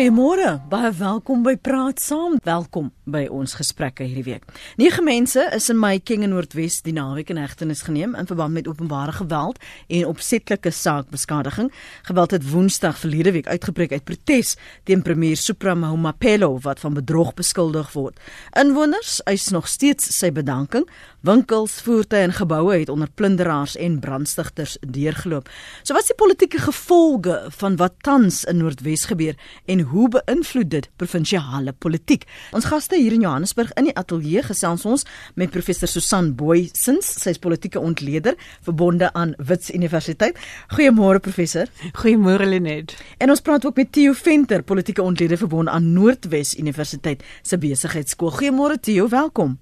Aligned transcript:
Goeiemôre, 0.00 0.54
baie 0.72 0.88
welkom 0.96 1.42
by 1.44 1.58
Praat 1.60 1.98
Saam. 2.00 2.38
Welkom 2.40 2.86
by 3.04 3.26
ons 3.28 3.52
gesprekke 3.58 4.06
hierdie 4.06 4.24
week. 4.24 4.46
Nege 4.80 5.02
mense 5.04 5.42
is 5.52 5.66
in 5.68 5.76
my 5.76 5.98
King 6.00 6.22
en 6.24 6.32
Noordwes 6.32 6.78
die 6.86 6.94
naweek 6.96 7.28
in 7.34 7.36
hegtenis 7.36 7.82
geneem 7.84 8.14
in 8.16 8.28
verband 8.30 8.56
met 8.56 8.70
openbare 8.70 9.12
geweld 9.18 9.60
en 9.92 10.06
opsetlike 10.08 10.72
saakbeskadiging. 10.72 11.68
Geweld 12.08 12.32
het 12.32 12.46
Woensdag 12.48 12.96
verlede 13.02 13.34
week 13.36 13.50
uitgebreek 13.52 13.92
uit 13.92 14.06
protes 14.08 14.54
teen 14.88 15.02
premier 15.04 15.36
Supra 15.36 15.74
Mahumapelo 15.76 16.54
wat 16.64 16.80
van 16.80 16.96
bedrog 16.96 17.34
beskuldig 17.36 17.92
word. 17.92 18.16
Inwoners 18.56 19.18
eis 19.28 19.50
nog 19.52 19.68
steeds 19.68 20.08
sy 20.16 20.32
bedanking. 20.32 20.88
Winkels, 21.28 21.76
voertuie 21.84 22.24
en 22.24 22.32
geboue 22.32 22.78
het 22.78 22.88
onder 22.88 23.12
plunderaars 23.20 23.76
en 23.76 24.00
brandstigters 24.00 24.78
deurgeloop. 24.80 25.52
So 25.84 25.92
wat 25.92 26.08
is 26.08 26.14
die 26.14 26.18
politieke 26.24 26.64
gevolge 26.64 27.36
van 27.60 27.76
wat 27.76 28.00
tans 28.00 28.46
in 28.48 28.62
Noordwes 28.64 29.04
gebeur 29.12 29.36
en 29.68 29.88
hoe 29.90 30.08
beïnvloed 30.14 30.70
dit 30.70 30.88
provinsiale 31.00 31.72
politiek? 31.72 32.26
Ons 32.56 32.68
gaste 32.70 32.98
hier 32.98 33.14
in 33.16 33.24
Johannesburg 33.26 33.72
in 33.80 33.88
die 33.90 33.94
ateljee 33.98 34.42
gesels 34.46 34.86
ons 34.88 35.06
met 35.40 35.52
professor 35.54 35.90
Susan 35.90 36.32
Booysens, 36.38 37.08
sy 37.22 37.34
is 37.34 37.42
politieke 37.42 37.80
ontleder 37.82 38.38
verbonde 38.66 39.10
aan 39.18 39.34
Wits 39.38 39.72
Universiteit. 39.74 40.38
Goeiemôre 40.74 41.22
professor. 41.22 41.70
Goeiemôre 42.02 42.46
Lenet. 42.48 42.94
En 43.18 43.30
ons 43.34 43.42
praat 43.44 43.66
ook 43.66 43.80
met 43.80 43.92
Theo 43.92 44.14
Venter, 44.16 44.62
politieke 44.62 45.02
ontleder 45.02 45.40
verbonde 45.40 45.70
aan 45.70 45.92
Noordwes 45.92 46.56
Universiteit 46.58 47.24
se 47.42 47.58
besigheidskool. 47.58 48.32
Goeiemôre 48.38 48.80
Theo, 48.80 49.08
welkom. 49.08 49.58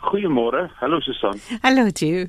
Goeiemôre. 0.00 0.70
Hallo 0.80 1.00
Susan. 1.00 1.36
Hallo 1.60 1.90
Theo. 1.90 2.26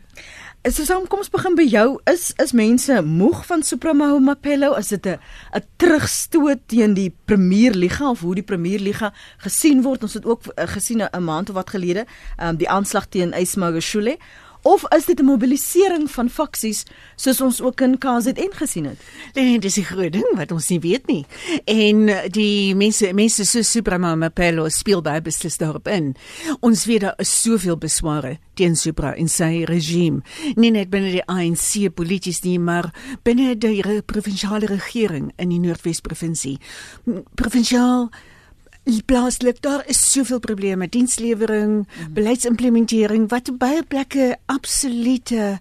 Is 0.61 0.75
so 0.77 0.83
saam 0.85 1.07
kom 1.09 1.23
ons 1.23 1.31
begin 1.33 1.55
by 1.57 1.63
jou. 1.65 1.85
Is 2.05 2.27
is 2.37 2.51
mense 2.53 2.99
moeg 3.01 3.39
van 3.47 3.63
Supremo 3.65 4.19
Mapello? 4.21 4.75
Is 4.77 4.91
dit 4.93 5.07
'n 5.07 5.17
'n 5.57 5.63
terugstoot 5.77 6.59
teen 6.67 6.93
die 6.93 7.09
Premier 7.25 7.73
Liga 7.73 8.09
of 8.09 8.19
hoe 8.19 8.35
die 8.35 8.43
Premier 8.43 8.79
Liga 8.79 9.11
gesien 9.37 9.81
word? 9.81 10.03
Ons 10.03 10.13
het 10.13 10.25
ook 10.25 10.41
uh, 10.45 10.67
gesien 10.67 11.01
'n 11.01 11.23
maand 11.23 11.49
of 11.49 11.55
wat 11.55 11.69
gelede, 11.69 12.05
um, 12.37 12.55
die 12.57 12.69
aanslag 12.69 13.07
teen 13.09 13.33
Ismagashule 13.33 14.19
of 14.61 14.85
is 14.95 15.05
dit 15.05 15.19
'n 15.19 15.25
mobilisering 15.25 16.11
van 16.11 16.29
faksies 16.29 16.83
soos 17.15 17.41
ons 17.41 17.61
ook 17.61 17.81
in 17.81 17.97
KZN 17.97 18.51
gesien 18.51 18.85
het? 18.85 18.99
Nee, 19.33 19.59
dis 19.59 19.77
'n 19.77 19.83
groot 19.83 20.11
ding 20.11 20.31
wat 20.35 20.51
ons 20.51 20.67
nie 20.69 20.79
weet 20.79 21.07
nie. 21.07 21.25
En 21.65 22.29
die 22.31 22.75
mense 22.75 23.13
mense 23.13 23.45
so 23.45 23.61
Supremo 23.61 24.15
Mapello 24.15 24.69
speel 24.69 25.01
baie 25.01 25.21
beslis 25.21 25.57
daarop 25.57 25.87
in. 25.87 26.15
Ons 26.59 26.85
weet 26.85 27.01
daar 27.01 27.13
is 27.17 27.41
soveel 27.41 27.77
besware 27.77 28.39
teen 28.53 28.75
Supra 28.75 29.15
en 29.15 29.27
sy 29.27 29.63
regime. 29.63 30.21
Nie 30.55 30.71
net 30.71 30.89
binne 30.89 31.11
die 31.11 31.25
ANC 31.25 31.93
polities 31.93 32.41
nie, 32.41 32.59
maar 32.59 32.91
binne 33.23 33.55
die 33.57 34.01
provinsiale 34.05 34.65
regering 34.65 35.31
in 35.37 35.49
die 35.49 35.59
Noordwes 35.59 36.01
provinsie. 36.01 36.59
Provinsiaal 37.35 38.09
plaaslik 39.05 39.61
daar 39.61 39.83
is 39.87 39.99
soveel 40.11 40.39
probleme. 40.39 40.87
Dienslewering 40.89 41.85
mm. 41.85 42.13
beleidsimplementering 42.13 43.27
wat 43.29 43.51
baie 43.57 43.83
plekke 43.83 44.37
absolute 44.45 45.59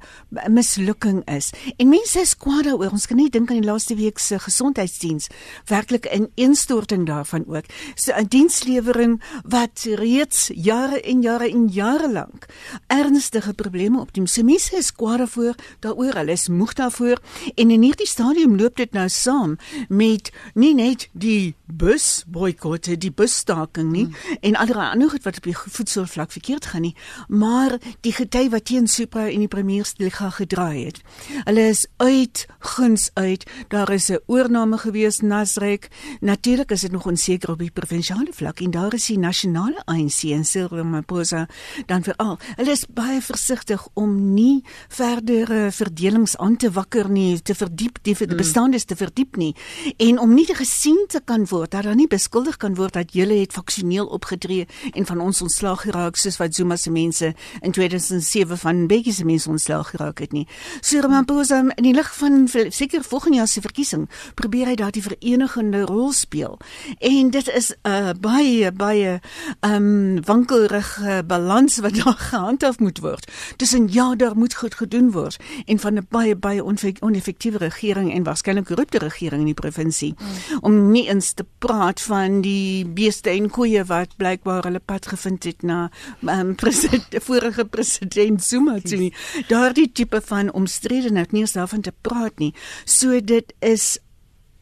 mislukking 0.48 1.20
is. 1.28 1.50
En 1.76 1.88
mense 1.88 2.20
is 2.20 2.36
kwaad 2.36 2.64
daaroor. 2.64 2.94
Ons 2.96 3.06
kan 3.06 3.20
nie 3.20 3.28
dink 3.30 3.50
aan 3.50 3.60
die 3.60 3.68
laaste 3.68 3.94
week 3.98 4.18
se 4.18 4.38
gesondheidsdiens 4.40 5.28
werklik 5.68 6.08
in 6.08 6.30
instorting 6.34 7.04
daarvan 7.06 7.44
ook. 7.46 7.68
So 7.94 8.12
'n 8.16 8.26
dienslewering 8.28 9.20
wat 9.44 9.84
reeds 9.84 10.50
jare 10.54 11.00
en 11.00 11.22
jare 11.22 11.50
en 11.50 11.68
jare 11.68 12.10
lank 12.12 12.46
ernstige 12.86 13.52
probleme 13.54 14.00
op 14.00 14.12
die 14.12 14.22
mense 14.44 14.76
is 14.76 14.92
kwaad 14.92 15.18
daarvoor 15.18 15.54
daaroor 15.80 16.14
hulle 16.14 16.32
is 16.32 16.48
moeg 16.48 16.72
daarvoor. 16.72 17.20
En 17.54 17.70
in 17.70 17.82
hierdie 17.82 18.06
stadium 18.06 18.56
loop 18.56 18.76
dit 18.76 18.92
nou 18.92 19.08
saam 19.08 19.58
met 19.88 20.32
nie 20.54 20.74
net 20.74 21.08
die 21.12 21.54
bus 21.66 22.24
boikotte 22.26 22.96
die 23.10 23.16
busstaking 23.16 23.90
nie 23.92 24.06
mm. 24.06 24.38
en 24.40 24.56
allerlei 24.56 24.90
ander 24.94 25.10
goed 25.10 25.26
wat 25.26 25.40
op 25.40 25.48
die 25.48 25.56
voedselvlak 25.56 26.32
verkeerd 26.32 26.70
gaan 26.72 26.86
nie 26.86 26.94
maar 27.28 27.76
die 28.06 28.12
gety 28.14 28.48
wat 28.52 28.68
teen 28.70 28.88
Supra 28.90 29.28
en 29.30 29.44
die 29.44 29.50
Premiersliga 29.50 30.30
gedraai 30.38 30.86
het 30.86 31.02
hulle 31.48 31.66
is 31.72 31.86
uit 32.02 32.46
guns 32.74 33.10
uit 33.14 33.46
daar 33.68 33.90
is 33.92 34.10
'n 34.10 34.20
oorname 34.26 34.78
gewees 34.78 35.20
Nasrek 35.20 35.88
natuurlik 36.20 36.70
is 36.70 36.80
dit 36.80 36.92
nog 36.92 37.06
onseker 37.06 37.50
op 37.50 37.58
die 37.58 37.70
provinsiale 37.70 38.32
vlak 38.32 38.60
en 38.60 38.70
daar 38.70 38.94
is 38.94 39.06
die 39.06 39.18
nasionale 39.18 39.82
ANC 39.84 40.22
en 40.22 40.44
Cyril 40.44 40.76
Ramaphosa 40.78 41.48
dan 41.86 42.02
veral 42.02 42.38
hulle 42.56 42.70
is 42.70 42.86
baie 42.86 43.20
versigtig 43.20 43.88
om 43.94 44.34
nie 44.34 44.62
verdere 44.88 45.72
verdelings 45.72 46.36
aan 46.36 46.56
te 46.56 46.70
wakker 46.70 47.10
nie 47.10 47.42
te 47.42 47.54
verdiep 47.54 47.98
die 48.02 48.16
mm. 48.18 48.36
bestaande 48.36 48.84
te 48.84 48.96
verdiep 48.96 49.36
nie 49.36 49.54
en 49.96 50.18
om 50.18 50.34
nie 50.34 50.46
gesien 50.54 51.04
te 51.08 51.20
kan 51.24 51.46
word 51.50 51.70
dat 51.70 51.82
daar 51.82 51.96
nie 51.96 52.08
beskuldig 52.10 52.56
kan 52.56 52.74
word 52.74 52.94
dat 53.00 53.14
julle 53.16 53.40
het 53.40 53.54
faksioneel 53.56 54.06
opgetree 54.06 54.66
en 54.92 55.06
van 55.06 55.20
ons 55.20 55.42
ontslag 55.42 55.84
geraak 55.86 56.18
soos 56.20 56.38
wat 56.40 56.54
Zuma 56.54 56.76
se 56.76 56.90
mense 56.92 57.32
in 57.60 57.72
2007 57.72 58.58
van 58.58 58.86
Bekkie 58.90 59.14
se 59.16 59.24
mense 59.24 59.48
ontslag 59.48 59.92
geraak 59.94 60.20
het 60.20 60.32
nie. 60.36 60.46
So 60.80 61.00
Ramaphosa 61.00 61.62
in 61.76 61.86
die 61.88 61.94
lig 61.96 62.10
van 62.18 62.48
seker 62.48 63.04
volgende 63.04 63.40
jaar 63.40 63.48
se 63.48 63.62
verkiesing 63.64 64.08
probeer 64.34 64.72
hy 64.72 64.76
daardie 64.80 65.02
verenigende 65.02 65.84
rol 65.88 66.12
speel. 66.16 66.58
En 66.98 67.30
dit 67.30 67.48
is 67.48 67.72
'n 67.72 67.88
uh, 67.88 68.10
baie 68.20 68.72
baie 68.72 69.20
ehm 69.60 69.74
um, 69.74 70.24
wankelrige 70.24 71.22
balans 71.26 71.78
wat 71.78 71.94
daar 72.04 72.18
gehandhaaf 72.18 72.78
moet 72.78 72.98
word. 72.98 73.30
Tussen 73.56 73.88
ja, 73.92 74.14
daar 74.14 74.36
moet 74.36 74.54
goed 74.54 74.74
gedoen 74.74 75.10
word 75.10 75.36
en 75.66 75.78
van 75.78 75.94
'n 75.94 76.06
baie 76.08 76.36
baie 76.36 76.64
oneffektiewe 77.00 77.58
regering 77.58 78.12
en 78.14 78.22
waarskynlik 78.22 78.64
korrupte 78.64 78.98
regering 78.98 79.40
in 79.40 79.52
die 79.52 79.54
provinsie 79.54 80.14
mm. 80.18 80.58
om 80.60 80.90
nie 80.90 81.08
eens 81.08 81.32
te 81.32 81.46
praat 81.58 82.00
van 82.00 82.40
die 82.40 82.86
beeste 82.94 83.30
en 83.30 83.48
koeie 83.50 83.84
wat 83.88 84.16
blykbaar 84.20 84.68
hulle 84.68 84.82
pad 84.84 85.06
gevind 85.12 85.44
het 85.44 85.62
na 85.62 85.90
um, 86.22 86.54
president, 86.62 87.16
vorige 87.22 87.64
president 87.64 88.44
Zuma 88.44 88.78
toe. 88.80 89.12
Daardie 89.48 89.90
tipe 89.92 90.20
van 90.24 90.52
omstredenheid 90.52 91.32
nie 91.32 91.46
eens 91.46 91.56
daarvan 91.56 91.80
te 91.80 91.92
praat 92.00 92.38
nie. 92.38 92.54
So 92.84 93.20
dit 93.20 93.54
is 93.58 93.98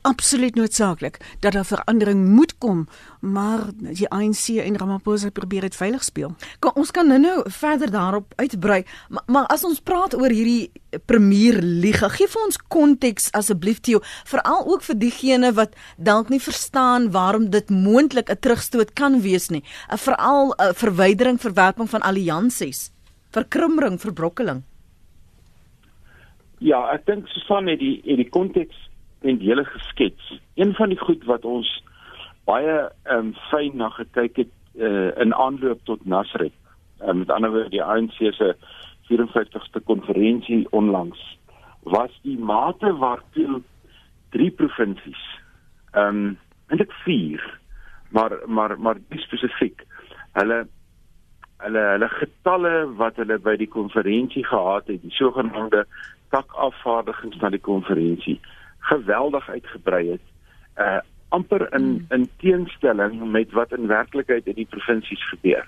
absoluut 0.02 0.54
noodsaaklik 0.54 1.18
dat 1.40 1.52
daar 1.52 1.64
verandering 1.64 2.26
moet 2.28 2.58
kom, 2.58 2.86
maar 3.20 3.60
die 3.74 4.08
ANC 4.08 4.48
en 4.62 4.76
Ramaphosa 4.78 5.30
probeer 5.30 5.60
dit 5.60 5.76
veilig 5.76 6.04
speel. 6.04 6.34
Kom 6.58 6.72
ons 6.74 6.90
kan 6.90 7.08
nou-nou 7.08 7.50
verder 7.50 7.90
daarop 7.90 8.32
uitbrei, 8.36 8.84
maar, 9.08 9.22
maar 9.26 9.46
as 9.46 9.64
ons 9.64 9.80
praat 9.80 10.14
oor 10.14 10.30
hierdie 10.30 10.70
premier 11.06 11.60
liga, 11.62 12.08
gee 12.08 12.28
vir 12.28 12.44
ons 12.46 12.60
konteks 12.68 13.30
asseblief 13.36 13.80
Theo, 13.80 14.00
veral 14.24 14.66
ook 14.66 14.86
vir 14.86 14.98
diegene 14.98 15.52
wat 15.52 15.76
dalk 15.96 16.32
nie 16.32 16.40
verstaan 16.40 17.10
waarom 17.10 17.50
dit 17.50 17.70
moontlik 17.70 18.30
'n 18.30 18.40
terugstoot 18.40 18.92
kan 18.92 19.20
wees 19.20 19.50
nie. 19.50 19.62
'n 19.92 19.98
Veral 19.98 20.54
'n 20.58 20.74
verwydering, 20.74 21.40
verwerping 21.40 21.90
van 21.90 22.00
alliansies, 22.00 22.90
verkrummering, 23.30 24.00
verbrokkeling. 24.00 24.62
Ja, 26.58 26.90
ek 26.92 27.06
dink 27.06 27.28
Susan 27.28 27.66
het 27.66 27.78
die 27.78 28.02
het 28.04 28.16
die 28.16 28.28
konteks 28.28 28.87
hele 29.20 29.64
geskets. 29.64 30.40
Een 30.54 30.74
van 30.74 30.88
die 30.88 30.98
goed 30.98 31.24
wat 31.24 31.44
ons 31.44 31.84
baie 32.44 32.90
um, 33.10 33.34
fyn 33.50 33.76
na 33.76 33.88
gekyk 33.88 34.36
het 34.36 34.52
uh, 34.74 35.10
in 35.20 35.34
aanloop 35.34 35.80
tot 35.84 36.06
Nasrek. 36.06 36.52
Um, 37.00 37.18
met 37.18 37.30
ander 37.30 37.50
woorde 37.50 37.70
die 37.70 37.82
ANC 37.82 38.16
se 38.34 38.56
54ste 39.08 39.82
konferensie 39.84 40.66
onlangs 40.70 41.38
was 41.82 42.20
die 42.22 42.38
mate 42.38 42.92
waartoe 42.96 43.62
drie 44.34 44.50
provinsies 44.50 45.24
ehm 45.92 46.16
um, 46.16 46.36
eintlik 46.68 46.92
vier 47.04 47.44
maar 48.12 48.34
maar 48.46 48.74
maar 48.80 48.98
spesifiek 49.16 49.84
hulle 50.32 50.58
hulle 51.64 51.84
hulle 51.92 52.08
getalle 52.08 52.74
wat 53.00 53.16
hulle 53.16 53.38
by 53.38 53.56
die 53.56 53.70
konferensie 53.72 54.44
gehad 54.44 54.90
het 54.92 55.02
die 55.02 55.16
sogenaamde 55.16 55.86
takafvaardigings 56.34 57.40
na 57.40 57.50
die 57.54 57.64
konferensie 57.70 58.36
geweldig 58.88 59.48
uitgebrei 59.50 60.04
het. 60.16 60.26
Uh 60.76 60.98
amper 61.28 61.66
in 61.76 61.82
hmm. 61.82 62.04
in 62.08 62.28
teenstelling 62.40 63.30
met 63.30 63.50
wat 63.52 63.72
in 63.76 63.86
werklikheid 63.86 64.46
in 64.46 64.54
die 64.54 64.68
provinsies 64.70 65.28
gebeur. 65.28 65.66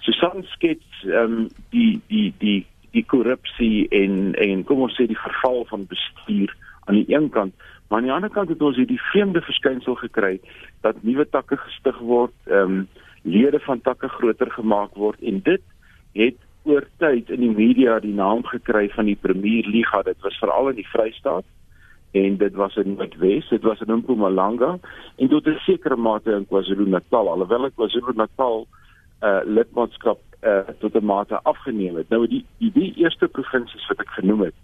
Susan 0.00 0.44
skets 0.54 1.04
ehm 1.04 1.32
um, 1.32 1.48
die 1.70 2.00
die 2.06 2.32
die 2.38 2.66
die 2.92 3.04
korrupsie 3.04 3.88
en 3.88 4.34
en 4.34 4.64
kom 4.64 4.80
ons 4.86 4.96
sê 4.96 5.06
die 5.06 5.20
verval 5.24 5.64
van 5.68 5.86
bestuur 5.90 6.56
aan 6.84 6.98
die 6.98 7.14
een 7.14 7.28
kant, 7.30 7.54
maar 7.88 7.98
aan 8.00 8.08
die 8.08 8.12
ander 8.12 8.32
kant 8.32 8.48
het 8.48 8.62
ons 8.62 8.76
hierdie 8.76 9.00
vreemde 9.12 9.40
verskynsel 9.40 9.94
gekry 10.00 10.40
dat 10.80 11.02
nuwe 11.02 11.28
takke 11.28 11.60
gestig 11.66 11.98
word, 11.98 12.34
ehm 12.48 12.78
um, 12.80 12.88
lede 13.22 13.60
van 13.62 13.80
takke 13.80 14.08
groter 14.08 14.50
gemaak 14.50 14.96
word 14.98 15.20
en 15.22 15.38
dit 15.46 15.62
het 16.18 16.38
oor 16.64 16.86
tyd 16.98 17.30
in 17.30 17.40
die 17.40 17.54
media 17.54 18.00
die 18.00 18.14
naam 18.14 18.42
gekry 18.46 18.88
van 18.94 19.06
die 19.06 19.18
Premier 19.18 19.66
Liga. 19.66 20.02
Dit 20.02 20.18
was 20.22 20.38
veral 20.38 20.68
in 20.72 20.80
die 20.80 20.88
Vrystaat 20.88 21.44
en 22.12 22.36
dit 22.36 22.54
was 22.54 22.76
in 22.76 22.94
Noordwes, 22.94 23.48
dit 23.48 23.62
was 23.62 23.80
in 23.80 23.94
Mpumalanga 23.96 24.78
en 25.16 25.28
tot 25.28 25.46
'n 25.46 25.58
sekere 25.64 25.96
mate 25.96 26.30
in 26.30 26.46
KwaZulu-Natal, 26.46 27.28
alhoewel 27.28 27.70
KwaZulu-Natal 27.70 28.66
uh 29.22 29.40
lidmaatskap 29.44 30.18
uh 30.42 30.68
tot 30.78 30.94
'n 30.94 31.04
mate 31.04 31.42
afgeneem 31.42 31.96
het. 31.96 32.08
Nou 32.08 32.26
die 32.26 32.44
die, 32.58 32.72
die 32.72 32.92
eerste 32.96 33.28
provinsies 33.28 33.86
wat 33.88 34.00
ek 34.00 34.08
genoem 34.08 34.40
het, 34.40 34.54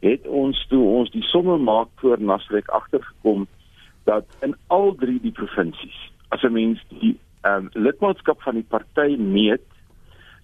het 0.00 0.26
ons 0.26 0.66
toe 0.66 0.84
ons 0.84 1.10
die 1.10 1.22
somme 1.22 1.56
maak 1.58 1.88
voor 1.94 2.20
Nasrek 2.20 2.68
agtergekom 2.68 3.46
dat 4.04 4.24
in 4.40 4.56
al 4.66 4.94
drie 4.94 5.20
die 5.20 5.32
provinsies 5.32 5.98
as 6.28 6.42
'n 6.42 6.52
mens 6.52 6.84
die 6.88 7.18
um, 7.42 7.68
lidmaatskap 7.72 8.42
van 8.42 8.54
die 8.54 8.68
party 8.68 9.16
meet 9.16 9.62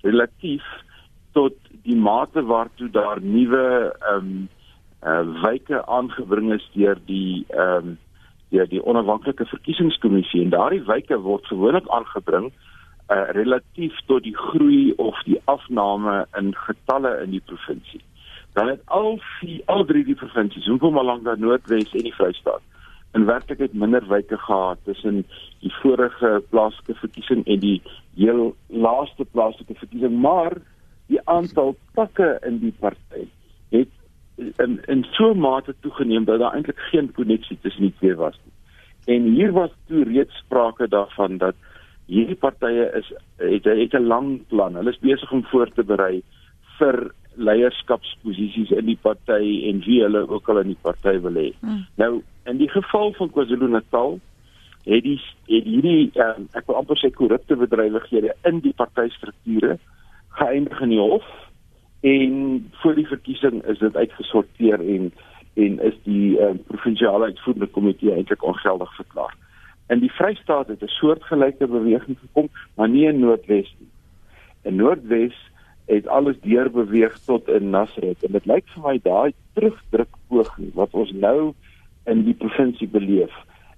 relatief 0.03 0.65
tot 1.33 1.55
die 1.83 1.97
mate 1.97 2.43
waartoe 2.43 2.91
daar 2.91 3.21
nuwe 3.21 3.95
ehm 4.01 4.17
um, 4.17 4.49
uh 5.05 5.43
wyke 5.43 5.87
aangebring 5.87 6.53
is 6.55 6.65
deur 6.73 6.99
die 7.07 7.45
ehm 7.49 7.77
um, 7.77 7.99
deur 8.55 8.69
die 8.71 8.83
onafhanklike 8.85 9.45
verkiesingskommissie 9.51 10.43
en 10.45 10.53
daardie 10.55 10.85
wyke 10.87 11.19
word 11.21 11.47
gewoonlik 11.51 11.89
aangebring 11.89 12.53
uh 13.13 13.29
relatief 13.37 13.99
tot 14.07 14.23
die 14.23 14.37
groei 14.37 14.93
of 14.97 15.19
die 15.29 15.41
afname 15.45 16.27
in 16.39 16.55
getalle 16.67 17.17
in 17.23 17.31
die 17.31 17.43
provinsie. 17.45 18.01
Dan 18.55 18.69
het 18.69 18.83
al 18.87 19.19
vier 19.41 19.63
al 19.67 19.85
drie 19.85 20.05
die 20.05 20.15
provinsies, 20.15 20.69
Mpumalanga, 20.71 21.35
Noordwes 21.35 21.93
en 21.93 22.07
die 22.07 22.15
Vrystaat 22.15 22.63
in 23.15 23.27
werklikheid 23.27 23.75
minder 23.75 24.03
wyke 24.11 24.39
gehad 24.39 24.79
tussen 24.85 25.23
die 25.63 25.73
vorige 25.81 26.43
plaaslike 26.51 26.97
verkiesing 26.99 27.45
en 27.47 27.61
die 27.63 27.77
heel 28.19 28.55
laaste 28.67 29.25
plaaslike 29.25 29.77
verkiesing, 29.79 30.17
maar 30.21 30.57
die 31.07 31.21
aantal 31.31 31.75
takke 31.95 32.39
in 32.47 32.59
die 32.63 32.73
party 32.81 33.29
het 33.75 33.93
in 34.37 34.81
in 34.87 35.05
so 35.13 35.31
'n 35.33 35.39
mate 35.39 35.75
toegeneem 35.81 36.25
dat 36.25 36.39
daar 36.39 36.55
eintlik 36.55 36.79
geen 36.79 37.13
koneksie 37.13 37.59
tussen 37.61 37.83
die 37.83 37.95
twee 37.99 38.15
was 38.15 38.39
nie. 38.45 38.55
En 39.17 39.23
hier 39.23 39.53
was 39.53 39.71
toe 39.87 40.05
reeds 40.05 40.37
sprake 40.37 40.89
daarvan 40.89 41.39
dat 41.39 41.55
hierdie 42.07 42.37
partye 42.37 42.91
is 42.95 43.13
het 43.37 43.65
het 43.65 43.95
'n 43.95 44.07
lang 44.07 44.47
plan. 44.49 44.75
Hulle 44.75 44.91
is 44.91 44.99
besig 44.99 45.33
om 45.33 45.45
voor 45.45 45.69
te 45.73 45.85
berei 45.85 46.23
vir 46.79 47.13
leierskapsposisies 47.35 48.71
in 48.71 48.87
die 48.87 48.99
party 49.03 49.69
en 49.71 49.83
wie 49.87 50.03
hulle 50.03 50.29
ook 50.29 50.49
al 50.49 50.59
in 50.59 50.67
die 50.67 50.83
party 50.83 51.21
wil 51.21 51.35
hê. 51.35 51.53
Hmm. 51.61 51.87
Nou 51.95 52.23
in 52.45 52.57
die 52.57 52.69
geval 52.69 53.13
van 53.13 53.31
KwaZulu-Natal 53.31 54.21
het 54.85 55.03
die 55.03 55.21
het 55.47 55.65
hierdie 55.65 56.11
um, 56.15 56.49
ek 56.53 56.67
wil 56.67 56.77
amper 56.77 56.99
sê 57.01 57.11
korrupte 57.11 57.57
bedrywighede 57.57 58.35
in 58.45 58.61
die 58.61 58.75
partystrukture 58.77 59.79
geëindig 60.29 60.81
in 60.81 60.89
die 60.89 61.01
hof 61.01 61.25
en 62.05 62.33
voor 62.83 62.95
die 62.95 63.07
verkiesing 63.07 63.63
is 63.65 63.79
dit 63.79 63.97
uitgesorteer 63.97 64.81
en 64.81 65.13
en 65.55 65.79
is 65.87 65.95
die 66.03 66.35
um, 66.43 66.59
provinsiale 66.67 67.31
uitvoerende 67.31 67.69
komitee 67.71 68.11
eintlik 68.11 68.43
ongeldig 68.43 68.91
verklaar. 68.97 69.37
In 69.87 70.01
die 70.03 70.11
Vrystaat 70.13 70.67
het 70.69 70.83
'n 70.83 70.97
soortgelyke 70.99 71.67
beweging 71.67 72.19
gekom, 72.19 72.49
maar 72.75 72.89
nie 72.89 73.07
in 73.07 73.19
Noordwes 73.19 73.75
nie. 73.79 73.89
In 74.63 74.77
Noordwes 74.77 75.37
het 75.85 76.07
alles 76.07 76.41
deurbeweeg 76.41 77.19
tot 77.19 77.49
in 77.49 77.71
Nasrek 77.71 78.23
en 78.23 78.33
dit 78.33 78.47
lyk 78.47 78.69
vir 78.75 78.83
my 78.83 78.99
daai 79.03 79.33
terugdruk 79.53 80.13
poging 80.29 80.75
wat 80.75 80.93
ons 80.93 81.13
nou 81.13 81.55
in 82.05 82.25
die 82.25 82.35
provinsie 82.35 82.89
beleef 82.89 83.33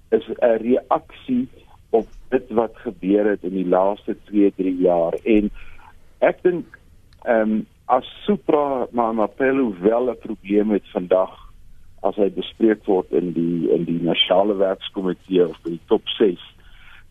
is 0.09 0.27
'n 0.27 0.57
reaksie 0.63 1.47
op 1.89 2.07
dit 2.29 2.49
wat 2.49 2.75
gebeur 2.75 3.29
het 3.29 3.43
in 3.43 3.53
die 3.53 3.67
laaste 3.67 4.15
2, 4.23 4.51
3 4.55 4.77
jaar 4.77 5.13
en 5.23 5.51
ek 6.19 6.43
dink 6.43 6.79
ehm 7.23 7.51
um, 7.51 7.65
as 7.87 8.03
Supra 8.25 8.87
Mamapelo 8.91 9.73
wel 9.79 10.09
'n 10.09 10.17
probleem 10.19 10.69
het 10.71 10.87
vandag 10.91 11.31
as 12.03 12.15
hy 12.15 12.29
bespreek 12.29 12.85
word 12.85 13.11
in 13.11 13.33
die 13.33 13.71
in 13.71 13.85
die 13.85 14.01
nasionale 14.01 14.55
werkskomitee 14.55 15.47
of 15.47 15.57
by 15.63 15.69
die 15.69 15.87
top 15.87 16.07
6 16.19 16.39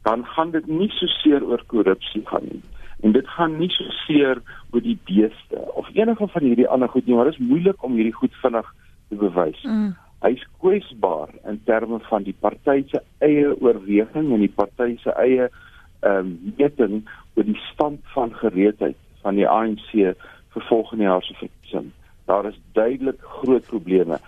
dan 0.07 0.25
gaan 0.25 0.51
dit 0.51 0.67
nie 0.67 0.91
so 0.95 1.07
seer 1.07 1.43
oor 1.43 1.63
korrupsie 1.67 2.23
gaan 2.31 2.47
nie. 2.47 2.63
En 3.03 3.13
dit 3.13 3.29
gaan 3.29 3.57
nie 3.59 3.71
so 3.75 3.85
seer 4.07 4.43
oor 4.71 4.83
die 4.85 4.99
beeste 5.09 5.63
of 5.75 5.89
enige 5.95 6.29
van 6.29 6.43
hierdie 6.43 6.69
ander 6.69 6.89
goed 6.89 7.07
nie 7.07 7.17
maar 7.17 7.31
dit 7.31 7.41
is 7.41 7.49
moeilik 7.49 7.83
om 7.83 7.97
hierdie 7.99 8.19
goed 8.21 8.35
vinnig 8.43 8.75
te 9.09 9.17
bewys. 9.17 9.63
Mm. 9.63 9.97
Hy's 10.21 10.45
kwesbaar 10.61 11.35
in 11.45 11.61
terme 11.65 11.99
van 12.11 12.23
die 12.23 12.37
party 12.41 12.85
se 12.93 13.03
eie 13.19 13.51
oorweging 13.61 14.31
en 14.33 14.45
die 14.45 14.55
party 14.61 14.97
se 15.03 15.11
eie 15.11 15.49
ehm 16.01 16.19
um, 16.19 16.55
meting 16.59 17.03
oor 17.35 17.45
die 17.45 17.61
stand 17.73 18.01
van 18.15 18.35
gereedheid 18.35 18.97
van 19.23 19.35
die 19.35 19.49
ANC 19.49 19.91
vir 20.57 20.65
volgende 20.71 21.05
jaar 21.05 21.23
se 21.23 21.35
verkiesing. 21.35 21.91
Daar 22.25 22.47
is 22.49 22.61
duidelik 22.73 23.21
groot 23.21 23.67
probleme. 23.67 24.19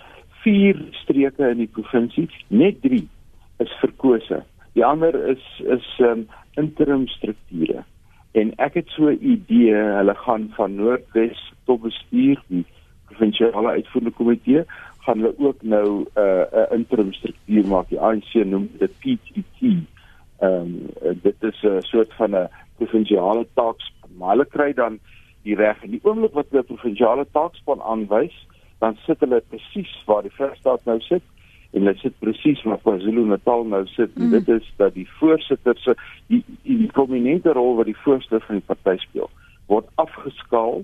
Vier 0.44 0.76
streke 1.00 1.48
in 1.50 1.62
die 1.64 1.72
provinsie, 1.72 2.28
net 2.48 2.82
3 2.84 3.00
is 3.64 3.72
verkose. 3.80 4.42
Die 4.76 4.84
ander 4.84 5.16
is 5.32 5.44
is 5.66 5.86
um, 6.04 6.26
interim 6.60 7.06
strukture. 7.08 7.84
En 8.36 8.52
ek 8.62 8.76
het 8.78 8.92
so 8.94 9.08
'n 9.08 9.18
idee, 9.20 9.74
hulle 9.74 10.14
gaan 10.14 10.50
van 10.56 10.76
Noordwes 10.76 11.40
tot 11.64 11.80
bestuur 11.82 12.42
die 12.46 12.64
provinsiale 13.08 13.70
uitvoerende 13.80 14.14
komitee 14.14 14.64
gaan 15.08 15.18
hulle 15.18 15.34
ook 15.38 15.62
nou 15.62 15.88
'n 16.04 16.06
uh, 16.20 16.68
'n 16.70 16.74
interim 16.78 17.12
struktuur 17.12 17.66
maak. 17.66 17.88
Die 17.88 18.00
ANC 18.00 18.32
noem 18.34 18.70
dit 18.78 18.92
PTT. 19.00 19.60
Ehm 20.38 20.76
um, 21.02 21.22
dit 21.22 21.42
is 21.42 21.62
'n 21.62 21.80
soort 21.80 22.12
van 22.14 22.30
'n 22.36 22.48
provinsiale 22.76 23.46
taakspan. 23.54 24.10
Maar 24.18 24.30
hulle 24.30 24.46
kry 24.46 24.72
dan 24.72 24.98
die 25.46 25.56
reg 25.56 25.82
in 25.86 25.96
die 25.96 26.02
oomblik 26.02 26.34
wat 26.36 26.50
hulle 26.50 26.66
provinsiale 26.68 27.26
taakspan 27.32 27.82
aanwys, 27.82 28.34
dan 28.82 28.98
sit 29.06 29.20
hulle 29.24 29.40
presies 29.50 29.90
waar 30.06 30.22
die 30.26 30.34
Vrystaat 30.34 30.84
nou 30.86 30.98
sit 31.06 31.24
en 31.72 31.82
hulle 31.82 31.96
sit 32.00 32.14
presies 32.22 32.62
waar 32.64 32.80
KwaZulu-Natal 32.84 33.66
nou 33.68 33.82
sit. 33.92 34.14
Mm. 34.16 34.30
Dit 34.36 34.48
is 34.48 34.68
dat 34.80 34.94
die 34.94 35.08
voorsitter 35.18 35.76
se 35.82 35.94
die, 36.26 36.42
die, 36.62 36.78
die 36.84 36.92
prominente 36.92 37.52
rol 37.52 37.76
wat 37.80 37.90
die 37.90 37.98
voorsteur 38.04 38.44
van 38.46 38.60
die 38.60 38.68
party 38.70 38.96
speel, 39.02 39.28
word 39.68 39.90
afgeskaal 40.00 40.82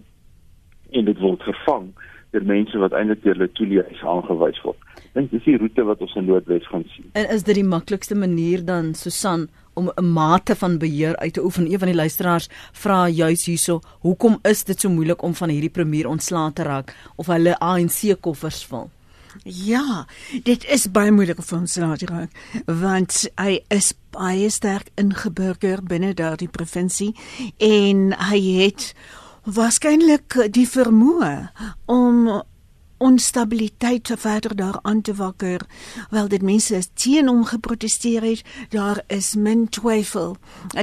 en 0.93 1.09
dit 1.09 1.23
word 1.23 1.43
vervang 1.49 1.89
deur 2.35 2.47
mense 2.51 2.79
wat 2.83 2.95
eintlik 2.99 3.23
deur 3.23 3.39
hulle 3.39 3.53
toelies 3.57 4.03
aangewys 4.03 4.59
word. 4.67 4.81
Ek 4.99 5.21
dink 5.21 5.31
dis 5.31 5.45
die 5.47 5.59
roete 5.61 5.85
wat 5.87 6.01
ons 6.03 6.17
in 6.19 6.27
Noordwes 6.27 6.67
gaan 6.67 6.83
sien. 6.93 7.07
En 7.15 7.29
is 7.31 7.47
dit 7.47 7.61
die 7.61 7.67
maklikste 7.67 8.19
manier 8.19 8.65
dan 8.67 8.93
Susan 8.99 9.47
om 9.75 9.91
'n 9.95 10.13
mate 10.13 10.57
van 10.57 10.79
beheer 10.79 11.17
uit 11.17 11.33
te 11.33 11.45
oefen? 11.45 11.73
Een 11.73 11.79
van 11.79 11.89
die 11.89 11.97
luisteraars 11.97 12.49
vra 12.73 13.09
juis 13.09 13.45
hierso, 13.45 13.81
hoekom 14.01 14.39
is 14.43 14.65
dit 14.65 14.81
so 14.81 14.89
moeilik 14.89 15.23
om 15.23 15.35
van 15.35 15.49
hierdie 15.49 15.71
premier 15.71 16.09
ontslae 16.09 16.53
te 16.53 16.63
raak 16.63 16.97
of 17.17 17.27
hulle 17.27 17.59
ANC 17.59 18.21
koffers 18.21 18.65
vul? 18.67 18.91
Ja, 19.43 20.07
dit 20.43 20.65
is 20.65 20.87
baie 20.91 21.11
moeilik 21.11 21.43
vir 21.43 21.59
ons 21.59 21.77
laat 21.77 22.03
raak 22.03 22.31
want 22.67 23.25
hy 23.41 23.59
is 23.75 23.93
baie 24.15 24.51
sterk 24.51 24.93
ingeburger 25.01 25.83
binne 25.83 26.15
daardie 26.15 26.49
provinsie 26.49 27.15
en 27.59 28.13
hy 28.31 28.41
het 28.63 28.93
waarskynlik 29.45 30.39
die 30.55 30.69
vermoë 30.69 31.51
om 31.91 32.43
onstabiliteit 33.05 34.11
verder 34.17 34.57
daar 34.57 34.79
aan 34.83 35.01
te 35.01 35.15
wakker. 35.15 35.61
Wel 36.11 36.29
dit 36.29 36.43
mense 36.43 36.77
is 36.77 36.89
teen 36.95 37.29
hom 37.29 37.45
geprotesteer 37.45 38.23
het 38.23 38.43
daar 38.69 39.03
is 39.07 39.35
min 39.35 39.69
twyfel 39.69 40.37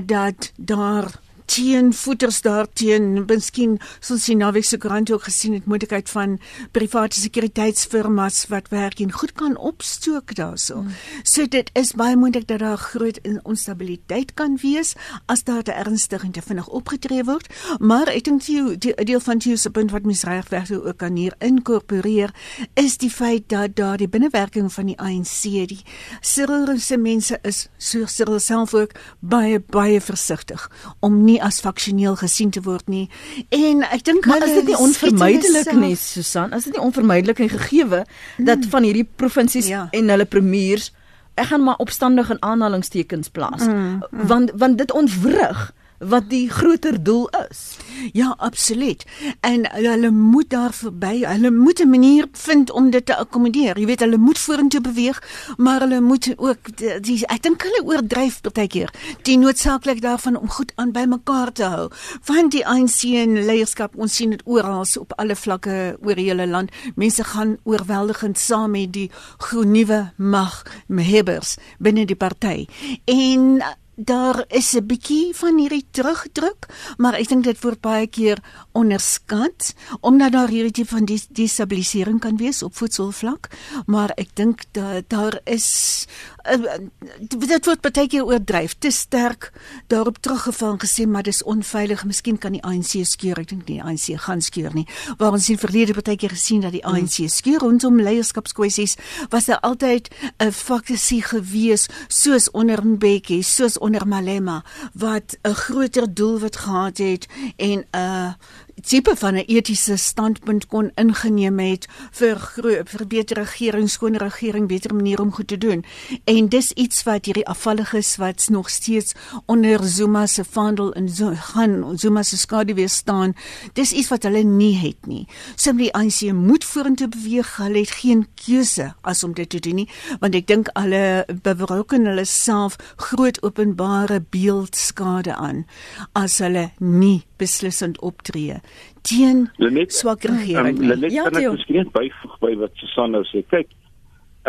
dat 0.06 0.52
daar 0.58 1.20
teen 1.52 1.92
voeters 1.94 2.40
daar 2.42 2.68
teen 2.74 3.26
miskien 3.28 3.74
soos 4.00 4.26
die 4.30 4.38
naweek 4.40 4.64
se 4.64 4.78
koerant 4.80 5.12
ook 5.12 5.26
gesien 5.28 5.58
het 5.58 5.66
moontlikheid 5.68 6.10
van 6.10 6.38
private 6.72 7.20
sekuriteitsfirmas 7.20 8.46
wat 8.54 8.70
werk 8.72 9.02
en 9.04 9.12
goed 9.12 9.34
kan 9.36 9.58
opstook 9.58 10.36
daarso. 10.36 10.80
Hmm. 10.80 10.94
So 11.24 11.48
dit 11.48 11.70
is 11.76 11.92
baie 12.00 12.16
moontlik 12.16 12.48
dat 12.48 12.64
daar 12.64 12.78
groot 12.78 13.20
onstabiliteit 13.44 14.34
kan 14.34 14.56
wees 14.62 14.94
as 15.26 15.44
daar 15.44 15.64
te 15.64 15.76
ernstig 15.76 16.24
en 16.24 16.32
te 16.32 16.42
vinnig 16.42 16.68
opgetree 16.68 17.24
word, 17.28 17.52
maar 17.80 18.08
ek 18.08 18.30
dink 18.30 18.46
die, 18.48 18.78
die 18.78 18.96
deel 19.04 19.20
van 19.20 19.44
die 19.44 19.58
punt 19.72 19.92
wat 19.92 20.08
mens 20.08 20.24
regweg 20.28 20.72
ook 20.72 20.98
kan 21.04 21.16
hier 21.20 21.36
inkorporeer 21.44 22.32
is 22.80 22.98
die 23.02 23.12
feit 23.12 23.50
dat 23.52 23.76
daar 23.76 23.98
die 23.98 24.08
binnewerking 24.08 24.72
van 24.74 24.92
die 24.92 24.98
ANC 25.00 25.44
die 25.68 25.82
Cyril 26.22 26.80
se 26.80 26.98
mense 26.98 27.40
is 27.44 27.68
so 27.78 28.06
Cyril 28.06 28.40
self 28.40 28.74
ook 28.78 28.96
baie 29.20 29.60
baie 29.60 30.02
versigtig 30.02 30.70
om 31.00 31.24
nie 31.26 31.41
as 31.42 31.60
faksioneel 31.60 32.16
gesien 32.22 32.50
te 32.50 32.62
word 32.62 32.88
nie. 32.90 33.10
En 33.50 33.84
ek 33.90 34.06
dink 34.08 34.26
hulle 34.26 34.48
is 34.48 34.56
dit 34.62 34.72
nie 34.72 34.80
onvermydelik 34.80 35.74
nie, 35.78 35.96
Susan? 36.00 36.54
Is 36.54 36.70
dit 36.70 36.78
nie 36.78 36.84
onvermydelik 36.84 37.40
en 37.40 37.54
gegeewe 37.58 38.06
hmm. 38.06 38.46
dat 38.46 38.66
van 38.70 38.88
hierdie 38.88 39.08
provinsies 39.16 39.68
ja. 39.68 39.88
en 39.92 40.10
hulle 40.16 40.26
premiers 40.26 40.92
ek 41.40 41.48
gaan 41.52 41.64
maar 41.64 41.80
opstandig 41.84 42.30
in 42.30 42.42
aanhalingstekens 42.44 43.30
plaas 43.30 43.64
mm, 43.66 44.02
mm. 44.12 44.28
want 44.28 44.52
want 44.56 44.78
dit 44.78 44.92
ontwrig 44.92 45.72
wat 46.02 46.30
die 46.30 46.50
groter 46.50 47.04
doel 47.04 47.30
is. 47.50 47.78
Ja, 48.14 48.34
absoluut. 48.38 49.06
En 49.40 49.72
hulle 49.72 50.10
moet 50.10 50.50
daar 50.50 50.74
verby, 50.74 51.22
hulle 51.26 51.52
moet 51.52 51.80
'n 51.80 51.90
manier 51.90 52.28
vind 52.32 52.72
om 52.72 52.90
dit 52.90 53.06
te 53.06 53.16
akkommodeer. 53.16 53.80
Jy 53.80 53.86
weet, 53.86 54.00
hulle 54.00 54.18
moet 54.18 54.40
vorentoe 54.40 54.82
beweeg, 54.82 55.24
maar 55.58 55.80
hulle 55.80 56.02
moet 56.02 56.34
ook 56.38 56.78
die, 57.04 57.26
ek 57.26 57.42
dink 57.42 57.62
hulle 57.62 57.84
oordryf 57.86 58.42
partykeer 58.42 58.90
die 59.22 59.38
noodsaaklik 59.38 60.02
daarvan 60.02 60.38
om 60.38 60.50
goed 60.50 60.72
aan 60.76 60.92
by 60.92 61.04
mekaar 61.10 61.52
te 61.52 61.64
hou. 61.64 61.90
Want 62.26 62.52
die 62.52 62.66
ANC 62.68 63.04
en 63.04 63.46
leierskap, 63.46 63.96
ons 63.96 64.16
sien 64.16 64.30
dit 64.30 64.42
oral 64.46 64.80
op 65.00 65.14
alle 65.22 65.36
vlakke 65.36 65.98
oor 66.02 66.16
die 66.18 66.26
hele 66.26 66.48
land. 66.48 66.72
Mense 66.96 67.24
gaan 67.24 67.58
oorweldigend 67.64 68.40
saam 68.40 68.72
met 68.72 68.94
die 68.94 69.10
nuwe 69.52 70.12
mag 70.18 70.64
mehebbers 70.88 71.58
binne 71.80 72.06
die 72.06 72.16
party. 72.16 72.66
En 73.06 73.62
daar 73.96 74.46
is 74.48 74.74
'n 74.76 74.86
bietjie 74.86 75.36
van 75.36 75.58
hierdie 75.58 75.86
terugdruk, 75.92 76.66
maar 76.98 77.14
ek 77.14 77.28
dink 77.28 77.44
dit 77.44 77.62
word 77.62 77.82
baie 77.82 78.08
keer 78.08 78.40
onderskat 78.72 79.74
omdat 80.00 80.32
daar 80.32 80.48
hierdie 80.48 80.72
tipe 80.72 80.96
van 80.96 81.06
destabilisering 81.30 82.20
kan 82.20 82.38
wees 82.38 82.64
op 82.64 82.76
voedselvlak, 82.76 83.50
maar 83.86 84.12
ek 84.16 84.36
dink 84.36 84.64
dat 84.72 85.10
daar 85.10 85.40
is 85.44 86.08
dit 86.42 87.66
word 87.66 87.82
baie 87.82 88.08
keer 88.08 88.26
oordryf, 88.26 88.76
te 88.80 88.92
sterk 88.92 89.52
daarop 89.88 90.18
teruggeval 90.22 90.78
gesê 90.82 91.06
maar 91.08 91.24
dis 91.24 91.44
onveilig, 91.44 92.06
miskien 92.06 92.38
kan 92.38 92.56
die 92.56 92.64
ANC 92.64 93.06
skeur, 93.06 93.40
ek 93.40 93.52
dink 93.52 93.68
nie 93.68 93.80
die 93.80 93.84
ANC 93.84 94.22
gaan 94.26 94.42
skeur 94.42 94.74
nie. 94.74 94.88
Waar 95.18 95.36
ons 95.38 95.50
in 95.50 95.60
verlede 95.62 95.96
baie 95.98 96.18
keer 96.18 96.34
gesien 96.34 96.62
dat 96.66 96.76
die 96.76 96.86
ANC 96.86 97.22
hmm. 97.22 97.34
skeur 97.34 97.60
rondom 97.64 98.00
leierskapskwessies, 98.02 98.98
was 99.30 99.50
daar 99.50 99.62
altyd 99.62 100.10
'n 100.40 100.52
faksie 100.52 101.22
gewees 101.22 101.88
soos 102.08 102.50
onder 102.52 102.86
Mbeki, 102.86 103.42
soos 103.44 103.78
onder 103.78 104.08
Malema 104.08 104.64
wat 104.94 105.38
'n 105.44 105.54
groter 105.54 106.14
doel 106.14 106.40
wat 106.40 106.56
gehad 106.56 106.98
het 106.98 107.28
en 107.58 107.80
'n 107.80 107.86
uh, 107.96 108.34
tipe 108.82 109.16
van 109.16 109.34
'n 109.34 109.46
etiese 109.48 109.96
standpunt 109.98 110.68
kon 110.68 110.92
ingeneem 110.96 111.60
het 111.60 111.88
vir 112.12 112.38
vir 112.86 113.08
beter 113.08 113.38
regering, 113.38 113.90
skoon 113.90 114.16
regering, 114.16 114.68
beter 114.68 114.96
manier 114.96 115.22
om 115.22 115.32
goed 115.32 115.48
te 115.48 115.58
doen. 115.58 115.86
En 116.24 116.50
dis 116.50 116.72
iets 116.72 117.04
wat 117.04 117.26
hierdie 117.26 117.48
afvalliges 117.48 118.16
wat 118.16 118.48
nog 118.50 118.70
steeds 118.70 119.14
onder 119.46 119.84
Zuma 119.84 120.26
se 120.26 120.44
vaandel 120.44 120.94
so 121.14 121.32
gaan 121.36 121.98
Zuma 121.98 122.24
se 122.24 122.38
skadu 122.38 122.74
weer 122.74 122.90
staan. 122.90 123.34
Dis 123.74 123.92
iets 123.92 124.08
wat 124.08 124.24
hulle 124.24 124.44
nie 124.44 124.78
het 124.78 125.06
nie. 125.06 125.28
Simply 125.56 125.90
ANC 125.90 126.32
moet 126.32 126.66
vorentoe 126.66 127.08
beweeg. 127.08 127.58
Hulle 127.58 127.80
het 127.80 127.90
geen 127.90 128.28
keuse 128.46 128.94
as 129.02 129.24
om 129.24 129.34
dit 129.34 129.50
te 129.50 129.60
doen 129.60 129.76
nie, 129.76 129.90
want 130.20 130.36
ek 130.36 130.48
dink 130.48 130.70
hulle 130.74 131.26
bewroken 131.42 132.06
hulle 132.06 132.26
self 132.26 132.76
groot 132.96 133.44
openbare 133.44 134.22
beeldskade 134.30 135.36
aan 135.36 135.66
as 136.14 136.40
hulle 136.44 136.72
nie 136.78 137.31
beslissend 137.42 138.00
optree 138.06 138.60
teen 139.08 139.48
swak 139.90 140.28
regering. 140.30 140.78
Um, 140.80 140.90
Lenet 140.94 141.16
ja, 141.16 141.26
kan 141.28 141.42
ek 141.42 141.58
miskien 141.58 141.90
byvoeg 141.96 142.38
by 142.44 142.54
wat 142.62 142.82
Susan 142.82 143.16
nou 143.16 143.24
sê. 143.32 143.44
Kyk, 143.52 143.74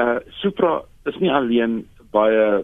uh 0.01 0.19
Supra 0.41 0.81
is 1.09 1.19
nie 1.21 1.33
alleen 1.33 1.83
baie 2.13 2.63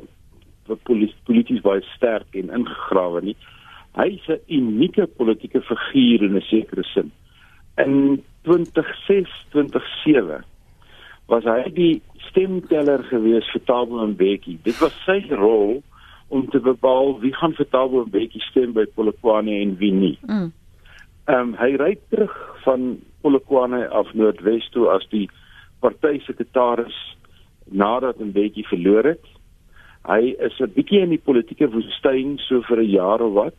polities 0.84 1.62
baie 1.64 1.80
sterk 1.94 2.36
en 2.36 2.52
ingegrawe 2.52 3.24
nie. 3.24 3.36
Hy 3.96 4.08
is 4.14 4.28
'n 4.28 4.40
unieke 4.48 5.06
politieke 5.16 5.60
figuur 5.64 6.22
in 6.28 6.36
'n 6.36 6.44
sekere 6.50 6.84
sin. 6.94 7.10
In 7.78 8.22
2006, 8.44 9.30
2007 9.52 10.44
was 11.28 11.44
hy 11.44 11.70
die 11.74 12.02
stemteller 12.30 13.02
gewees 13.10 13.48
vir 13.52 13.64
Tabo 13.64 14.06
Mbeki. 14.06 14.58
Dit 14.64 14.80
was 14.80 14.94
sy 15.04 15.20
rol 15.30 15.82
om 16.28 16.48
te 16.50 16.60
bepaal 16.60 17.20
wie 17.20 17.34
gaan 17.34 17.54
vir 17.56 17.68
Tabo 17.68 18.04
Mbeki 18.04 18.40
stem 18.40 18.72
by 18.76 18.84
Polokwane 18.94 19.60
en 19.62 19.76
wie 19.80 19.92
nie. 19.92 20.18
Mm. 20.26 20.52
Ehm 21.28 21.40
um, 21.40 21.54
hy 21.60 21.76
ry 21.76 21.92
terug 22.08 22.34
van 22.64 22.98
Polokwane 23.20 23.88
af 23.88 24.12
Noordwes 24.14 24.68
toe 24.72 24.88
as 24.92 25.06
die 25.12 25.28
party 25.80 26.18
sekretaris 26.24 26.96
nadat 27.68 28.20
bietjie 28.32 28.66
verloor 28.68 29.04
het. 29.04 29.24
Hy 30.08 30.34
is 30.40 30.60
'n 30.60 30.72
bietjie 30.74 31.00
in 31.00 31.10
die 31.10 31.24
politieke 31.24 31.68
woestyn 31.68 32.38
so 32.38 32.62
vir 32.62 32.80
'n 32.82 32.90
jaar 32.90 33.20
of 33.20 33.32
wat. 33.32 33.56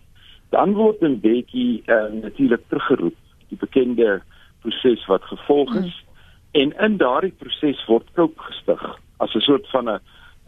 Dan 0.49 0.73
word 0.73 0.99
bietjie 1.21 1.83
uh, 1.85 1.93
ehm, 1.93 2.19
natuurlik 2.19 2.61
teruggeroep, 2.69 3.15
die 3.49 3.57
bekende 3.57 4.21
proses 4.61 5.05
wat 5.05 5.23
gevolg 5.23 5.75
is. 5.75 5.93
Hmm. 5.93 6.07
En 6.51 6.73
in 6.85 6.97
daardie 6.97 7.33
proses 7.37 7.85
word 7.85 8.07
koop 8.13 8.37
gestig 8.37 8.81
as 9.17 9.35
'n 9.35 9.41
soort 9.41 9.67
van 9.69 9.89
'n 9.89 9.99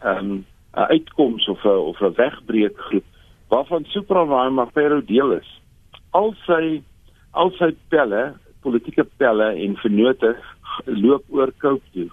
ehm 0.02 0.18
um, 0.18 0.46
'n 0.76 0.88
uitkoms 0.94 1.48
of 1.48 1.64
'n 1.64 1.68
of 1.90 2.00
'n 2.00 2.14
wegbreekgroep 2.16 3.04
waarvan 3.48 3.84
Supravama 3.84 4.64
Pero 4.72 5.00
deel 5.04 5.32
is. 5.32 5.60
Al 6.10 6.34
sy 6.46 6.82
al 7.32 7.50
sy 7.58 7.74
pelle, 7.88 8.34
politieke 8.60 9.04
pelle 9.16 9.52
en 9.64 9.76
vennote 9.76 10.36
loop 10.86 11.24
oor 11.28 11.52
Cope 11.58 11.84
toe. 11.92 12.08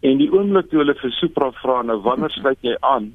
En 0.00 0.18
die 0.18 0.30
oomblik 0.32 0.70
toe 0.70 0.80
hulle 0.82 0.94
vir 0.94 1.12
Supra 1.18 1.50
vra 1.60 1.82
nou 1.82 1.98
wanneer 2.02 2.30
sluit 2.30 2.58
jy 2.64 2.76
aan? 2.80 3.12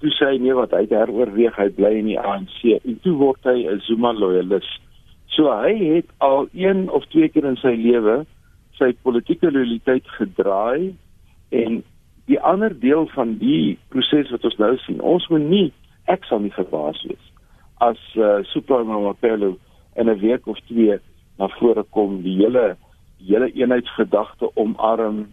Toe 0.00 0.10
sê 0.16 0.32
hy 0.32 0.38
nee 0.38 0.54
wat 0.56 0.72
hy 0.76 0.86
heroorweeg, 0.90 1.56
hy 1.56 1.68
bly 1.76 1.92
in 1.98 2.10
die 2.12 2.18
ANC 2.18 2.60
en 2.80 2.98
toe 3.04 3.14
word 3.16 3.44
hy 3.44 3.66
'n 3.66 3.80
Zuma 3.86 4.12
loyalis. 4.12 4.68
So 5.34 5.50
hy 5.50 5.74
het 5.96 6.06
al 6.18 6.48
een 6.52 6.90
of 6.90 7.06
twee 7.10 7.28
keer 7.28 7.46
in 7.46 7.56
sy 7.56 7.74
lewe 7.74 8.26
sy 8.78 8.92
politieke 9.02 9.50
loyaliteit 9.50 10.06
gedraai 10.18 10.94
en 11.50 11.82
die 12.30 12.38
ander 12.40 12.72
deel 12.78 13.08
van 13.14 13.36
die 13.40 13.78
proses 13.90 14.30
wat 14.30 14.44
ons 14.46 14.58
nou 14.62 14.76
sien, 14.84 15.00
ons 15.02 15.26
moet 15.32 15.46
nie 15.50 15.66
ek 16.10 16.24
sal 16.28 16.42
nie 16.44 16.54
verbaas 16.54 17.02
wees 17.08 17.26
as 17.80 18.00
uh, 18.20 18.44
Supra 18.52 18.82
Mapelo 18.84 19.56
in 19.96 20.08
'n 20.08 20.20
week 20.20 20.46
of 20.46 20.58
twee 20.68 20.98
na 21.38 21.48
vore 21.58 21.82
kom 21.96 22.22
die 22.22 22.36
hele 22.42 22.76
hele 23.28 23.48
eenheidsgedagte 23.52 24.50
omarm 24.54 25.26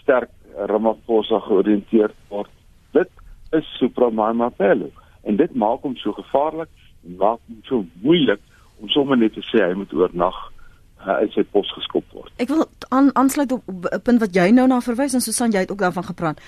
sterk 0.00 0.30
Ramaphosa 0.56 1.40
georiënteerd 1.44 2.14
word. 2.30 2.50
Dit 2.96 3.10
is 3.52 3.66
Supramama 3.78 4.48
Pelo 4.56 4.88
en 5.28 5.36
dit 5.36 5.54
maak 5.54 5.82
hom 5.84 5.96
so 6.00 6.14
gevaarlik 6.16 6.70
en 7.04 7.16
maak 7.20 7.40
hom 7.48 7.60
so 7.68 7.84
moeilik 8.02 8.40
om 8.80 8.88
sommer 8.88 9.18
net 9.18 9.34
te 9.36 9.44
sê 9.50 9.62
hy 9.64 9.74
moet 9.76 9.92
oornag 9.92 10.38
uh, 11.06 11.20
uit 11.22 11.32
sy 11.32 11.44
pos 11.54 11.70
geskop 11.76 12.04
word. 12.14 12.32
Ek 12.42 12.50
wil 12.50 12.66
aan 12.94 13.10
aansluit 13.18 13.52
op 13.52 13.62
'n 13.66 14.00
punt 14.02 14.20
wat 14.20 14.34
jy 14.34 14.50
nou 14.50 14.66
na 14.66 14.80
verwys 14.80 15.14
en 15.14 15.20
Susan 15.20 15.52
jy 15.52 15.64
het 15.64 15.70
ook 15.70 15.78
daarvan 15.78 16.04
gepraat. 16.04 16.40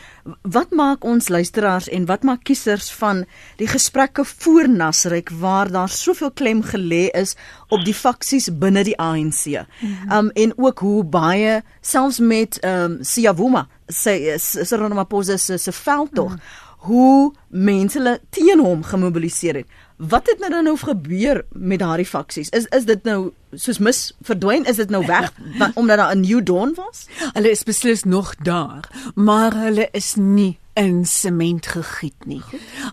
Wat 0.43 0.71
maak 0.71 1.05
ons 1.05 1.29
luisteraars 1.29 1.89
en 1.89 2.07
wat 2.07 2.23
maak 2.23 2.45
kiesers 2.45 2.91
van 2.93 3.25
die 3.57 3.67
gesprekke 3.67 4.25
voor 4.25 4.69
Nasrek 4.69 5.31
waar 5.31 5.71
daar 5.71 5.89
soveel 5.89 6.31
klem 6.31 6.63
gelê 6.63 7.09
is 7.11 7.37
op 7.69 7.85
die 7.85 7.95
faksies 7.95 8.51
binne 8.59 8.85
die 8.85 8.99
ANC. 8.99 9.47
Mm 9.47 9.65
-hmm. 9.81 10.13
Um 10.13 10.31
en 10.31 10.53
ook 10.57 10.79
hoe 10.79 11.05
baie 11.05 11.63
selfs 11.81 12.19
met 12.19 12.65
um 12.65 12.99
Siyavuma 13.01 13.69
sê 13.87 14.39
Cyril 14.39 14.89
Ramaphosa 14.89 15.37
se 15.37 15.57
se 15.59 15.73
veld 15.73 16.15
tog 16.15 16.31
mm 16.31 16.37
-hmm. 16.37 16.67
hoe 16.79 17.33
mense 17.49 18.21
teen 18.31 18.61
hom 18.61 18.83
gemobiliseer 18.83 19.55
het. 19.55 19.67
Wat 19.99 20.27
het 20.31 20.39
nou 20.39 20.51
dan 20.51 20.65
nou 20.65 20.77
gebeur 20.79 21.45
met 21.53 21.79
daardie 21.79 22.07
faksies? 22.07 22.49
Is 22.49 22.67
is 22.71 22.85
dit 22.87 23.03
nou 23.03 23.33
soos 23.53 23.79
mis 23.79 24.13
verdwyn? 24.23 24.65
Is 24.65 24.77
dit 24.79 24.91
nou 24.91 25.07
weg 25.07 25.33
omdat 25.81 25.99
daar 25.99 26.15
'n 26.17 26.21
new 26.21 26.43
dawn 26.43 26.75
was? 26.75 27.07
Hulle 27.33 27.51
is 27.51 27.63
beslis 27.63 28.03
nog 28.05 28.35
daar, 28.37 29.13
maar 29.15 29.53
hulle 29.55 29.89
is 29.91 30.15
nie 30.15 30.59
in 30.79 31.03
sement 31.07 31.67
gegiet 31.67 32.27
nie. 32.29 32.41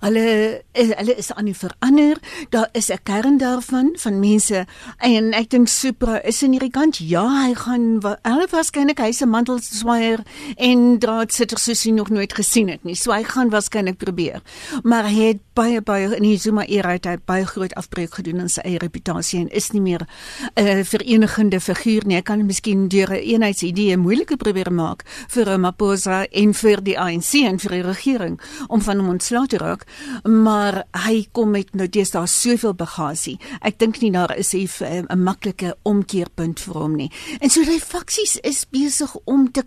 Hulle 0.01 0.25
hulle 0.73 1.15
is 1.15 1.29
aan 1.33 1.45
die 1.49 1.55
verander. 1.57 2.17
Daar 2.49 2.69
is 2.73 2.89
'n 2.89 3.03
kern 3.03 3.37
daarvan 3.37 3.93
van 3.97 4.19
mense 4.19 4.65
en 4.97 5.33
ek 5.33 5.49
dink 5.49 5.67
Supra 5.67 6.21
is 6.23 6.43
in 6.43 6.51
hierdie 6.51 6.71
kant. 6.71 6.97
Ja, 6.97 7.45
hy 7.45 7.53
gaan 7.53 8.01
hulle 8.21 8.47
waarskynlik 8.51 8.99
hy 8.99 9.11
se 9.11 9.25
mantel 9.25 9.59
swaier 9.61 10.19
en 10.57 10.99
draad 10.99 11.33
sitter 11.33 11.57
soos 11.57 11.83
hy 11.83 11.91
nog 11.91 12.09
nooit 12.09 12.33
gesien 12.33 12.67
het 12.67 12.83
nie. 12.83 12.95
So 12.95 13.11
hy 13.11 13.23
gaan 13.23 13.49
waarskynlik 13.49 13.97
probeer. 13.97 14.41
Maar 14.83 15.03
hy 15.03 15.27
het 15.27 15.39
baie 15.53 15.81
baie 15.81 16.15
in 16.15 16.23
die 16.23 16.37
Zuma 16.37 16.65
era 16.65 16.91
het 16.91 17.05
hy 17.05 17.17
baie 17.25 17.45
groot 17.45 17.73
afbreek 17.73 18.13
gedoen 18.13 18.39
aan 18.39 18.49
sy 18.49 18.61
eie 18.61 18.79
reputasie 18.79 19.39
en 19.39 19.49
is 19.49 19.71
nie 19.71 19.81
meer 19.81 20.07
'n 20.55 20.67
uh, 20.67 20.83
verenigende 20.83 21.59
figuur 21.59 22.05
nie. 22.05 22.15
Hy 22.15 22.21
kan 22.21 22.45
miskien 22.45 22.87
deur 22.87 23.09
'n 23.09 23.21
eenheidsidee 23.21 23.97
moeilike 23.97 24.37
probeer 24.37 24.71
maak 24.71 25.03
vir 25.27 25.45
Ramaphosa 25.45 26.25
en 26.31 26.53
vir 26.53 26.83
die 26.83 26.99
ANC 26.99 27.33
en 27.33 27.59
vir 27.59 27.74
die 27.75 27.85
regering 27.85 28.39
om 28.67 28.81
van 28.81 29.01
hom 29.01 29.13
ontslae 29.15 29.47
te 29.51 29.59
raak, 29.61 29.85
maar 30.23 30.83
hy 31.05 31.25
kom 31.31 31.53
met 31.55 31.75
nou 31.75 31.87
deesdae 31.87 32.27
soveel 32.27 32.75
bagasie. 32.77 33.37
Ek 33.61 33.79
dink 33.79 34.01
nie 34.01 34.11
daar 34.11 34.35
is 34.37 34.53
'n 34.53 35.05
'n 35.09 35.23
maklike 35.23 35.75
omkeerpunt 35.83 36.59
vir 36.59 36.73
hom 36.73 36.95
nie. 36.95 37.11
En 37.41 37.49
so 37.49 37.63
die 37.63 37.79
faksies 37.79 38.37
is 38.43 38.65
besig 38.65 39.15
om 39.25 39.51
te 39.51 39.63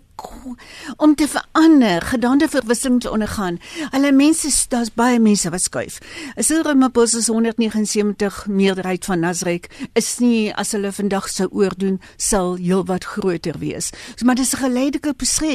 om 0.97 1.15
te 1.15 1.27
verander, 1.27 2.01
gedande 2.01 2.47
verwisseling 2.49 3.01
te 3.01 3.11
ondergaan. 3.11 3.59
Hulle 3.93 4.11
mense, 4.11 4.51
daar's 4.69 4.91
baie 4.93 5.19
mense 5.19 5.49
wat 5.49 5.61
skuif. 5.61 5.99
Cyril 6.35 6.63
Ramaphosa 6.63 7.21
se 7.21 7.31
179 7.31 8.47
meerderheid 8.47 9.05
van 9.05 9.19
Nasrek 9.19 9.69
is 9.93 10.17
nie 10.19 10.53
as 10.53 10.73
hulle 10.75 10.91
vandag 10.91 11.29
sou 11.29 11.47
oordoen 11.51 11.99
sal 12.17 12.55
heelwat 12.59 13.07
groter 13.13 13.59
wees. 13.59 13.91
So 14.15 14.25
maar 14.25 14.35
dis 14.35 14.53
'n 14.53 14.63
geleidelike 14.63 15.13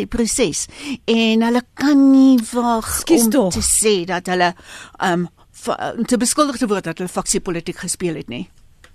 proses 0.09 0.67
en 1.05 1.43
hulle 1.43 1.63
kan 1.75 2.11
nie 2.11 2.39
wag 2.53 3.05
om 3.05 3.31
toch. 3.31 3.53
te 3.53 3.63
sê 3.63 4.05
dat 4.05 4.27
hulle 4.27 4.55
um 5.03 5.29
te 6.07 6.17
beskuldig 6.21 6.59
te 6.61 6.67
word 6.69 6.85
dat 6.85 6.99
hulle 6.99 7.09
faksiepolitiek 7.09 7.79
gespeel 7.79 8.19
het 8.21 8.29
nie. 8.29 8.49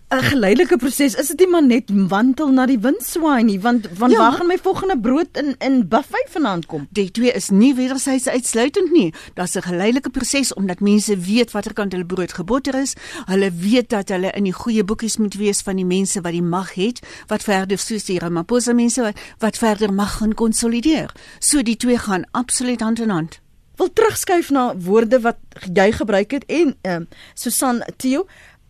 'n 0.09 0.23
geleidelike 0.25 0.77
proses. 0.77 1.15
Is 1.15 1.27
dit 1.27 1.39
nie 1.39 1.47
maar 1.47 1.65
net 1.65 1.91
wandel 2.09 2.49
na 2.51 2.65
die 2.65 2.79
wind 2.81 3.03
swaai 3.05 3.43
nie, 3.43 3.59
want 3.61 3.87
van 3.93 4.09
ja. 4.09 4.17
waar 4.17 4.31
gaan 4.31 4.47
my 4.47 4.57
volgende 4.57 4.99
brood 4.99 5.37
in 5.37 5.55
in 5.57 5.87
buffet 5.87 6.29
vanaand 6.33 6.65
kom? 6.65 6.87
Die 6.89 7.11
twee 7.11 7.31
is 7.31 7.49
nie 7.49 7.75
wederzijds 7.75 8.27
uitsluitend 8.27 8.91
nie. 8.91 9.13
Daar's 9.33 9.55
'n 9.55 9.61
geleidelike 9.61 10.09
proses 10.09 10.53
omdat 10.53 10.79
mense 10.79 11.17
weet 11.17 11.51
watter 11.51 11.73
kant 11.73 11.91
hulle 11.91 12.05
brood 12.05 12.33
geboter 12.33 12.75
is. 12.75 12.95
Hulle 13.25 13.51
weet 13.51 13.89
dat 13.89 14.09
hulle 14.09 14.31
in 14.31 14.43
die 14.43 14.53
goeie 14.53 14.83
boekies 14.83 15.17
moet 15.17 15.33
wees 15.33 15.61
van 15.61 15.75
die 15.75 15.85
mense 15.85 16.21
wat 16.21 16.31
die 16.31 16.41
mag 16.41 16.73
het, 16.73 16.99
wat 17.27 17.43
verder 17.43 17.77
soos 17.77 18.03
die 18.03 18.19
Ramaphosa 18.19 18.73
mense 18.73 19.01
wat, 19.01 19.19
wat 19.37 19.57
verder 19.57 19.93
mag 19.93 20.17
gaan 20.17 20.33
konsolideer. 20.33 21.13
So 21.39 21.61
die 21.61 21.77
twee 21.77 21.97
gaan 21.97 22.25
absoluut 22.31 22.81
hand 22.81 22.99
in 22.99 23.09
hand. 23.09 23.39
wil 23.79 23.93
terugskuif 23.93 24.49
na 24.51 24.73
woorde 24.83 25.21
wat 25.23 25.39
jy 25.73 25.87
gebruik 25.95 26.35
het 26.35 26.45
en 26.51 26.75
ehm 26.81 27.05
uh, 27.05 27.19
Susan 27.33 27.83
Theo 27.97 28.25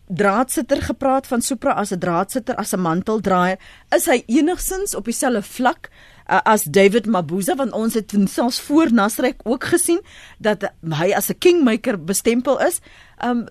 draadsitter 0.09 0.81
gepraat 0.81 1.27
van 1.27 1.41
Supra 1.41 1.71
as 1.77 1.91
'n 1.93 1.99
draadsitter 1.99 2.55
as 2.55 2.73
'n 2.73 2.81
manteldraaier. 2.81 3.59
Is 3.95 4.05
hy 4.05 4.23
enigsins 4.25 4.95
op 4.95 5.05
dieselfde 5.05 5.41
vlak 5.41 5.89
uh, 6.29 6.41
as 6.43 6.63
David 6.63 7.05
Mabuza 7.05 7.55
want 7.55 7.71
ons 7.71 7.93
het 7.93 8.13
selfs 8.25 8.61
voor 8.61 8.93
Nasrek 8.93 9.41
ook 9.43 9.63
gesien 9.63 10.01
dat 10.37 10.73
hy 10.99 11.11
as 11.13 11.29
'n 11.29 11.37
kingmaker 11.37 12.03
bestempel 12.03 12.59
is. 12.59 12.81
Um 13.23 13.47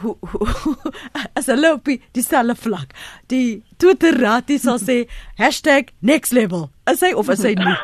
hoe 0.00 0.16
as 1.38 1.46
hulle 1.46 1.72
op 1.72 1.88
dieselfde 2.12 2.54
vlak. 2.54 2.92
Die 3.26 3.62
Twitter 3.76 4.20
raadie 4.20 4.58
sal 4.58 4.78
sê 4.78 5.08
#nextlevel. 6.00 6.70
Is 6.90 7.00
hy 7.00 7.12
of 7.12 7.28
is 7.28 7.42
hy 7.42 7.54
nie? 7.54 7.76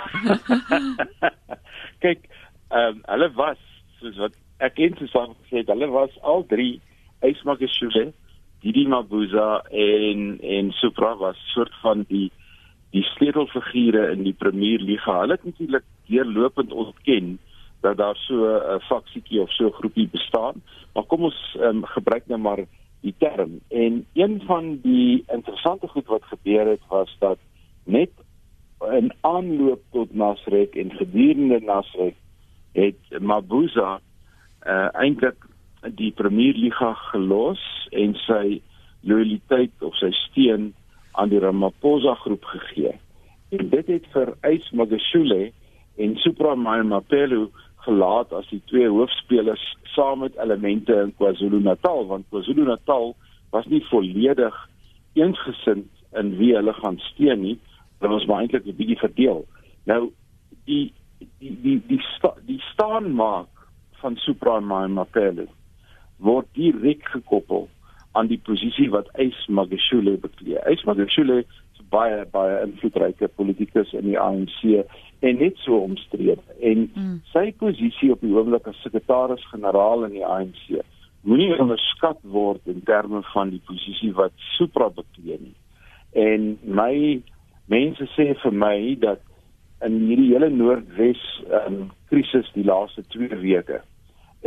Kyk, 2.02 2.28
ehm 2.71 2.88
um, 2.88 3.02
hulle 3.07 3.33
was 3.35 3.59
soos 4.00 4.16
wat 4.16 4.33
ek 4.59 4.78
en 4.78 4.97
Susan 4.97 5.35
gesê 5.42 5.57
het, 5.57 5.69
hulle 5.69 5.88
was 5.90 6.11
al 6.23 6.45
drie 6.47 6.81
Ysmakashule, 7.23 8.12
Didi 8.62 8.87
Mabuza 8.87 9.62
en 9.71 10.38
en 10.41 10.71
Supra 10.73 11.17
was 11.17 11.37
soort 11.55 11.75
van 11.83 12.05
die 12.09 12.31
die 12.93 13.02
sleutelfigure 13.02 14.11
in 14.12 14.23
die 14.23 14.37
Premier 14.37 14.79
Liga. 14.79 15.21
Hulle 15.21 15.38
het 15.38 15.45
natuurlik 15.45 15.85
deurlopend 16.07 16.73
ontken 16.73 17.38
dat 17.81 17.97
daar 17.97 18.17
so 18.17 18.37
'n 18.45 18.81
faksietjie 18.81 19.41
of 19.41 19.50
so 19.50 19.71
groepie 19.71 20.09
bestaan. 20.09 20.62
Maar 20.95 21.05
kom 21.05 21.23
ons 21.23 21.57
um, 21.61 21.85
gebruik 21.85 22.26
nou 22.26 22.41
maar 22.41 22.64
die 23.00 23.14
term. 23.19 23.61
En 23.69 24.07
een 24.12 24.43
van 24.47 24.79
die 24.83 25.25
interessante 25.26 25.88
goed 25.88 26.07
wat 26.07 26.25
gebeur 26.25 26.67
het 26.67 26.83
was 26.88 27.17
dat 27.19 27.38
net 27.85 28.11
in 28.91 29.12
aanloop 29.21 29.81
tot 29.91 30.14
Nasrek 30.14 30.75
en 30.75 30.91
gedurende 30.91 31.61
Nasrek 31.61 32.14
het 32.73 33.21
Mabuza 33.21 34.00
uh, 34.67 34.88
eintlik 34.93 35.47
die 35.91 36.12
Premier 36.12 36.55
Liga 36.55 36.93
gelos 37.11 37.61
en 37.91 38.15
sy 38.27 38.61
loyaliteit 39.03 39.75
of 39.83 39.97
sy 39.99 40.12
steun 40.29 40.71
aan 41.19 41.33
die 41.33 41.41
Ramaphosa 41.43 42.15
groep 42.23 42.45
gegee. 42.45 42.95
En 43.53 43.69
dit 43.73 43.91
het 43.91 44.07
vir 44.15 44.33
Ys 44.49 44.71
Magashule 44.73 45.51
en 46.01 46.15
Supra 46.23 46.55
Mapelo 46.55 47.51
gelaat 47.85 48.33
as 48.33 48.47
die 48.51 48.62
twee 48.71 48.89
hoofspelers 48.89 49.62
saam 49.93 50.23
met 50.23 50.37
elemente 50.41 50.95
in 51.03 51.12
KwaZulu-Natal 51.19 52.07
want 52.07 52.29
KwaZulu-Natal 52.31 53.15
was 53.53 53.67
nie 53.67 53.83
volledig 53.91 54.55
eensgesind 55.19 55.91
in 56.17 56.37
wie 56.39 56.55
hulle 56.55 56.73
gaan 56.79 56.99
steun 57.11 57.43
nie. 57.43 57.59
Hulle 57.99 58.15
was 58.15 58.27
maar 58.27 58.41
eintlik 58.41 58.67
'n 58.67 58.77
bietjie 58.77 58.99
verdeel. 59.03 59.45
Nou 59.85 60.12
die 60.65 60.93
die 61.41 61.57
die 61.62 61.83
die, 61.89 62.01
sta, 62.17 62.33
die 62.47 62.62
staan 62.73 63.12
maak 63.15 63.51
van 64.01 64.17
Supra 64.17 64.61
Mapelo 64.61 65.51
word 66.23 66.49
direk 66.59 67.05
gekoppel 67.14 67.69
aan 68.12 68.29
die 68.29 68.41
posisie 68.45 68.91
wat 68.93 69.09
Ys 69.21 69.47
Magashule 69.49 70.17
beklee. 70.21 70.61
Ys 70.71 70.85
Magashule 70.88 71.43
is 71.43 71.85
baie 71.93 72.25
baie 72.33 72.61
invloedryke 72.67 73.29
politikus 73.38 73.93
in 73.97 74.11
die 74.11 74.19
ANC 74.21 74.59
en 75.23 75.38
net 75.41 75.59
so 75.64 75.81
omstrede 75.87 76.43
en 76.61 76.87
mm. 76.93 77.19
sy 77.33 77.50
posisie 77.61 78.12
op 78.12 78.21
die 78.25 78.33
oomblik 78.35 78.69
as 78.69 78.81
sekretaris-generaal 78.85 80.09
in 80.09 80.19
die 80.19 80.26
ANC 80.26 80.83
moenie 81.23 81.52
onderskat 81.62 82.19
word 82.35 82.67
in 82.71 82.83
terme 82.87 83.23
van 83.33 83.52
die 83.55 83.62
posisie 83.69 84.11
wat 84.19 84.35
Supra 84.57 84.88
beklee 84.91 85.38
nie. 85.38 85.55
En 86.19 86.57
my 86.67 86.95
mense 87.71 88.09
sê 88.17 88.33
vir 88.43 88.57
my 88.64 88.76
dat 89.00 89.23
in 89.87 90.00
hierdie 90.09 90.33
hele 90.35 90.50
Noordwes 90.50 91.23
um, 91.62 91.87
krisis 92.11 92.50
die 92.57 92.67
laaste 92.67 93.07
2 93.14 93.38
weke 93.43 93.81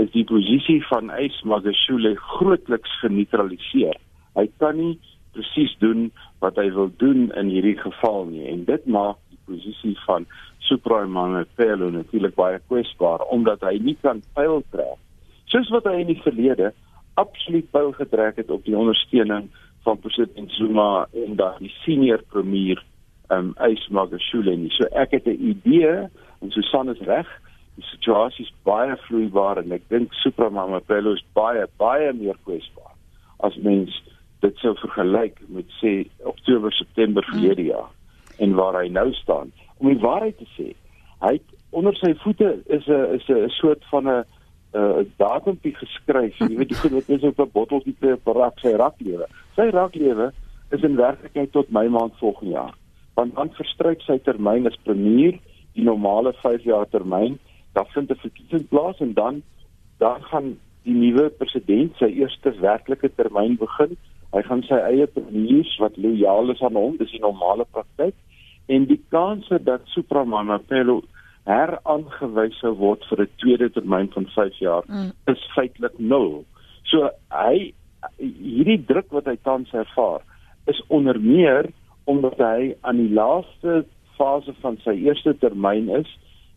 is 0.02 0.12
die 0.12 0.26
posisie 0.28 0.82
van 0.90 1.12
Ys 1.16 1.42
Magashule 1.48 2.16
grootliks 2.16 3.00
geneutraliseer. 3.02 3.98
Hy 4.36 4.48
kan 4.60 4.78
nie 4.80 4.96
presies 5.36 5.76
doen 5.80 6.10
wat 6.44 6.60
hy 6.60 6.70
wil 6.76 6.92
doen 7.02 7.30
in 7.40 7.52
hierdie 7.52 7.78
geval 7.80 8.26
nie 8.32 8.48
en 8.52 8.66
dit 8.68 8.86
maak 8.88 9.20
die 9.32 9.40
posisie 9.48 9.96
van 10.06 10.28
Supreme 10.68 11.46
Pelo 11.56 11.90
natuurlik 11.94 12.36
baie 12.36 12.60
kwesbaar 12.68 13.24
omdat 13.32 13.64
hy 13.68 13.78
nie 13.84 13.98
kan 14.02 14.24
pyl 14.38 14.64
trek 14.72 15.00
soos 15.52 15.70
wat 15.74 15.88
hy 15.90 16.02
in 16.04 16.12
die 16.12 16.22
verlede 16.24 16.72
absoluut 17.22 17.68
pyl 17.72 17.94
getrek 17.96 18.40
het 18.42 18.52
op 18.52 18.66
die 18.66 18.76
ondersteuning 18.78 19.48
van 19.86 20.00
president 20.04 20.52
Zuma 20.58 21.06
en 21.26 21.36
dan 21.40 21.60
die 21.64 21.74
senior 21.84 22.24
premier 22.34 22.82
um 23.34 23.54
Ys 23.66 23.88
Magashule 23.90 24.56
nie. 24.58 24.72
So 24.76 24.88
ek 24.94 25.12
het 25.12 25.28
'n 25.28 25.40
idee 25.40 26.10
en 26.42 26.52
Susan 26.52 26.90
is 26.90 27.00
reg 27.08 27.28
die 27.76 27.86
situasie 27.92 28.46
is 28.46 28.54
baie 28.68 28.96
vloeibaar 29.08 29.60
en 29.64 29.72
ek 29.76 29.88
dink 29.92 30.14
Supermama 30.22 30.80
Pello 30.88 31.16
is 31.18 31.26
baie 31.38 31.66
baie 31.82 32.14
meer 32.14 32.38
kwesbaar 32.48 32.94
as 33.48 33.58
mens 33.68 33.96
dit 34.44 34.64
sou 34.64 34.76
vergelyk 34.80 35.42
met 35.48 35.68
sê 35.82 36.06
Oktober 36.24 36.74
September 36.74 37.26
verlede 37.32 37.66
mm. 37.66 37.72
jaar 37.74 37.92
en 38.44 38.56
waar 38.56 38.76
hy 38.82 38.88
nou 38.92 39.08
staan. 39.16 39.52
Om 39.80 39.92
die 39.92 40.02
waarheid 40.04 40.38
te 40.40 40.48
sê 40.56 40.72
hy 41.24 41.38
onder 41.76 41.96
sy 42.00 42.14
voete 42.24 42.52
is 42.78 42.88
'n 42.88 43.16
is 43.18 43.28
'n 43.30 43.50
soort 43.60 43.84
van 43.92 44.08
'n 44.08 44.24
'n 44.76 45.12
datumpie 45.18 45.76
geskryf. 45.76 46.38
Jy 46.40 46.56
weet 46.58 46.70
die 46.70 46.80
goed 46.80 46.92
wat 46.92 47.10
is 47.10 47.24
op 47.24 47.40
'n 47.40 47.52
botteltjie 47.52 47.96
te 48.00 48.18
rak 48.26 48.60
sy 48.60 48.74
raklewe. 48.76 49.28
Sy 49.56 49.70
raklewe 49.72 50.32
is 50.72 50.84
in 50.84 50.96
werklikheid 50.96 51.52
tot 51.52 51.70
my 51.70 51.88
maand 51.88 52.14
volgende 52.20 52.52
jaar. 52.52 52.74
Want 53.16 53.36
dan 53.36 53.50
verstryk 53.50 54.02
sy 54.02 54.18
termyn 54.20 54.68
as 54.68 54.84
premier 54.84 55.40
die 55.74 55.84
normale 55.84 56.34
5 56.34 56.64
jaar 56.64 56.88
termyn 56.90 57.40
daar 57.76 57.90
vind 57.94 58.12
'n 58.12 58.24
verkiesing 58.24 58.68
plaas 58.70 59.00
en 59.00 59.14
dan 59.14 59.44
dan 60.00 60.22
gaan 60.32 60.58
die 60.84 60.94
nuwe 60.94 61.30
president 61.30 61.96
sy 61.98 62.10
eerste 62.22 62.52
werklike 62.60 63.10
termyn 63.16 63.56
begin. 63.58 63.98
Hy 64.36 64.42
gaan 64.42 64.64
sy 64.68 64.78
eie 64.92 65.08
premiers 65.08 65.78
wat 65.80 65.98
lojaal 65.98 66.52
is 66.52 66.62
aan 66.62 66.76
hom, 66.76 66.98
dis 66.98 67.12
die 67.12 67.24
normale 67.24 67.66
praktyk 67.72 68.16
en 68.68 68.86
die 68.90 69.02
kans 69.14 69.48
dat 69.62 69.82
Supramamapelo 69.94 71.02
heraangewys 71.46 72.58
sou 72.60 72.74
word 72.74 73.06
vir 73.10 73.22
'n 73.22 73.30
tweede 73.38 73.70
termyn 73.70 74.10
van 74.14 74.26
5 74.36 74.60
jaar 74.60 74.84
mm. 74.88 75.12
is 75.34 75.42
feitelik 75.56 76.00
nul. 76.00 76.46
So 76.84 77.10
hy 77.32 77.74
hierdie 78.18 78.82
druk 78.86 79.12
wat 79.12 79.26
hy 79.26 79.38
tans 79.44 79.74
ervaar 79.74 80.22
is 80.66 80.82
onder 80.88 81.20
meer 81.20 81.70
omdat 82.06 82.38
hy 82.38 82.76
aan 82.82 82.98
die 82.98 83.14
laaste 83.14 83.86
fase 84.18 84.54
van 84.62 84.78
sy 84.84 84.94
eerste 85.06 85.34
termyn 85.42 85.90
is 85.90 86.10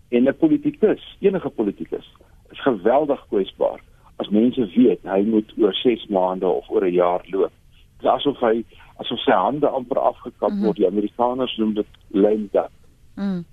En 0.08 0.28
'n 0.28 0.36
politikus, 0.36 1.16
enige 1.20 1.48
politikus, 1.48 2.16
is 2.50 2.62
geweldig 2.62 3.26
kwesbaar 3.28 3.80
as 4.16 4.28
mense 4.28 4.70
weet 4.74 5.02
hy 5.02 5.20
moet 5.26 5.52
oor 5.58 5.74
6 5.74 6.06
maande 6.06 6.46
of 6.46 6.68
oor 6.68 6.84
'n 6.86 6.92
jaar 6.92 7.22
loop. 7.30 7.52
Dit 7.98 8.06
is 8.06 8.10
asof 8.10 8.40
hy 8.40 8.64
asof 8.96 9.18
sy 9.18 9.32
hande 9.32 9.68
amper 9.68 9.98
afgekap 9.98 10.50
mm 10.50 10.56
-hmm. 10.56 10.64
word. 10.64 10.76
Die 10.76 10.86
Amerikaners 10.86 11.56
noem 11.56 11.74
dit 11.74 11.86
lame 12.08 12.48
duck. 12.52 12.70
Mm. 13.14 13.44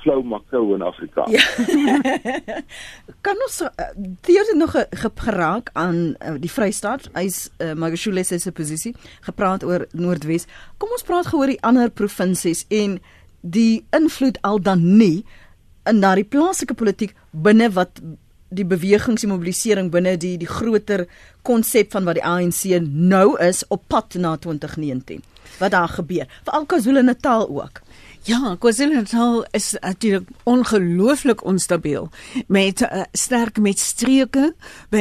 Flow 0.00 0.22
Macau 0.22 0.74
in 0.74 0.82
Afrika. 0.82 1.26
Ja. 1.30 1.42
kan 3.26 3.36
ons 3.46 3.62
Theo 4.20 4.42
het 4.46 4.56
nog 4.56 4.86
geraak 5.14 5.70
aan 5.72 5.96
uh, 5.96 6.34
die 6.38 6.50
Vrystaat. 6.50 7.10
Hy's 7.12 7.50
uh, 7.58 7.72
Magashule 7.72 8.24
se 8.24 8.52
posisie 8.52 8.94
gepraat 9.20 9.64
oor 9.64 9.86
Noordwes. 9.92 10.46
Kom 10.76 10.90
ons 10.90 11.02
praat 11.02 11.26
gou 11.26 11.40
oor 11.40 11.50
die 11.50 11.62
ander 11.62 11.90
provinsies 11.90 12.64
en 12.68 13.00
die 13.40 13.84
invloed 13.90 14.38
al 14.42 14.62
dan 14.62 14.96
nie 14.96 15.24
in 15.88 16.00
daardie 16.04 16.26
plaaslike 16.28 16.76
politiek 16.78 17.14
binne 17.32 17.70
wat 17.74 18.00
die 18.48 18.64
bewegings 18.64 19.24
en 19.24 19.32
mobilisering 19.34 19.90
binne 19.92 20.16
die 20.20 20.36
die 20.40 20.48
groter 20.48 21.04
konsep 21.42 21.92
van 21.92 22.06
wat 22.08 22.16
die 22.20 22.24
ANC 22.24 22.62
nou 22.84 23.36
is 23.44 23.64
op 23.68 23.84
pad 23.88 24.16
na 24.20 24.36
2019 24.36 25.24
wat 25.58 25.72
daar 25.74 25.88
gebeur. 25.88 26.28
Vir 26.46 26.66
KwaZulu-Natal 26.70 27.48
ook 27.48 27.80
Ja, 28.28 28.56
KwaZulu-Natal 28.60 29.46
is 29.50 29.76
natuurlik 29.80 30.28
ongelooflik 30.42 31.44
onstabiel 31.44 32.10
met 32.46 32.80
uh, 32.80 33.02
sterk 33.12 33.58
met 33.58 33.78
streke 33.78 34.54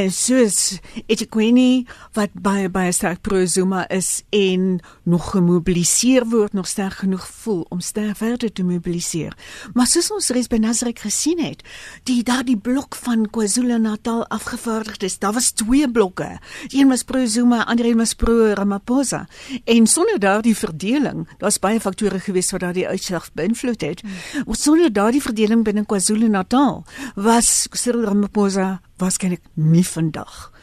soos 0.09 0.79
Etiquette 1.05 1.83
wat 2.13 2.29
baie 2.33 2.69
baie 2.69 2.91
sterk 2.91 3.19
pro-Zuma 3.21 3.83
is 3.91 4.23
en 4.29 4.79
nog 5.03 5.31
gemobiliseer 5.31 6.23
word, 6.25 6.53
nog 6.53 6.67
sterk 6.67 6.93
genoeg 7.03 7.27
voel 7.27 7.65
om 7.69 7.79
sterk 7.79 8.15
verder 8.17 8.53
te 8.53 8.63
mobiliseer. 8.63 9.35
Maar 9.73 9.87
soos 9.87 10.07
ons 10.11 10.29
reeds 10.29 10.47
by 10.47 10.61
Nasrek 10.63 11.03
gesien 11.03 11.43
het, 11.43 11.65
die 12.07 12.23
daardie 12.23 12.57
blok 12.57 12.95
van 12.95 13.27
KwaZulu-Natal 13.27 14.23
afgevaardig 14.27 14.97
is, 15.03 15.19
daar 15.19 15.33
was 15.33 15.51
twee 15.51 15.91
blokke. 15.91 16.39
Een 16.71 16.87
was 16.87 17.03
pro-Zuma, 17.03 17.65
ander 17.65 17.85
een 17.85 17.97
was 17.97 18.13
pro-Ramaphosa. 18.13 19.27
En 19.65 19.87
sonder 19.87 20.19
daardie 20.19 20.55
verdeling, 20.55 21.27
daar's 21.37 21.59
baie 21.59 21.79
faktore 21.83 22.19
gewees 22.23 22.51
wat 22.55 22.63
daardie 22.63 22.87
uitslag 22.87 23.16
beïnvloed 23.34 23.82
het. 23.82 24.01
Hmm. 24.01 24.53
Sonder 24.53 24.93
daardie 24.93 25.21
verdeling 25.21 25.63
binne 25.63 25.86
KwaZulu-Natal 25.86 26.84
was 27.15 27.67
Cyril 27.71 28.03
Ramaphosa 28.03 28.82
waarskynlik 28.97 29.41
nie 29.53 29.86
vandag 29.88 30.57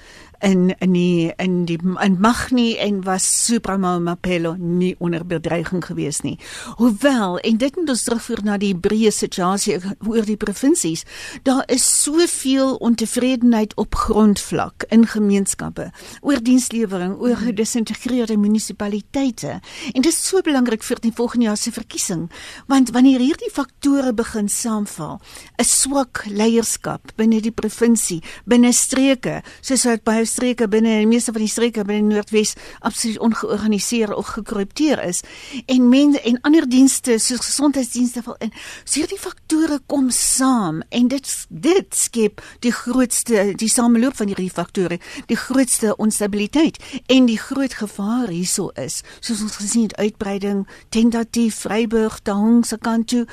in 0.44 0.74
in 0.78 0.92
die 0.92 1.32
in 1.36 1.64
die 1.64 1.78
in 2.02 2.16
Magni 2.20 2.76
en 2.76 3.02
was 3.04 3.24
Supremo 3.46 4.00
Mapelo 4.00 4.54
nie 4.58 4.94
onder 4.98 5.26
bedreiging 5.26 5.84
gewees 5.84 6.20
nie. 6.20 6.38
Hoewel 6.76 7.38
en 7.38 7.56
dit 7.56 7.76
moet 7.76 7.88
ons 7.88 8.02
terugvoer 8.04 8.42
na 8.44 8.58
die 8.60 8.74
breë 8.76 9.12
situasie 9.12 9.78
oor 10.06 10.26
die 10.28 10.36
provinsies. 10.36 11.04
Daar 11.48 11.64
is 11.72 11.84
soveel 12.02 12.74
ontevredenheid 12.84 13.74
op 13.80 13.94
grondvlak 13.94 14.84
in 14.92 15.06
gemeenskappe 15.08 15.90
oor 16.20 16.42
dienslewering, 16.44 17.16
oor 17.20 17.36
gedisintegreerde 17.40 18.36
munisipaliteite. 18.36 19.60
En 19.92 20.02
dit 20.02 20.12
is 20.12 20.20
so 20.28 20.42
belangrik 20.44 20.84
vir 20.84 21.00
die 21.00 21.12
volgende 21.14 21.48
jaar 21.48 21.60
se 21.60 21.72
verkiesing, 21.72 22.28
want 22.68 22.92
wanneer 22.92 23.22
hierdie 23.24 23.52
faktore 23.52 24.12
begin 24.12 24.48
saamval, 24.48 25.20
'n 25.58 25.64
swak 25.64 26.24
leierskap 26.28 27.12
binne 27.16 27.40
die 27.40 27.52
provinsie, 27.52 28.22
binne 28.44 28.72
streke, 28.72 29.42
soos 29.60 29.84
wat 29.84 30.04
baie 30.04 30.24
streke 30.34 30.68
binne 30.70 30.98
die 31.00 31.10
meeste 31.10 31.32
van 31.34 31.44
die 31.44 31.50
streke 31.50 31.84
binne 31.86 32.08
die 32.08 32.14
Noordwes 32.16 32.54
absoluut 32.84 33.20
ongeorganiseer 33.28 34.14
of 34.14 34.34
gekorrupteer 34.34 35.02
is. 35.04 35.22
En 35.70 35.88
mense 35.88 36.20
en 36.26 36.40
ander 36.46 36.66
dienste 36.68 37.18
soos 37.22 37.46
gesondheidsdienste 37.46 38.24
val 38.26 38.38
in. 38.44 38.52
So 38.84 39.00
hierdie 39.00 39.20
faktore 39.20 39.80
kom 39.90 40.10
saam 40.14 40.82
en 40.90 41.08
dit 41.12 41.30
dit 41.48 41.96
skep 41.96 42.42
die 42.64 42.72
grootste 42.74 43.52
die 43.60 43.70
sameloop 43.70 44.16
van 44.18 44.30
hierdie 44.32 44.50
faktore, 44.52 44.98
die 45.30 45.38
grootste 45.38 45.94
onstabiliteit 46.02 46.80
en 47.12 47.28
die 47.30 47.38
groot 47.40 47.74
gevaar 47.78 48.28
hierso 48.32 48.70
is, 48.80 49.02
soos 49.20 49.42
ons 49.44 49.58
gesien 49.60 49.88
het 49.88 49.96
uitbreiding 50.00 50.64
tentatief 50.94 51.64
Vryburg 51.64 52.20
Tahong 52.26 52.64
se 52.66 52.78
kant 52.80 53.08
toe, 53.12 53.24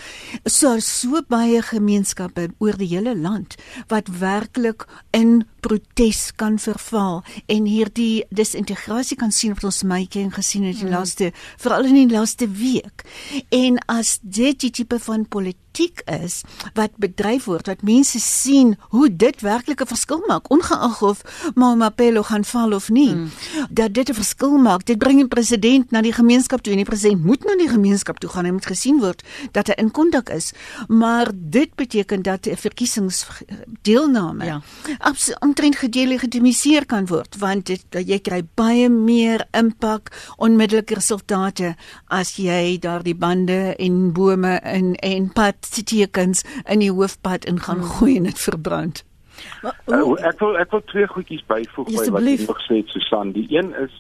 so 0.46 0.78
so 0.84 1.22
baie 1.32 1.62
gemeenskappe 1.66 2.50
oor 2.60 2.78
die 2.80 2.92
hele 2.94 3.16
land 3.18 3.58
wat 3.92 4.12
werklik 4.22 4.88
in 5.16 5.42
protes 5.62 6.32
kan 6.36 6.58
verval 6.60 7.22
en 7.46 7.70
hierdie 7.70 8.26
disintegrasie 8.30 9.18
kan 9.18 9.32
sien 9.32 9.56
wat 9.56 9.68
ons 9.70 9.84
myking 9.88 10.34
gesien 10.36 10.66
het 10.68 10.82
in 10.82 10.88
die 10.88 10.92
mm. 10.92 10.98
laaste 10.98 11.32
veral 11.62 11.90
in 11.90 12.00
die 12.02 12.12
laaste 12.12 12.50
week. 12.50 13.06
En 13.50 13.80
as 13.92 14.18
dit 14.22 14.60
die 14.66 14.74
tipe 14.82 15.00
van 15.00 15.26
politiek 15.26 15.71
is 16.06 16.42
wat 16.74 16.92
bedryf 16.98 17.46
word 17.46 17.68
wat 17.68 17.82
mense 17.82 18.20
sien 18.20 18.78
hoe 18.90 19.16
dit 19.16 19.42
werklik 19.42 19.82
'n 19.82 19.88
verskil 19.88 20.24
maak 20.28 20.50
ongeag 20.52 21.02
of 21.02 21.22
Mamapelo 21.56 22.24
gaan 22.24 22.46
val 22.46 22.74
of 22.74 22.90
nie, 22.90 23.14
mm. 23.16 23.30
dat 23.70 23.94
dit 23.94 24.10
'n 24.10 24.14
verskil 24.14 24.58
maak. 24.58 24.86
Dit 24.86 24.98
bring 24.98 25.18
die 25.18 25.28
president 25.28 25.92
na 25.92 26.02
die 26.02 26.14
gemeenskap 26.14 26.62
toe 26.62 26.72
en 26.74 26.78
die 26.78 26.86
president 26.86 27.24
moet 27.24 27.44
na 27.44 27.56
die 27.56 27.70
gemeenskap 27.70 28.20
toe 28.20 28.30
gaan. 28.30 28.46
Hy 28.46 28.52
moet 28.52 28.66
gesien 28.66 29.00
word 29.00 29.24
dat 29.52 29.68
hy 29.68 29.74
in 29.78 29.92
kontak 29.92 30.30
is. 30.30 30.52
Maar 30.88 31.32
dit 31.34 31.76
beteken 31.76 32.22
dat 32.22 32.46
'n 32.46 32.56
verkiesingsdeelname 32.56 34.46
ja. 34.46 34.62
omtrent 35.40 35.76
gedelegitimiseer 35.76 36.86
kan 36.86 37.06
word 37.06 37.38
want 37.38 37.66
dit 37.66 37.84
jy 37.90 38.20
kry 38.20 38.44
baie 38.56 38.90
meer 38.90 39.46
impak 39.52 40.12
onmiddellike 40.38 40.94
resultate 40.94 41.76
as 42.08 42.36
jy 42.36 42.78
daardie 42.80 43.16
bande 43.16 43.76
en 43.76 44.12
bome 44.14 44.60
en 44.60 44.96
en 44.96 45.32
pad 45.32 45.61
tekens 45.70 46.44
in 46.66 46.80
die 46.80 46.92
hoofpad 46.92 47.46
in 47.46 47.60
gaan 47.60 47.78
hmm. 47.78 47.90
gooi 47.98 48.18
en 48.18 48.24
dit 48.24 48.40
verbrand. 48.40 49.06
Maar, 49.62 49.76
uh, 49.86 50.28
ek 50.28 50.40
wil 50.40 50.58
ek 50.58 50.72
wil 50.72 50.84
twee 50.86 51.08
goedjies 51.08 51.44
byvoeg 51.48 51.88
by 51.88 52.10
wat 52.12 52.28
jy 52.28 52.38
gesê 52.46 52.82
het 52.82 52.90
Susan. 52.94 53.32
Die 53.32 53.48
een 53.50 53.74
is 53.76 53.94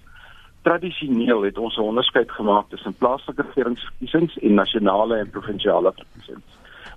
tradisioneel 0.62 1.42
het 1.42 1.58
ons 1.58 1.78
'n 1.78 1.90
onderskeid 1.94 2.32
gemaak 2.32 2.70
tussen 2.70 2.94
plaaslike 2.94 3.42
regeringsverkiesings 3.42 4.38
en 4.38 4.54
nasionale 4.54 5.18
en 5.18 5.30
provinsiale 5.30 5.94
verkiesings. 5.96 6.50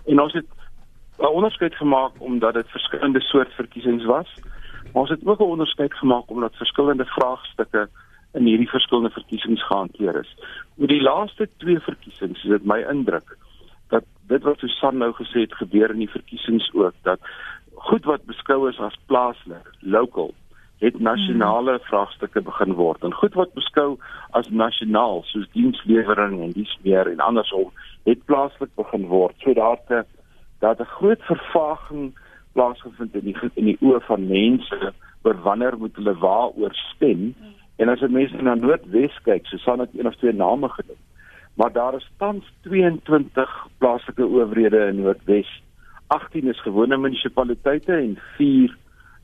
En 0.05 0.21
ons 0.21 0.33
het 0.33 0.47
'n 1.19 1.27
onderskeid 1.27 1.75
gemaak 1.75 2.13
omdat 2.19 2.55
dit 2.55 2.69
verskillende 2.69 3.21
soort 3.21 3.53
verkiesings 3.53 4.05
was. 4.05 4.29
Maar 4.93 5.03
ons 5.03 5.11
het 5.11 5.27
ook 5.27 5.41
'n 5.41 5.55
onderskeid 5.57 5.95
gemaak 5.95 6.31
omdat 6.31 6.57
verskillende 6.57 7.05
vraagstukke 7.05 7.89
in 8.33 8.45
hierdie 8.45 8.69
verskillende 8.69 9.11
verkiesings 9.11 9.67
gehanteer 9.67 10.21
is. 10.21 10.37
Met 10.75 10.89
die 10.89 11.03
laaste 11.03 11.49
twee 11.57 11.81
verkiesings 11.81 12.45
is 12.45 12.51
dit 12.51 12.65
my 12.65 12.85
indruk 12.91 13.37
dit 14.29 14.43
wat 14.43 14.59
Susan 14.59 14.99
nou 14.99 15.13
gesê 15.13 15.45
het 15.45 15.55
gebeur 15.55 15.91
in 15.91 16.05
die 16.05 16.11
verkiesings 16.11 16.71
ook 16.75 16.95
dat 17.03 17.21
goed 17.89 18.05
wat 18.05 18.25
beskou 18.25 18.69
is 18.69 18.81
as 18.81 18.97
plaaslik, 19.07 19.69
local 19.81 20.33
het 20.79 21.01
nasionale 21.01 21.77
hmm. 21.77 21.87
vraagstukke 21.89 22.41
begin 22.41 22.75
word 22.79 23.05
en 23.07 23.15
goed 23.15 23.37
wat 23.39 23.55
beskou 23.55 23.97
as 24.39 24.51
nasionaal 24.51 25.23
soos 25.31 25.47
dienslewering 25.57 26.41
en 26.43 26.53
dies 26.57 26.73
meer 26.83 27.11
en 27.11 27.23
andersom 27.25 27.71
het 28.05 28.25
plaaslik 28.29 28.73
begin 28.77 29.07
word. 29.09 29.37
So 29.45 29.55
daar 29.55 29.81
te 29.89 30.05
dat 30.61 30.81
'n 30.81 30.95
groot 30.99 31.23
vervaging 31.23 32.13
plaasgevind 32.53 33.15
in 33.15 33.25
die 33.25 33.37
in 33.55 33.65
die 33.65 33.79
oë 33.81 34.01
van 34.01 34.27
mense 34.27 34.93
oor 35.23 35.37
wanneer 35.43 35.79
moet 35.79 35.97
hulle 35.97 36.15
waaroor 36.19 36.75
stem. 36.75 37.35
En 37.77 37.89
as 37.89 38.01
jy 38.01 38.09
mense 38.09 38.43
na 38.43 38.55
Noordwes 38.55 39.17
kyk, 39.23 39.47
so 39.47 39.57
sal 39.57 39.77
dit 39.77 39.99
een 39.99 40.07
of 40.07 40.17
twee 40.17 40.33
name 40.33 40.69
genoem. 40.69 41.01
Maar 41.55 41.73
daar 41.73 41.95
is 41.95 42.11
tans 42.17 42.53
22 42.61 43.67
plaaslike 43.79 44.27
owerhede 44.27 44.87
in 44.87 45.01
Noordwes. 45.01 45.63
18 46.07 46.49
is 46.49 46.63
gewone 46.63 46.97
munisipaliteite 46.97 47.93
en 47.93 48.19
4 48.37 48.77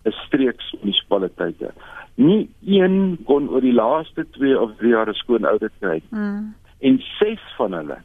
is 0.02 0.14
streeks 0.26 0.74
munisipaliteite. 0.80 1.72
Nie 2.14 2.48
een 2.64 3.18
kon 3.24 3.48
oor 3.48 3.60
die 3.60 3.72
laaste 3.72 4.26
2 4.30 4.60
of 4.60 4.76
3 4.76 4.90
jaar 4.90 5.14
skoon 5.14 5.44
audit 5.44 5.72
kry. 5.78 6.02
Mm. 6.08 6.54
En 6.78 7.02
6 7.18 7.40
van 7.56 7.72
hulle 7.72 7.98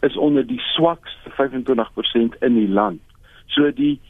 is 0.00 0.16
onder 0.16 0.46
die 0.46 0.60
swakste 0.60 1.30
25% 1.30 2.38
in 2.40 2.54
die 2.54 2.68
land. 2.68 3.00
So 3.46 3.72
die 3.72 4.00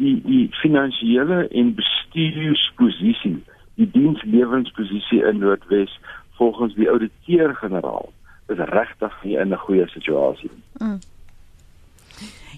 die 0.00 0.20
die 0.24 0.46
finansiële 0.62 1.48
en 1.48 1.74
bestuursposisie, 1.74 3.42
die 3.74 3.90
diensleweringposisie 3.90 5.20
in 5.28 5.38
Noordwes 5.38 5.98
volgens 6.38 6.74
die 6.74 6.88
ouditeur-generaal 6.90 8.12
is 8.50 8.58
regtig 8.58 9.22
nie 9.22 9.36
in 9.36 9.52
'n 9.52 9.64
goeie 9.66 9.86
situasie 9.88 10.50
nie. 10.52 10.88
Mm. 10.88 10.98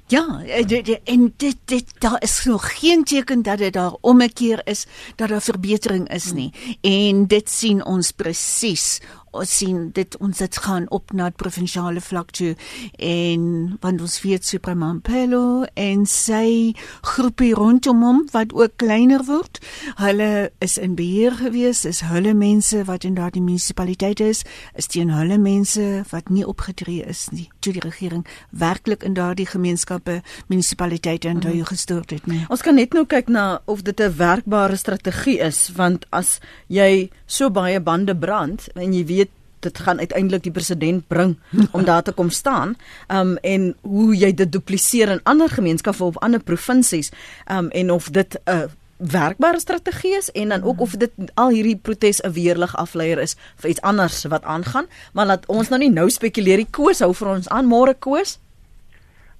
Ja, 0.07 0.42
eh, 0.44 0.96
en 1.05 1.35
dit 1.37 1.57
dit 1.64 2.00
daar 2.00 2.22
is 2.22 2.44
nog 2.44 2.78
geen 2.78 3.05
teken 3.05 3.42
dat 3.42 3.59
dit 3.59 3.72
daar 3.72 3.94
omkeer 4.00 4.61
is 4.64 4.87
dat 5.16 5.28
daar 5.28 5.40
verbetering 5.40 6.09
is 6.09 6.33
nie. 6.33 6.52
En 6.81 7.26
dit 7.26 7.50
sien 7.50 7.85
ons 7.85 8.11
presies 8.11 9.00
ons 9.32 9.52
sien 9.58 9.88
dit 9.96 10.16
ons 10.20 10.38
dit 10.38 10.58
gaan 10.64 10.86
op 10.92 11.12
na 11.16 11.30
provinsiale 11.30 12.00
vlak 12.04 12.32
toe 12.36 12.52
en 12.98 13.44
want 13.80 14.00
ons 14.04 14.16
weet 14.24 14.44
Supremampelo 14.46 15.64
en 15.78 16.04
sy 16.08 16.74
groepie 17.14 17.52
rondom 17.56 18.02
hom 18.04 18.20
wat 18.32 18.52
ook 18.52 18.76
kleiner 18.82 19.24
word. 19.28 19.60
Hulle 20.00 20.50
is 20.64 20.76
in 20.80 20.96
beheer 20.98 21.36
gewees, 21.38 21.84
is 21.88 22.02
hulle 22.06 22.34
mense 22.36 22.82
wat 22.88 23.06
in 23.08 23.16
daardie 23.16 23.42
munisipaliteit 23.42 24.20
is, 24.24 24.42
is 24.78 24.90
teen 24.92 25.12
hulle 25.14 25.38
mense 25.40 26.04
wat 26.12 26.30
nie 26.32 26.44
opgetree 26.48 27.06
is 27.08 27.28
nie. 27.32 27.48
Toe 27.64 27.74
die 27.76 27.84
regering 27.84 28.26
werklik 28.50 29.06
in 29.06 29.16
daardie 29.16 29.48
gemeenskappe 29.48 30.20
munisipaliteite 30.52 31.30
en 31.30 31.40
daai 31.40 31.62
mhm. 31.62 31.70
gestort 31.72 32.12
het 32.12 32.28
nie. 32.30 32.42
Ons 32.52 32.64
kan 32.66 32.76
net 32.76 32.96
nou 32.96 33.06
kyk 33.08 33.32
na 33.32 33.62
of 33.66 33.82
dit 33.86 34.00
'n 34.00 34.16
werkbare 34.16 34.76
strategie 34.76 35.38
is 35.40 35.70
want 35.76 36.06
as 36.10 36.40
jy 36.68 37.10
so 37.26 37.50
baie 37.50 37.80
bande 37.80 38.16
brand 38.16 38.68
en 38.74 38.92
jy 38.92 39.04
weet 39.06 39.21
dit 39.62 39.79
gaan 39.79 39.98
uiteindelik 39.98 40.42
die 40.42 40.53
president 40.53 41.07
bring 41.07 41.38
om 41.77 41.85
daar 41.85 42.03
te 42.03 42.12
kom 42.12 42.31
staan. 42.31 42.77
Um 43.09 43.37
en 43.42 43.75
hoe 43.81 44.16
jy 44.16 44.35
dit 44.35 44.53
dupliseer 44.53 45.09
in 45.09 45.20
ander 45.22 45.48
gemeenskappe 45.48 46.05
of 46.05 46.18
ander 46.18 46.42
provinsies 46.42 47.12
um 47.51 47.70
en 47.70 47.90
of 47.90 48.11
dit 48.11 48.38
'n 48.44 48.51
uh, 48.51 48.70
werkbare 48.96 49.61
strategie 49.61 50.16
is 50.16 50.31
en 50.31 50.48
dan 50.48 50.62
ook 50.62 50.81
of 50.81 50.90
dit 50.90 51.11
al 51.35 51.48
hierdie 51.48 51.77
protes 51.77 52.22
'n 52.22 52.33
weerlig 52.33 52.77
afleier 52.77 53.18
is 53.18 53.37
vir 53.57 53.70
iets 53.70 53.81
anders 53.81 54.25
wat 54.25 54.44
aangaan. 54.44 54.87
Maar 55.12 55.27
laat 55.27 55.46
ons 55.46 55.68
nou 55.68 55.81
nie 55.81 55.90
nou 55.90 56.11
spekuleer 56.11 56.57
nie. 56.57 56.70
Koos 56.70 56.98
hou 56.98 57.14
vir 57.14 57.29
ons 57.29 57.48
aan 57.48 57.66
môre 57.66 57.94
Koos. 57.98 58.38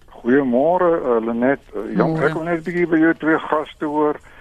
Goeiemôre 0.07 0.91
uh, 1.03 1.27
Lenet. 1.27 1.61
Uh, 1.75 1.97
ja, 1.97 2.25
ek 2.27 2.35
wil 2.35 2.43
net 2.43 2.59
'n 2.59 2.65
bietjie 2.65 2.87
by 2.87 2.99
jou 2.99 3.15
twee 3.15 3.39
gaste 3.39 3.85
hoor 3.85 4.15
uh, 4.15 4.32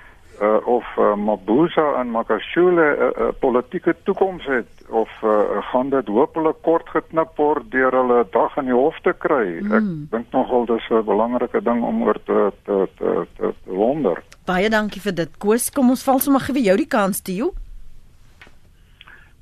of 0.66 0.84
uh, 0.98 1.16
Mabuza 1.16 2.00
en 2.00 2.10
Makashule 2.10 2.86
'n 2.98 3.02
uh, 3.02 3.26
uh, 3.26 3.34
politieke 3.40 3.96
toekoms 4.04 4.46
het 4.46 4.90
of 4.90 5.10
uh, 5.24 5.32
gaan 5.72 5.90
dit 5.90 6.08
hopelik 6.08 6.62
kort 6.62 6.90
geknip 6.90 7.36
word 7.36 7.72
deur 7.72 7.92
hulle 7.92 8.26
dag 8.32 8.58
in 8.58 8.66
die 8.66 8.74
hof 8.74 8.98
te 9.02 9.14
kry. 9.14 9.62
Mm. 9.62 9.72
Ek 9.72 10.12
dink 10.12 10.32
nogal 10.32 10.66
dis 10.66 10.90
'n 10.90 11.06
belangrike 11.06 11.62
ding 11.62 11.84
om 11.84 12.02
oor 12.04 12.18
te 12.26 12.52
te 12.66 12.88
te, 12.98 13.28
te, 13.38 13.54
te 13.64 13.72
wonder. 13.72 14.24
Baie 14.46 14.70
dankie 14.70 15.02
vir 15.02 15.16
dit. 15.16 15.38
Koos, 15.38 15.70
kom 15.70 15.90
ons 15.90 16.04
val 16.04 16.20
sommer 16.20 16.42
gee 16.42 16.64
jou 16.64 16.78
die 16.78 16.90
kans 16.90 17.22
te 17.22 17.36
jou. 17.36 17.52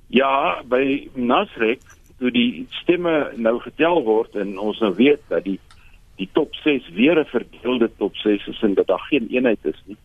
Ja, 0.08 0.62
by 0.66 1.10
Nasrek 1.14 1.82
toe 2.20 2.32
die 2.32 2.68
stemme 2.82 3.32
nou 3.36 3.60
getel 3.60 4.04
word 4.04 4.36
en 4.36 4.58
ons 4.60 4.80
nou 4.80 4.94
weet 4.96 5.22
dat 5.30 5.44
die 5.44 5.60
die 6.20 6.30
top 6.34 6.56
6 6.56 6.90
weer 6.92 7.20
'n 7.20 7.26
verdeelde 7.26 7.90
top 7.98 8.16
6 8.16 8.48
is 8.48 8.62
en 8.62 8.74
dat 8.74 8.88
daar 8.88 9.06
geen 9.10 9.28
eenheid 9.30 9.64
is 9.64 9.82
nie 9.86 9.98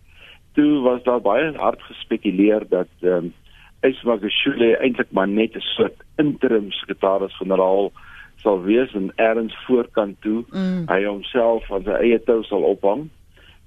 toe 0.55 0.83
was 0.83 1.03
daar 1.03 1.21
baie 1.21 1.53
hard 1.57 1.83
gespekuleer 1.83 2.69
dat 2.69 2.89
ehm 3.01 3.25
um, 3.25 3.33
Ismagashule 3.85 4.77
eintlik 4.81 5.11
maar 5.13 5.29
net 5.29 5.57
'n 5.57 5.61
soort 5.61 5.99
interim 6.17 6.71
sekretaris-generaal 6.73 7.93
sal 8.37 8.63
wees 8.63 8.95
en 8.95 9.13
erns 9.17 9.57
voorkant 9.67 10.21
toe 10.21 10.45
mm. 10.51 10.85
hy 10.89 11.05
homself 11.05 11.67
van 11.67 11.85
sy 11.85 11.99
eie 12.01 12.19
tou 12.25 12.43
sal 12.43 12.65
ophang 12.65 13.09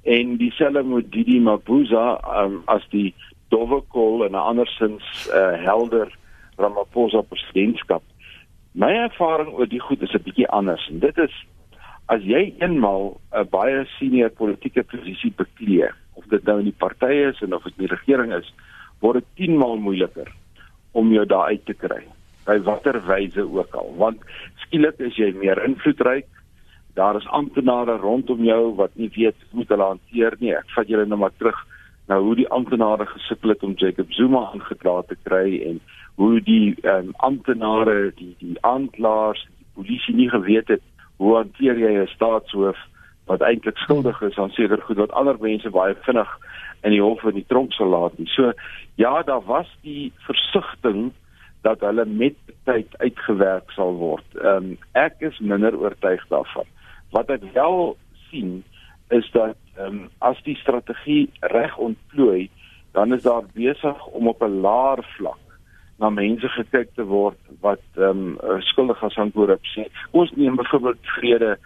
en 0.03 0.37
dieselfde 0.37 0.83
met 0.83 1.11
Didi 1.11 1.39
Mabuza 1.39 2.05
um, 2.43 2.61
as 2.65 2.85
die 2.89 3.13
dowwekol 3.53 4.25
en 4.25 4.31
'n 4.31 4.47
andersins 4.51 5.29
uh, 5.33 5.63
helder 5.63 6.11
Ramaphosa 6.57 7.21
presidentskap. 7.21 8.03
My 8.71 8.91
ervaring 9.05 9.53
oor 9.53 9.67
die 9.67 9.79
goed 9.79 10.01
is 10.01 10.13
'n 10.13 10.23
bietjie 10.23 10.47
anders 10.47 10.87
en 10.89 10.99
dit 10.99 11.17
is 11.17 11.35
as 12.05 12.21
jy 12.23 12.55
eenmal 12.59 13.19
'n 13.31 13.47
baie 13.49 13.85
senior 13.99 14.29
politieke 14.29 14.83
posisie 14.83 15.33
beklee, 15.35 15.89
of 16.17 16.25
dit 16.33 16.43
nou 16.49 16.59
in 16.61 16.69
die 16.71 16.79
partye 16.83 17.29
is 17.31 17.41
en 17.45 17.53
of 17.55 17.63
dit 17.67 17.77
in 17.77 17.85
die 17.85 17.93
regering 17.95 18.33
is, 18.33 18.49
word 19.05 19.21
dit 19.21 19.47
10 19.47 19.57
maal 19.61 19.77
moeiliker 19.81 20.31
om 20.97 21.11
jou 21.13 21.25
daar 21.29 21.53
uit 21.53 21.65
te 21.65 21.75
kry. 21.77 22.01
By 22.47 22.57
watter 22.65 22.97
wyse 23.05 23.43
ook 23.43 23.75
al. 23.75 23.93
Want 23.99 24.23
skielik 24.65 24.99
is 25.03 25.17
jy 25.19 25.33
meer 25.37 25.61
invloedryk. 25.65 26.27
Daar 26.97 27.19
is 27.19 27.27
amptenare 27.37 27.99
rondom 28.01 28.41
jou 28.43 28.73
wat 28.79 28.95
nie 28.95 29.11
weet 29.15 29.37
hoe 29.51 29.65
hulle 29.69 29.91
hanteer 29.93 30.37
nie. 30.39 30.55
Ek 30.57 30.71
vat 30.73 30.89
julle 30.89 31.05
nou 31.05 31.19
maar 31.21 31.35
terug 31.37 31.59
nou 32.07 32.21
hoe 32.23 32.35
die 32.39 32.47
amptenare 32.55 33.05
gesukkel 33.05 33.51
het 33.53 33.63
om 33.67 33.75
Jacob 33.77 34.11
Zuma 34.15 34.45
aangekla 34.53 35.01
te 35.09 35.17
kry 35.27 35.59
en 35.67 35.81
hoe 36.15 36.39
die 36.41 36.75
um, 36.87 37.11
amptenare 37.27 38.13
die 38.15 38.33
die 38.39 38.55
aanklaers 38.65 39.43
die 39.49 39.67
polisie 39.75 40.15
nie 40.15 40.29
geweet 40.31 40.71
het 40.71 40.85
hoe 41.19 41.35
hanteer 41.35 41.77
jy 41.77 41.91
'n 41.99 42.13
staatshoof 42.15 42.79
wat 43.27 43.41
eintlik 43.41 43.77
skuldig 43.77 44.21
is 44.21 44.37
aan 44.37 44.53
seker 44.55 44.81
goed 44.81 44.97
wat 45.03 45.11
ander 45.11 45.37
mense 45.39 45.69
baie 45.69 45.95
vinnig 46.07 46.31
in 46.83 46.93
die 46.95 47.01
hof 47.01 47.23
in 47.27 47.39
die 47.39 47.47
tronk 47.47 47.73
sal 47.75 47.91
laat 47.91 48.17
nie. 48.17 48.27
So 48.31 48.53
ja, 48.95 49.21
daar 49.23 49.43
was 49.45 49.69
die 49.81 50.11
versigtiging 50.25 51.11
dat 51.65 51.81
hulle 51.85 52.05
met 52.05 52.37
tyd 52.69 52.93
uitgewerk 52.97 53.71
sal 53.75 53.95
word. 53.99 54.27
Ehm 54.39 54.73
um, 54.73 54.77
ek 54.93 55.21
is 55.29 55.39
minder 55.39 55.75
oortuig 55.75 56.23
daarvan. 56.31 56.67
Wat 57.15 57.31
ek 57.33 57.43
wel 57.55 57.97
sien 58.29 58.61
is 59.09 59.27
dat 59.33 59.57
ehm 59.75 59.87
um, 59.87 60.05
as 60.19 60.39
die 60.45 60.57
strategie 60.61 61.29
reg 61.53 61.77
ontplooi, 61.77 62.49
dan 62.93 63.13
is 63.13 63.25
daar 63.25 63.45
besig 63.53 64.05
om 64.05 64.27
op 64.27 64.41
'n 64.43 64.61
laer 64.61 65.03
vlak 65.17 65.43
na 65.97 66.09
mense 66.09 66.49
gekyk 66.49 66.93
te 66.95 67.03
word 67.03 67.39
wat 67.61 67.83
ehm 67.95 68.37
um, 68.37 68.61
skuldig 68.71 69.01
is 69.03 69.17
aan 69.17 69.31
korrupsie. 69.31 69.87
Ons 70.11 70.31
neem 70.35 70.55
byvoorbeeld 70.55 71.13
vrede 71.17 71.57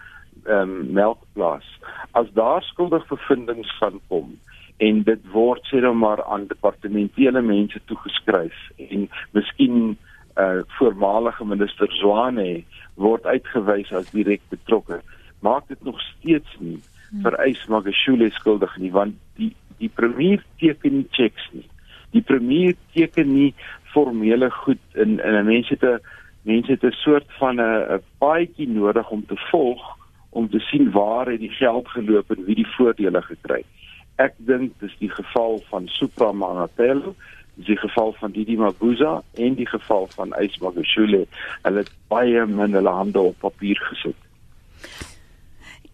um, 0.46 0.92
melkplaas. 0.94 1.68
As 2.12 2.28
daar 2.34 2.64
skuldige 2.64 3.06
bevindinge 3.16 3.68
van 3.80 4.00
kom, 4.08 4.40
en 4.82 5.02
dit 5.06 5.26
word 5.34 5.66
sê 5.70 5.82
dan 5.84 6.00
maar 6.02 6.24
aan 6.24 6.48
departementele 6.50 7.42
mense 7.46 7.82
toegeskryf 7.90 8.58
en 8.90 9.10
miskien 9.38 9.98
uh 10.40 10.62
voormalige 10.78 11.46
minister 11.46 11.92
Zwane 12.00 12.64
word 12.96 13.26
uitgewys 13.28 13.92
as 14.00 14.14
direk 14.16 14.42
betrokke 14.54 15.02
maak 15.46 15.68
dit 15.68 15.84
nog 15.84 16.00
steeds 16.06 16.56
nie 16.60 16.80
vereis 17.26 17.66
Magashule 17.68 18.30
skuldig 18.38 18.78
nie 18.80 18.94
want 18.96 19.20
die 19.36 19.52
die 19.84 19.92
premier 20.00 20.40
teken 20.64 21.02
nie 21.02 21.10
checks 21.18 21.50
nie 21.52 21.68
die 22.16 22.24
premier 22.32 22.78
teken 22.96 23.34
nie 23.34 23.52
formele 23.94 24.50
goed 24.64 24.82
in 25.06 25.20
in 25.20 25.46
mense 25.52 25.78
te 25.84 25.98
mense 26.48 26.80
'n 26.80 26.96
soort 27.04 27.28
van 27.44 27.60
'n 27.60 28.00
paadjie 28.24 28.70
nodig 28.70 29.10
om 29.10 29.26
te 29.26 29.38
volg 29.52 29.84
om 30.32 30.50
te 30.50 30.60
sien 30.60 30.92
waar 30.92 31.28
het 31.32 31.40
die 31.40 31.54
geld 31.56 31.88
geloop 31.88 32.32
en 32.32 32.46
wie 32.46 32.56
die 32.56 32.72
voordele 32.76 33.22
gekry 33.22 33.64
Ek 34.22 34.36
dink 34.46 34.74
dis 34.82 34.94
die 35.00 35.10
geval 35.10 35.62
van 35.70 35.88
Supra 35.90 36.32
Mangatelo, 36.36 37.16
dis 37.56 37.72
die 37.72 37.78
geval 37.80 38.14
van 38.20 38.34
Didi 38.36 38.58
Mabuza 38.60 39.22
en 39.34 39.56
die 39.58 39.68
geval 39.70 40.08
van 40.16 40.36
Ysmagashule. 40.38 41.24
Hulle 41.64 41.84
het 41.84 41.94
baie 42.12 42.46
min 42.46 42.76
hulle 42.78 42.94
hande 42.94 43.24
op 43.32 43.40
papier 43.42 43.80
gesit. 43.90 44.18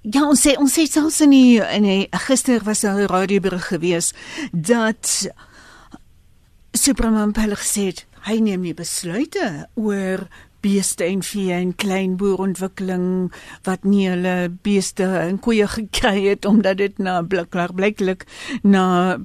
Ja, 0.01 0.23
ons 0.23 0.43
sê 0.45 0.55
ons 0.59 0.71
sê 0.71 0.85
selfs 0.87 1.19
in 1.25 1.33
die, 1.35 1.59
in 1.59 1.87
die 1.87 2.07
gister 2.27 2.63
was 2.63 2.83
daar 2.85 2.99
'n 2.99 3.11
radioberig 3.11 3.67
gewees 3.67 4.13
dat 4.51 5.31
Mangatelo 6.97 7.55
gesê 7.55 7.91
het 7.91 8.05
hy 8.27 8.39
neem 8.39 8.61
nie 8.61 8.73
besluite 8.73 9.67
oor 9.75 10.27
beeste 10.67 11.07
en 11.07 11.23
vee 11.23 11.55
en 11.55 11.73
klein 11.75 12.15
boerontwikkeling 12.19 13.31
wat 13.67 13.85
nie 13.87 14.07
hulle 14.11 14.35
beeste 14.67 15.07
en 15.23 15.39
koeie 15.43 15.67
gekry 15.77 16.27
het 16.27 16.45
omdat 16.45 16.81
dit 16.83 16.99
na 16.99 17.21
blikklik 17.23 17.75
blyklik 17.77 18.25
na 18.63 19.17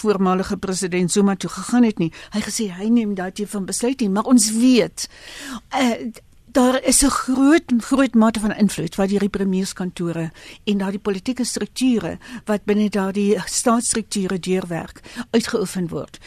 voormalige 0.00 0.56
president 0.56 1.12
Zuma 1.12 1.36
toe 1.36 1.50
gegaan 1.50 1.84
het 1.84 1.98
nie. 1.98 2.12
Hy 2.32 2.44
gesê 2.44 2.70
hy 2.72 2.88
neem 2.92 3.16
daardie 3.18 3.48
van 3.50 3.66
besluit 3.68 4.00
nie, 4.00 4.12
maar 4.12 4.30
ons 4.30 4.50
weet 4.56 5.08
uh, 5.76 5.92
daar 6.56 6.82
is 6.82 7.02
'n 7.02 7.10
groot 7.10 7.72
groot 7.78 8.14
mate 8.14 8.40
van 8.40 8.54
invloed 8.56 8.94
wat 8.94 9.08
die 9.08 9.28
premierskantore 9.28 10.30
en 10.64 10.78
daardie 10.78 11.00
politieke 11.08 11.44
strukture 11.44 12.18
wat 12.44 12.64
binne 12.64 12.88
daardie 12.88 13.42
staatsstrukture 13.44 14.38
deurwerk 14.38 15.00
uitgeoefen 15.30 15.88
word 15.88 16.18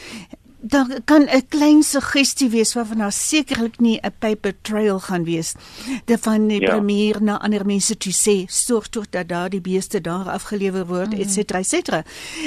daar 0.62 0.88
kan 1.06 1.22
'n 1.22 1.48
klein 1.48 1.84
suggestie 1.84 2.50
wees 2.50 2.74
waarvan 2.74 2.98
daar 2.98 3.12
sekerlik 3.12 3.80
nie 3.80 4.00
'n 4.02 4.14
paper 4.20 4.54
trail 4.62 5.00
gaan 5.00 5.24
wees. 5.24 5.54
De 6.06 6.18
van 6.18 6.48
die 6.48 6.62
ja. 6.62 6.70
premier 6.70 7.24
na 7.24 7.40
ander 7.40 7.66
mense 7.66 7.98
toe 7.98 8.14
sê 8.14 8.52
sorg 8.52 8.88
tog 8.88 9.10
dat 9.10 9.28
daar 9.28 9.50
die 9.50 9.62
beeste 9.62 10.02
daar 10.02 10.30
afgelewer 10.30 10.86
word 10.86 11.14
mm. 11.14 11.20
et 11.20 11.32
cetera 11.32 11.60
et 11.60 11.68
cetera. 11.68 12.04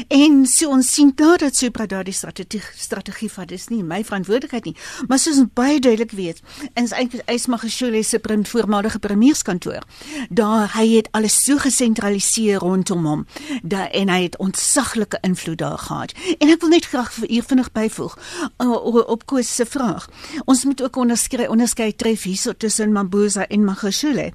En 0.08 0.46
so 0.46 0.68
ons 0.68 0.94
sien 0.94 1.12
daar 1.14 1.38
dat 1.38 1.56
Supra 1.56 1.86
daardie 1.86 2.12
strategie 2.12 2.62
strategie 2.76 3.30
vat 3.32 3.48
dis 3.48 3.68
nie 3.68 3.82
my 3.82 4.04
verantwoordelikheid 4.04 4.64
nie, 4.64 4.76
maar 5.06 5.18
soos 5.18 5.38
ons 5.38 5.52
baie 5.54 5.80
duidelik 5.80 6.10
weet, 6.10 6.40
is 6.74 6.90
eintlik 6.90 7.22
Ysmagashule 7.30 8.02
se 8.02 8.18
prim 8.18 8.46
voormalige 8.46 8.98
premierskantoor. 8.98 9.82
Daar 10.28 10.72
hy 10.74 10.96
het 10.96 11.08
alles 11.10 11.44
so 11.44 11.56
gesentraliseer 11.56 12.58
rondom 12.58 13.06
hom 13.06 13.26
dat 13.62 13.90
en 13.92 14.08
hy 14.08 14.22
het 14.22 14.36
ontsaglike 14.36 15.18
invloed 15.20 15.58
daar 15.58 15.78
gehad. 15.78 16.12
En 16.38 16.48
ek 16.48 16.60
wil 16.60 16.68
net 16.68 16.84
graag 16.84 17.12
vir 17.12 17.30
u 17.30 17.42
vinnig 17.42 17.72
byvoeg 17.72 18.01
byvoeg 18.02 18.18
uh, 18.58 19.08
op 19.08 19.26
Koos 19.26 19.54
se 19.54 19.66
vraag. 19.66 20.08
Ons 20.44 20.64
moet 20.64 20.82
ook 20.82 20.96
onderskei 20.96 21.48
onderskei 21.48 21.92
tref 21.96 22.22
hierso 22.22 22.52
tussen 22.52 22.92
Mabuza 22.92 23.46
en 23.46 23.64
Magashule. 23.64 24.32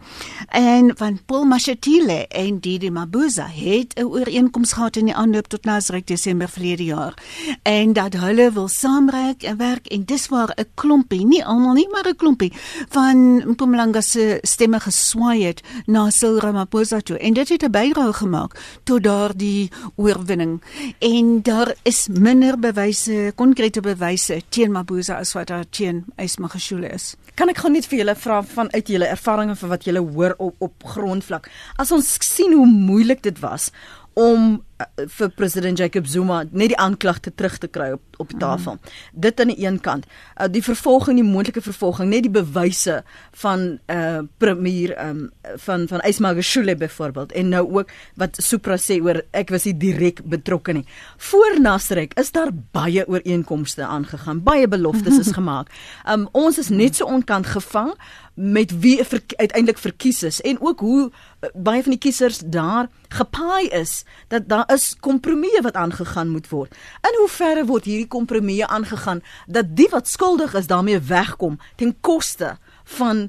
En 0.49 0.91
van 0.97 1.19
Paul 1.25 1.45
Mashatile 1.45 2.27
en 2.27 2.59
Didi 2.59 2.91
Mabuza 2.91 3.47
het 3.47 3.93
'n 3.95 4.03
ooreenkoms 4.03 4.73
gehad 4.73 4.95
in 4.95 5.05
die 5.05 5.15
aanloop 5.15 5.47
tot 5.47 5.65
Nasrek 5.65 6.07
Desember 6.07 6.49
verlede 6.49 6.83
jaar. 6.83 7.13
En 7.63 7.93
dat 7.93 8.13
hulle 8.13 8.51
wil 8.51 8.67
saamwerk 8.67 9.43
en 9.43 9.57
werk 9.57 9.87
en 9.87 10.05
dis 10.05 10.27
waar 10.27 10.53
'n 10.55 10.65
klompie, 10.73 11.25
nie 11.25 11.45
almal 11.45 11.73
nie, 11.73 11.89
maar 11.91 12.07
'n 12.07 12.15
klompie 12.15 12.53
van 12.89 13.43
Mpumalanga 13.47 14.01
se 14.01 14.37
stemme 14.41 14.79
geswaai 14.79 15.43
het 15.43 15.61
na 15.85 16.09
Cyril 16.09 16.39
Ramaphosa 16.39 16.99
toe. 16.99 17.17
En 17.17 17.33
dit 17.33 17.49
het 17.49 17.63
'n 17.63 17.71
bydrae 17.71 18.13
gemaak 18.13 18.79
tot 18.83 19.03
daardie 19.03 19.71
oorwinning. 19.95 20.61
En 20.99 21.41
daar 21.41 21.75
is 21.83 22.07
minder 22.11 22.59
bewyse 22.59 23.31
kon 23.35 23.53
konkrete 23.57 23.81
bewyse 23.81 24.35
teen 24.53 24.69
Mabuza 24.71 25.15
as 25.17 25.31
wat 25.33 25.47
daar 25.49 25.63
teen 25.73 26.03
Ysmagashule 26.21 26.91
is. 26.93 27.15
Kan 27.33 27.49
ek 27.49 27.63
gou 27.63 27.71
net 27.73 27.87
vir 27.89 28.03
julle 28.03 28.13
vra 28.13 28.43
van 28.45 28.67
uit 28.75 28.91
julle 28.93 29.07
ervarings 29.09 29.57
van 29.63 29.71
wat 29.71 29.87
julle 29.87 30.03
hoor 30.13 30.35
op 30.37 30.61
op 30.61 30.85
grondvlak. 30.93 31.49
As 31.81 31.89
ons 31.95 32.11
sien 32.21 32.53
hoe 32.53 32.67
moeilik 32.69 33.23
dit 33.25 33.41
was 33.41 33.71
om 34.13 34.59
vir 35.17 35.29
president 35.33 35.79
Jacob 35.79 36.07
Zuma 36.07 36.43
net 36.51 36.73
die 36.73 36.77
aanklagte 36.77 37.31
terug 37.33 37.57
te 37.57 37.67
kry 37.67 37.91
op 37.95 38.17
op 38.17 38.31
die 38.33 38.39
tafel. 38.41 38.77
Mm. 38.77 38.93
Dit 39.21 39.39
aan 39.39 39.51
die 39.51 39.59
een 39.61 39.75
kant, 39.85 40.07
uh, 40.41 40.47
die 40.49 40.63
vervolging, 40.65 41.19
die 41.19 41.25
moontlike 41.25 41.61
vervolging, 41.61 42.09
net 42.09 42.25
die 42.25 42.33
bewyse 42.33 43.03
van 43.43 43.67
uh 43.93 44.23
premier 44.41 44.95
um 45.01 45.27
van 45.65 45.85
van 45.87 46.01
Ismagashule 46.01 46.75
byvoorbeeld 46.75 47.31
en 47.31 47.49
nou 47.53 47.63
ook 47.79 47.91
wat 48.17 48.37
Supra 48.41 48.77
sê 48.81 48.97
oor 49.03 49.21
ek 49.37 49.53
was 49.53 49.67
nie 49.69 49.75
direk 49.77 50.23
betrokke 50.25 50.73
nie. 50.73 50.85
Voor 51.29 51.59
Nasrek 51.61 52.17
is 52.19 52.31
daar 52.33 52.51
baie 52.73 53.05
ooreenkomste 53.07 53.85
aangegaan, 53.85 54.43
baie 54.43 54.67
beloftes 54.67 55.19
is 55.21 55.33
gemaak. 55.39 55.69
Um 56.09 56.27
ons 56.31 56.57
is 56.57 56.73
net 56.73 56.97
so 56.97 57.05
onkant 57.05 57.45
gevang 57.53 57.93
met 58.37 58.79
wie 58.79 59.03
ver, 59.03 59.21
uiteindelik 59.35 59.77
verkies 59.81 60.23
is 60.23 60.41
en 60.41 60.61
ook 60.61 60.79
hoe 60.79 61.09
uh, 61.09 61.49
baie 61.53 61.81
van 61.81 61.95
die 61.95 62.01
kiesers 62.01 62.41
daar 62.45 62.89
gepaai 63.09 63.67
is 63.67 64.03
dat 64.27 64.45
daar 64.49 64.66
is 64.73 64.95
kompromieë 64.99 65.61
wat 65.65 65.75
aangegaan 65.79 66.29
moet 66.29 66.49
word. 66.49 66.75
In 67.07 67.19
hoe 67.19 67.29
verre 67.29 67.65
word 67.65 67.87
hierdie 67.89 68.07
kompromieë 68.07 68.67
aangegaan 68.67 69.23
dat 69.47 69.75
die 69.75 69.87
wat 69.91 70.07
skuldig 70.07 70.53
is 70.53 70.67
daarmee 70.67 70.99
wegkom 70.99 71.59
ten 71.75 71.95
koste 72.01 72.57
van 72.97 73.27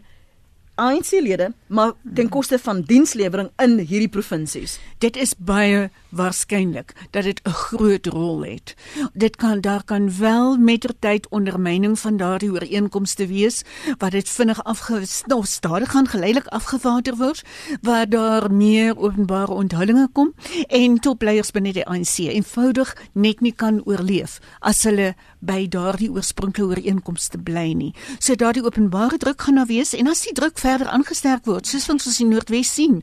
ANC-lede, 0.78 1.52
maar 1.66 1.92
ten 2.14 2.28
koste 2.28 2.58
van 2.58 2.80
dienslewering 2.86 3.50
in 3.56 3.78
hierdie 3.78 4.08
provinsies. 4.08 4.78
Dit 5.02 5.16
is 5.16 5.34
baie 5.38 5.88
waarskynlik 6.14 6.94
dat 7.10 7.24
dit 7.24 7.40
'n 7.44 7.50
groot 7.50 8.06
rol 8.06 8.44
het. 8.44 8.74
Dit 9.12 9.36
kan 9.36 9.60
daar 9.60 9.84
kan 9.84 10.18
wel 10.18 10.56
mettertyd 10.56 11.28
ondermyning 11.28 11.98
van 11.98 12.16
daardie 12.16 12.52
ooreenkomste 12.52 13.26
wees 13.26 13.62
wat 13.98 14.10
dit 14.10 14.28
vinnig 14.28 14.64
afgesnou 14.64 15.44
stadig 15.44 15.90
gaan 15.90 16.08
geleidelik 16.08 16.46
afgevaardig 16.46 17.16
word 17.16 17.42
waar 17.82 18.08
daar 18.08 18.52
meer 18.52 18.98
openbare 18.98 19.52
onthullinge 19.52 20.08
kom 20.12 20.34
en 20.68 20.98
topleiers 20.98 21.50
binne 21.50 21.72
die 21.72 21.86
ANC 21.86 22.18
eenvoudig 22.18 22.96
net 23.12 23.40
nie 23.40 23.52
kan 23.52 23.82
oorleef 23.84 24.38
as 24.60 24.82
hulle 24.82 25.14
by 25.38 25.68
daardie 25.68 26.10
oorspronklike 26.10 26.68
ooreenkomste 26.68 27.38
bly 27.38 27.72
nie. 27.72 27.94
So 28.18 28.34
daardie 28.34 28.64
openbare 28.64 29.18
druk 29.18 29.40
gaan 29.40 29.54
daar 29.54 29.66
wees 29.66 29.94
en 29.94 30.10
as 30.10 30.22
die 30.26 30.34
druk 30.36 30.58
verder 30.68 30.90
aangesterk 30.92 31.46
word, 31.48 31.68
soos 31.68 31.86
wat 31.88 32.04
ons 32.08 32.20
in 32.20 32.32
Noordwes 32.32 32.70
sien, 32.76 32.98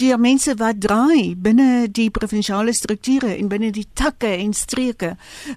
deur 0.00 0.20
mense 0.20 0.54
wat 0.60 0.80
draai 0.80 1.34
binne 1.36 1.88
die 1.92 2.08
provinsiale 2.14 2.72
strukture 2.76 3.34
en 3.34 3.50
binne 3.52 3.72
die 3.76 3.86
takke 3.98 4.30
en 4.38 4.54
streke 4.56 5.14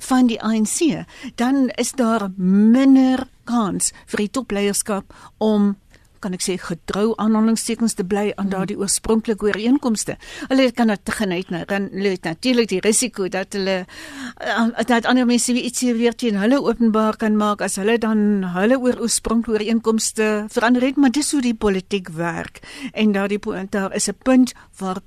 van 0.09 0.27
die 0.31 0.39
ANC, 0.43 1.05
dan 1.39 1.69
is 1.79 1.93
daar 1.99 2.29
minder 2.37 3.27
kans 3.47 3.91
vir 4.11 4.25
die 4.25 4.31
topleierskap 4.39 5.15
om 5.43 5.73
kan 6.23 6.35
ek 6.37 6.43
sê 6.45 6.55
getrou 6.61 7.13
aanhalingstekens 7.21 7.97
te 7.99 8.05
bly 8.07 8.31
aan 8.39 8.51
daardie 8.53 8.77
oorspronklike 8.79 9.49
ooreenkomste. 9.49 10.15
Hulle 10.49 10.69
kan 10.75 10.91
dit 10.93 11.13
geneig 11.19 11.51
nou 11.53 11.63
dan 11.69 11.89
loop 11.91 12.23
natuurlik 12.27 12.69
die 12.71 12.81
risiko 12.83 13.27
dat 13.31 13.57
hulle 13.57 13.83
uh, 13.83 14.67
dat 14.87 15.07
ander 15.09 15.27
mense 15.27 15.53
wie 15.55 15.65
ietsie 15.67 15.93
weer 15.97 16.15
teen 16.15 16.39
hulle 16.39 16.61
openbaar 16.63 17.19
kan 17.19 17.35
maak 17.39 17.61
as 17.65 17.77
hulle 17.81 17.97
dan 18.01 18.45
hulle 18.55 18.79
oor 18.79 19.01
oorspronklike 19.03 19.57
ooreenkomste 19.57 20.29
verander 20.53 20.85
het, 20.87 20.97
maar 20.97 21.11
dis 21.11 21.31
hoe 21.35 21.41
die 21.43 21.55
politiek 21.55 22.09
werk. 22.17 22.63
En 22.93 23.11
daardie 23.11 23.39
daar 23.69 23.93
is 23.95 24.09
'n 24.09 24.17
punt 24.23 24.53
waar 24.79 25.01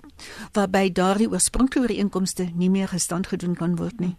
waarby 0.53 0.93
daardie 0.93 1.31
oorspronklike 1.31 1.81
ooreenkomste 1.81 2.49
nie 2.55 2.71
meer 2.71 2.89
gestand 2.89 3.27
gedoen 3.27 3.55
kan 3.55 3.77
word 3.77 4.01
nie. 4.01 4.17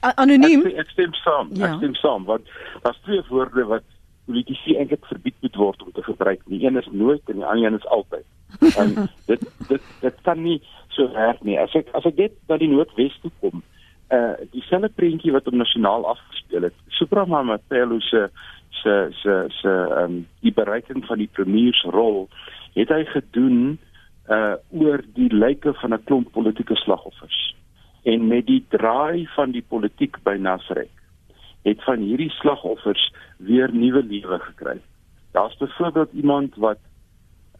Anoniem. 0.00 0.66
Ek, 0.66 0.84
ek 0.84 0.90
stem 0.94 1.12
saam. 1.24 1.50
Ja. 1.56 1.72
Ek 1.72 1.76
stem 1.80 1.94
saam 1.94 2.24
want 2.24 2.48
daar's 2.82 2.98
twee 3.04 3.22
woorde 3.28 3.64
wat 3.64 3.82
politici 4.26 4.76
eintlik 4.76 5.06
verbied 5.06 5.36
moet 5.40 5.56
word 5.60 5.82
om 5.82 5.92
te 5.92 6.02
gebruik. 6.02 6.42
Die 6.50 6.64
een 6.66 6.76
is 6.76 6.88
nooit 6.90 7.22
en 7.30 7.40
die 7.40 7.44
ander 7.44 7.66
een 7.66 7.78
is 7.78 7.86
altyd. 7.86 8.26
En 8.82 9.08
dit 9.26 9.42
dit 9.68 9.82
dit 10.00 10.20
kan 10.22 10.42
nie 10.42 10.60
so 10.88 11.08
werk 11.12 11.42
nie. 11.42 11.58
As 11.60 11.74
ek 11.74 11.90
as 11.98 12.06
ek 12.08 12.18
net 12.20 12.36
na 12.48 12.58
die 12.60 12.70
Noordwes 12.70 13.16
toe 13.22 13.32
kom, 13.40 13.62
uh 14.14 14.34
dieselfde 14.54 14.90
prentjie 14.94 15.34
wat 15.34 15.48
op 15.50 15.56
nasionaal 15.58 16.06
afgespeel 16.12 16.68
het. 16.68 16.76
Supramama 16.98 17.58
Pelo 17.68 18.00
se 18.00 18.28
se 18.82 18.94
se 19.22 19.34
se 19.60 19.72
ehm 19.72 20.04
um, 20.04 20.20
die 20.40 20.54
bereiking 20.54 21.04
van 21.06 21.18
die 21.18 21.30
premiersrol 21.32 22.28
het 22.76 22.92
hy 22.94 23.02
gedoen 23.12 23.78
uh 24.30 24.54
oor 24.70 25.02
die 25.14 25.32
lyke 25.34 25.74
van 25.82 25.94
'n 25.94 26.04
klomp 26.04 26.32
politieke 26.32 26.76
slagoffers. 26.76 27.54
En 28.02 28.28
met 28.28 28.46
die 28.46 28.64
draai 28.68 29.26
van 29.34 29.50
die 29.50 29.64
politiek 29.68 30.22
by 30.22 30.36
Nasrek 30.38 30.90
het 31.66 31.82
van 31.84 31.98
hierdie 31.98 32.30
slagoffers 32.30 33.12
weer 33.42 33.72
nuwe 33.72 34.02
lewe 34.02 34.38
gekry. 34.38 34.78
Daar's 35.34 35.56
byvoorbeeld 35.56 36.12
iemand 36.12 36.54
wat 36.62 36.78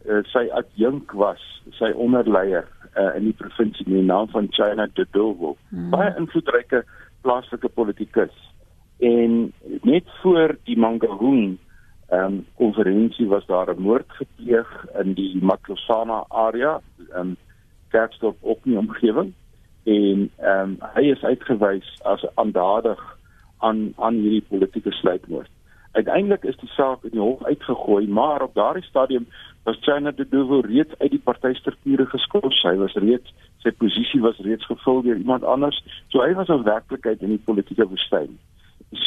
uh, 0.05 0.23
sy 0.31 0.47
adjunk 0.55 1.11
was, 1.11 1.43
sy 1.75 1.91
onderleier 1.91 2.67
uh, 2.95 3.11
in 3.19 3.27
die 3.27 3.35
provinsie 3.35 3.85
met 3.87 3.99
die 3.99 4.07
naam 4.07 4.29
van 4.31 4.47
China 4.55 4.87
Dodowo. 4.93 5.57
Hmm. 5.69 5.89
Baie 5.91 6.13
invloedryke 6.17 6.85
plaaslike 7.21 7.69
politikus. 7.69 8.35
En 9.03 9.51
net 9.83 10.07
voor 10.21 10.55
die 10.63 10.77
Mangaung 10.79 11.57
ehm 12.07 12.23
um, 12.23 12.45
konferensie 12.55 13.27
was 13.27 13.45
daar 13.45 13.67
'n 13.73 13.81
moord 13.81 14.07
gepleeg 14.07 14.85
in 15.01 15.13
die 15.13 15.43
Matlosana 15.43 16.23
area, 16.29 16.79
ehm 17.11 17.19
um, 17.19 17.35
Kaapstad 17.87 18.35
op 18.39 18.63
die 18.63 18.77
omgewing 18.77 19.33
en 19.83 20.31
ehm 20.37 20.59
um, 20.59 20.77
hy 20.93 21.03
is 21.11 21.23
uitgewys 21.23 21.99
as 22.03 22.25
aandadig 22.35 23.16
aan 23.59 23.93
aan 23.97 24.13
hierdie 24.13 24.45
politieke 24.49 24.91
sluitmoord. 24.91 25.49
Uiteindelik 25.91 26.43
is 26.43 26.57
die 26.61 26.69
saak 26.69 27.03
in 27.03 27.15
die 27.15 27.23
hof 27.23 27.43
uitgegooi, 27.43 28.07
maar 28.07 28.41
op 28.41 28.53
daardie 28.53 28.83
stadium 28.83 29.25
was 29.63 29.79
China 29.81 30.11
de 30.11 30.27
Duvel 30.29 30.61
reeds 30.61 30.93
uit 30.97 31.11
die 31.11 31.23
partystrukture 31.23 32.05
geskort. 32.05 32.61
Hy 32.63 32.75
was 32.77 32.93
reeds 32.93 33.33
sy 33.65 33.73
posisie 33.81 34.21
was 34.21 34.37
reeds 34.45 34.65
gevul 34.69 35.01
deur 35.01 35.17
iemand 35.17 35.43
anders. 35.43 35.79
So 36.13 36.21
hy 36.21 36.33
was 36.37 36.49
'n 36.49 36.63
werklikheid 36.63 37.21
in 37.21 37.35
die 37.35 37.45
politieke 37.45 37.87
woestyn. 37.87 38.37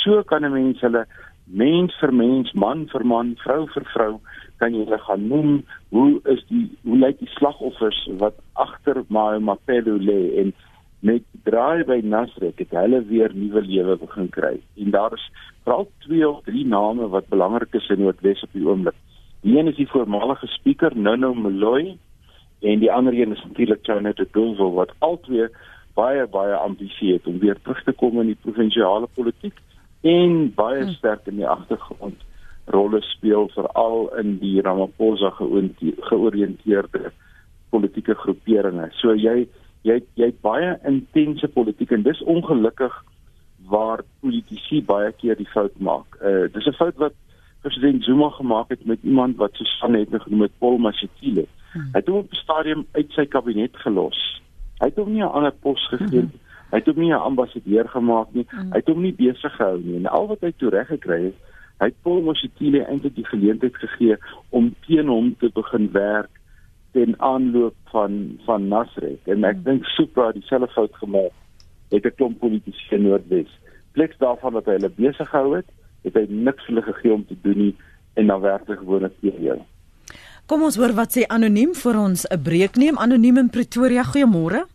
So 0.03 0.23
kan 0.23 0.45
'n 0.45 0.53
mens 0.53 0.81
hulle 0.81 1.07
mens 1.47 1.95
vir 2.01 2.13
mens, 2.15 2.53
man 2.53 2.87
vir 2.89 3.05
man, 3.05 3.35
vrou 3.43 3.67
vir 3.75 3.85
vrou 3.95 4.21
kan 4.59 4.75
jy 4.75 4.85
hulle 4.85 4.99
gaan 4.99 5.29
noem. 5.29 5.65
Hoe 5.89 6.21
is 6.25 6.45
die 6.49 6.67
hoe 6.85 6.99
lyk 6.99 7.19
die 7.19 7.33
slagoffers 7.39 8.09
wat 8.19 8.35
agter 8.53 9.03
Mapelo 9.09 9.97
lê 9.99 10.39
en 10.43 10.53
met 11.01 11.25
draai 11.45 11.85
by 11.89 12.01
Nasrek 12.05 12.59
het 12.61 12.75
hulle 12.77 13.01
weer 13.09 13.33
nuwe 13.35 13.63
lewe 13.65 13.97
begin 14.01 14.29
kry. 14.29 14.57
En 14.77 14.91
daar 14.91 15.17
is 15.17 15.27
veral 15.65 15.89
twee 16.05 16.29
of 16.29 16.43
drie 16.45 16.67
name 16.67 17.09
wat 17.09 17.29
belangrik 17.33 17.75
is 17.75 17.89
in 17.89 18.03
Noordwes 18.05 18.43
op 18.45 18.53
die 18.53 18.67
oomblik. 18.67 18.97
Die 19.41 19.59
een 19.59 19.73
is 19.73 19.77
die 19.77 19.89
voormalige 19.89 20.47
spreker 20.47 20.97
Nono 20.97 21.35
Moloy 21.35 21.97
en 22.61 22.83
die 22.83 22.93
ander 22.93 23.17
een 23.17 23.33
is 23.33 23.45
natuurlik 23.45 23.87
Janet 23.87 24.21
Dulvo 24.33 24.71
wat 24.77 24.93
albei 24.99 25.49
baie 25.97 26.27
baie 26.27 26.55
ambisie 26.55 27.15
het 27.15 27.27
om 27.27 27.39
weer 27.39 27.59
terug 27.63 27.83
te 27.85 27.93
kom 27.93 28.21
in 28.21 28.33
die 28.33 28.43
provinsiale 28.43 29.09
politiek 29.15 29.57
en 30.01 30.53
baie 30.55 30.85
hm. 30.85 30.93
sterk 30.99 31.27
in 31.27 31.41
die 31.41 31.49
agtergrond 31.49 32.21
rolle 32.71 33.01
speel 33.03 33.49
veral 33.55 34.11
in 34.21 34.37
die 34.39 34.61
Ramaphosa 34.63 35.33
georiënteerde 36.11 37.11
politieke 37.71 38.15
groeperinge. 38.15 38.91
So 39.01 39.15
jy 39.15 39.49
jy 39.83 40.01
jy 40.15 40.27
het 40.27 40.41
baie 40.41 40.79
intense 40.89 41.49
politiek 41.49 41.91
en 41.91 42.03
dis 42.03 42.23
ongelukkig 42.23 43.05
waar 43.71 44.03
politici 44.21 44.83
baie 44.85 45.13
keer 45.13 45.37
die 45.37 45.49
fout 45.55 45.77
maak. 45.79 46.19
Uh 46.21 46.49
dis 46.53 46.67
'n 46.67 46.79
fout 46.81 46.97
wat 46.97 47.15
president 47.63 48.05
Zuma 48.05 48.29
gemaak 48.31 48.69
het 48.69 48.85
met 48.85 48.99
iemand 49.03 49.37
wat 49.37 49.55
so 49.55 49.65
van 49.81 49.95
het 49.95 50.09
genoem 50.11 50.41
het 50.41 50.59
Paul 50.59 50.79
Mashatile. 50.79 51.47
Hmm. 51.73 51.89
Hy 51.93 51.99
het 51.99 52.07
hom 52.07 52.17
op 52.17 52.33
'n 52.33 52.43
stadium 52.45 52.87
uit 52.93 53.11
sy 53.13 53.27
kabinet 53.27 53.77
gelos. 53.77 54.43
Hy 54.79 54.87
het 54.87 54.97
hom 54.97 55.13
nie 55.13 55.23
'n 55.23 55.33
ander 55.33 55.53
pos 55.53 55.89
gegee 55.89 56.23
nie. 56.23 56.39
Hmm. 56.41 56.49
Hy 56.71 56.77
het 56.77 56.87
hom 56.87 56.99
nie 56.99 57.13
'n 57.13 57.27
ambassadeur 57.31 57.89
gemaak 57.89 58.29
nie. 58.33 58.47
Hmm. 58.49 58.71
Hy 58.73 58.77
het 58.77 58.87
hom 58.87 59.03
nie 59.03 59.15
besig 59.15 59.57
gehou 59.57 59.81
nie. 59.83 59.97
En 59.97 60.07
al 60.07 60.27
wat 60.27 60.41
hy 60.41 60.53
toe 60.57 60.71
reg 60.71 60.87
gekry 60.87 61.23
het, 61.25 61.37
hy 61.79 61.87
het 61.87 62.03
Paul 62.03 62.23
Mashatile 62.23 62.85
eintlik 62.85 63.15
die 63.15 63.27
geleentheid 63.27 63.77
gegee 63.77 64.17
om 64.49 64.75
teen 64.87 65.09
hom 65.09 65.37
te 65.39 65.51
begin 65.55 65.93
werk 65.93 66.40
ten 66.93 67.15
aanloop 67.19 67.75
van 67.93 68.39
van 68.47 68.69
Nasrek 68.69 69.27
en 69.27 69.45
ek 69.45 69.61
hmm. 69.61 69.65
dink 69.65 69.85
Supra 69.97 70.33
dieselfde 70.33 70.69
fout 70.75 70.95
gemaak 71.03 71.35
het 71.91 72.07
'n 72.07 72.15
klomp 72.17 72.39
politici 72.39 72.95
in 72.95 73.03
Noordwes. 73.03 73.51
Pleks 73.93 74.19
daarvan 74.19 74.53
dat 74.53 74.65
hy 74.65 74.73
hulle 74.79 74.93
besig 74.95 75.29
gehou 75.29 75.57
het, 75.57 75.67
het 76.03 76.15
hy 76.15 76.27
niks 76.29 76.65
vir 76.65 76.75
hulle 76.75 76.93
gegee 76.93 77.13
om 77.13 77.27
te 77.27 77.37
doen 77.43 77.59
nie 77.59 77.75
en 78.15 78.27
dan 78.27 78.41
werklik 78.41 78.79
gewoon 78.79 79.03
het 79.03 79.21
teen 79.21 79.43
jou. 79.43 79.59
Kom 80.47 80.63
ons 80.63 80.77
hoor 80.77 80.93
wat 80.99 81.13
sê 81.15 81.27
anoniem 81.29 81.75
vir 81.75 81.99
ons 81.99 82.27
'n 82.27 82.43
breek 82.43 82.77
neem 82.77 82.99
anoniem 82.99 83.39
in 83.39 83.51
Pretoria. 83.51 84.03
Goeiemôre. 84.03 84.67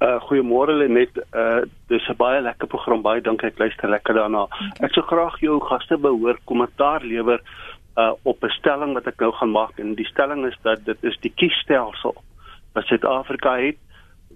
Uh 0.00 0.20
goeiemôre 0.28 0.72
Lenet. 0.72 1.14
Uh 1.32 1.62
dis 1.88 2.08
'n 2.08 2.16
baie 2.16 2.40
lekker 2.42 2.66
program. 2.66 3.02
Baie 3.02 3.20
dankie. 3.20 3.48
Ek 3.48 3.58
luister 3.58 3.88
lekker 3.88 4.14
daarna. 4.14 4.46
Ek 4.80 4.92
sou 4.92 5.04
graag 5.04 5.40
jou 5.40 5.60
gaste 5.60 5.96
behoor 5.98 6.38
kommentaar 6.44 7.04
lewer 7.04 7.40
uh 7.96 8.12
op 8.22 8.44
'n 8.44 8.56
stelling 8.58 8.92
wat 8.92 9.06
ek 9.06 9.20
nou 9.20 9.32
gaan 9.32 9.50
maak 9.50 9.78
en 9.78 9.94
die 9.94 10.06
stelling 10.06 10.46
is 10.46 10.56
dat 10.62 10.84
dit 10.84 11.04
is 11.04 11.16
die 11.20 11.32
kiesstelsel 11.34 12.14
wat 12.74 12.84
Suid-Afrika 12.84 13.56
het 13.56 13.78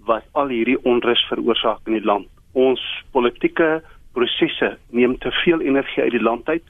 wat 0.05 0.25
al 0.33 0.49
hierdie 0.49 0.79
onrus 0.85 1.21
veroorsaak 1.29 1.87
in 1.87 1.93
die 1.93 2.05
land. 2.05 2.29
Ons 2.53 2.81
politieke 3.13 3.83
prosesse 4.13 4.79
neem 4.91 5.19
te 5.19 5.31
veel 5.45 5.61
energie 5.61 6.03
uit 6.03 6.17
die 6.17 6.23
land 6.23 6.49
uit 6.49 6.65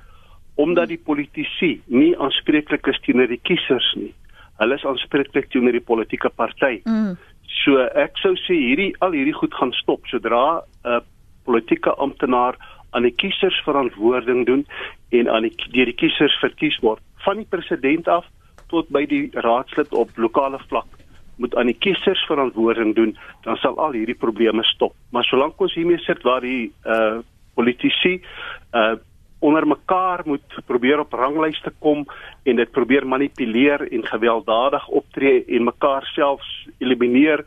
omdat 0.54 0.88
die 0.88 1.00
politici 1.00 1.80
nie 1.86 2.18
aanspreeklik 2.18 2.86
is 2.86 2.98
teenoor 3.00 3.30
die 3.30 3.40
kiesers 3.42 3.94
nie. 3.96 4.12
Hulle 4.58 4.74
is 4.74 4.84
aanspreeklik 4.84 5.48
teenoor 5.50 5.72
die 5.72 5.88
politieke 5.92 6.28
party. 6.28 6.82
Mm. 6.84 7.16
So 7.62 7.80
ek 7.96 8.18
sou 8.20 8.34
sê 8.36 8.58
hierdie 8.58 8.92
al 9.00 9.16
hierdie 9.16 9.36
goed 9.36 9.54
gaan 9.54 9.72
stop 9.72 10.06
sodra 10.06 10.60
'n 10.84 10.88
uh, 10.88 11.00
politieke 11.44 11.94
amptenaar 11.96 12.58
aan 12.90 13.06
die 13.06 13.14
kiesers 13.14 13.60
verantwoording 13.64 14.46
doen 14.46 14.66
en 15.08 15.30
aan 15.30 15.42
die 15.48 15.54
deur 15.70 15.90
die 15.90 15.96
kiesers 15.96 16.36
verkies 16.42 16.78
word. 16.84 17.02
Van 17.24 17.36
die 17.42 17.48
president 17.48 18.08
af 18.08 18.26
tot 18.70 18.88
by 18.88 19.04
die 19.10 19.28
raadslid 19.34 19.92
op 19.92 20.16
lokale 20.16 20.60
vlak 20.68 20.98
moet 21.40 21.54
aan 21.56 21.70
die 21.70 21.78
kiesers 21.78 22.22
verantwoording 22.28 22.94
doen 22.94 23.14
dan 23.46 23.56
sal 23.56 23.78
al 23.80 23.96
hierdie 23.96 24.18
probleme 24.18 24.64
stop. 24.68 24.94
Maar 25.10 25.24
solank 25.24 25.60
ons 25.60 25.74
hiermee 25.74 26.02
sit 26.04 26.22
waar 26.26 26.44
die 26.44 26.72
uh 26.84 27.20
politici 27.54 28.20
uh 28.72 28.96
onder 29.40 29.66
mekaar 29.66 30.20
moet 30.24 30.56
probeer 30.68 31.00
op 31.00 31.12
ranglyste 31.16 31.72
kom 31.78 32.04
en 32.44 32.56
dit 32.56 32.70
probeer 32.70 33.06
manipuleer 33.06 33.86
en 33.92 34.04
gewelddadig 34.06 34.88
optree 34.88 35.44
en 35.48 35.64
mekaar 35.64 36.04
selfs 36.12 36.50
elimineer 36.78 37.44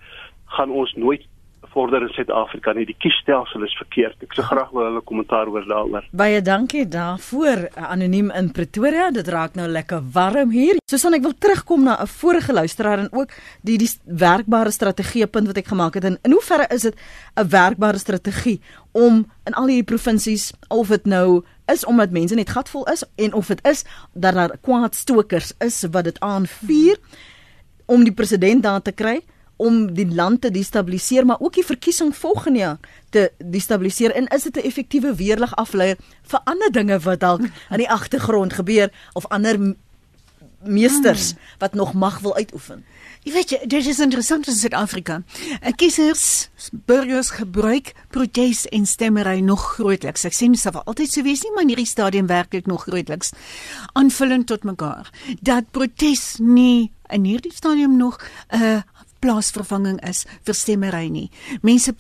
gaan 0.58 0.72
ons 0.72 0.94
nooit 0.98 1.28
vorder 1.74 2.06
in 2.06 2.12
Suid-Afrika 2.16 2.74
nie. 2.74 2.86
Die 2.86 2.98
kiesstelsel 3.02 3.66
is 3.68 3.74
verkeerd. 3.80 4.22
Ek 4.26 4.36
sou 4.38 4.46
graag 4.48 4.72
wil 4.76 4.86
hulle 4.88 5.02
kommentaar 5.06 5.50
oor 5.52 5.66
daaroor. 5.68 6.08
Baie 6.16 6.42
dankie 6.46 6.86
daarvoor 6.88 7.68
anoniem 7.90 8.32
in 8.32 8.52
Pretoria. 8.56 9.10
Dit 9.12 9.32
raak 9.34 9.58
nou 9.60 9.68
lekker 9.68 10.04
warm 10.14 10.54
hier. 10.56 10.80
Susan, 10.90 11.18
ek 11.18 11.26
wil 11.26 11.36
terugkom 11.38 11.84
na 11.84 11.98
'n 12.02 12.08
vorige 12.08 12.54
luisteraar 12.54 13.00
en 13.00 13.10
ook 13.12 13.34
die 13.62 13.78
die 13.78 13.90
werkbare 14.06 14.72
strategie 14.72 15.28
punt 15.28 15.48
wat 15.48 15.58
ek 15.58 15.68
gemaak 15.68 15.94
het. 15.96 16.04
En 16.04 16.18
in 16.24 16.32
hoeverre 16.32 16.68
is 16.70 16.82
dit 16.82 16.96
'n 17.36 17.50
werkbare 17.50 17.98
strategie 17.98 18.62
om 18.92 19.26
in 19.46 19.54
al 19.54 19.68
hierdie 19.68 19.84
provinsies 19.84 20.54
of 20.70 20.88
dit 20.88 21.06
nou 21.06 21.44
is 21.66 21.86
omdat 21.86 22.12
mense 22.12 22.36
net 22.36 22.50
gatvol 22.50 22.86
is 22.92 23.04
en 23.16 23.34
of 23.34 23.48
dit 23.48 23.68
is 23.68 23.84
dat 24.14 24.34
daar 24.34 24.58
kwaadstokers 24.62 25.54
is 25.60 25.86
wat 25.92 26.04
dit 26.04 26.20
aanvuur 26.20 26.98
om 27.86 28.04
die 28.04 28.14
president 28.14 28.64
daar 28.64 28.82
te 28.82 28.92
kry 28.92 29.22
om 29.64 29.94
die 29.96 30.08
land 30.12 30.42
te 30.44 30.52
destabiliseer 30.52 31.26
maar 31.26 31.40
ook 31.40 31.56
die 31.60 31.66
verkiesing 31.66 32.12
volgende 32.16 32.60
jaar 32.60 32.92
te 33.16 33.30
destabiliseer 33.38 34.12
en 34.18 34.28
is 34.36 34.44
dit 34.50 34.58
'n 34.58 34.68
effektiewe 34.68 35.16
weerlig 35.16 35.56
afleier 35.56 35.98
vir 36.28 36.42
ander 36.44 36.72
dinge 36.72 37.00
wat 37.00 37.20
dalk 37.20 37.42
aan 37.70 37.82
die 37.84 37.90
agtergrond 37.90 38.54
gebeur 38.54 38.92
of 39.14 39.28
ander 39.28 39.76
meesters 40.64 41.34
wat 41.58 41.74
nog 41.74 41.94
mag 41.94 42.20
wil 42.20 42.36
uitoefen. 42.36 42.86
Jy 43.24 43.32
weet 43.34 43.50
jy, 43.50 43.60
dit 43.68 43.86
is 43.88 44.00
interessant 44.04 44.48
in 44.48 44.56
Suid-Afrika. 44.56 45.22
Eh, 45.62 45.72
Kiesers, 45.76 46.50
burgers 46.86 47.30
gebruik 47.38 47.94
protes 48.12 48.66
en 48.68 48.86
stemmery 48.86 49.40
nog 49.40 49.64
grootliks. 49.76 50.26
Ek 50.28 50.36
sê 50.36 50.50
nie 50.52 50.60
sou 50.60 50.74
altyd 50.84 51.12
so 51.12 51.24
wees 51.24 51.44
nie, 51.44 51.54
maar 51.56 51.64
in 51.64 51.72
hierdie 51.72 51.88
stadium 51.88 52.28
werklik 52.28 52.68
nog 52.68 52.84
grootliks 52.84 53.32
aanvullend 53.94 54.48
tot 54.48 54.64
mekaar. 54.64 55.12
Dat 55.42 55.72
protes 55.72 56.38
nie 56.40 56.92
in 57.14 57.24
hierdie 57.24 57.54
stadium 57.54 57.98
nog 57.98 58.20
'n 58.52 58.64
uh, 58.64 58.82
plaasvervanging 59.24 60.00
is 60.08 60.24
vir 60.46 60.58
stemmery 60.58 61.08
nie. 61.12 61.28
Mense 61.64 61.94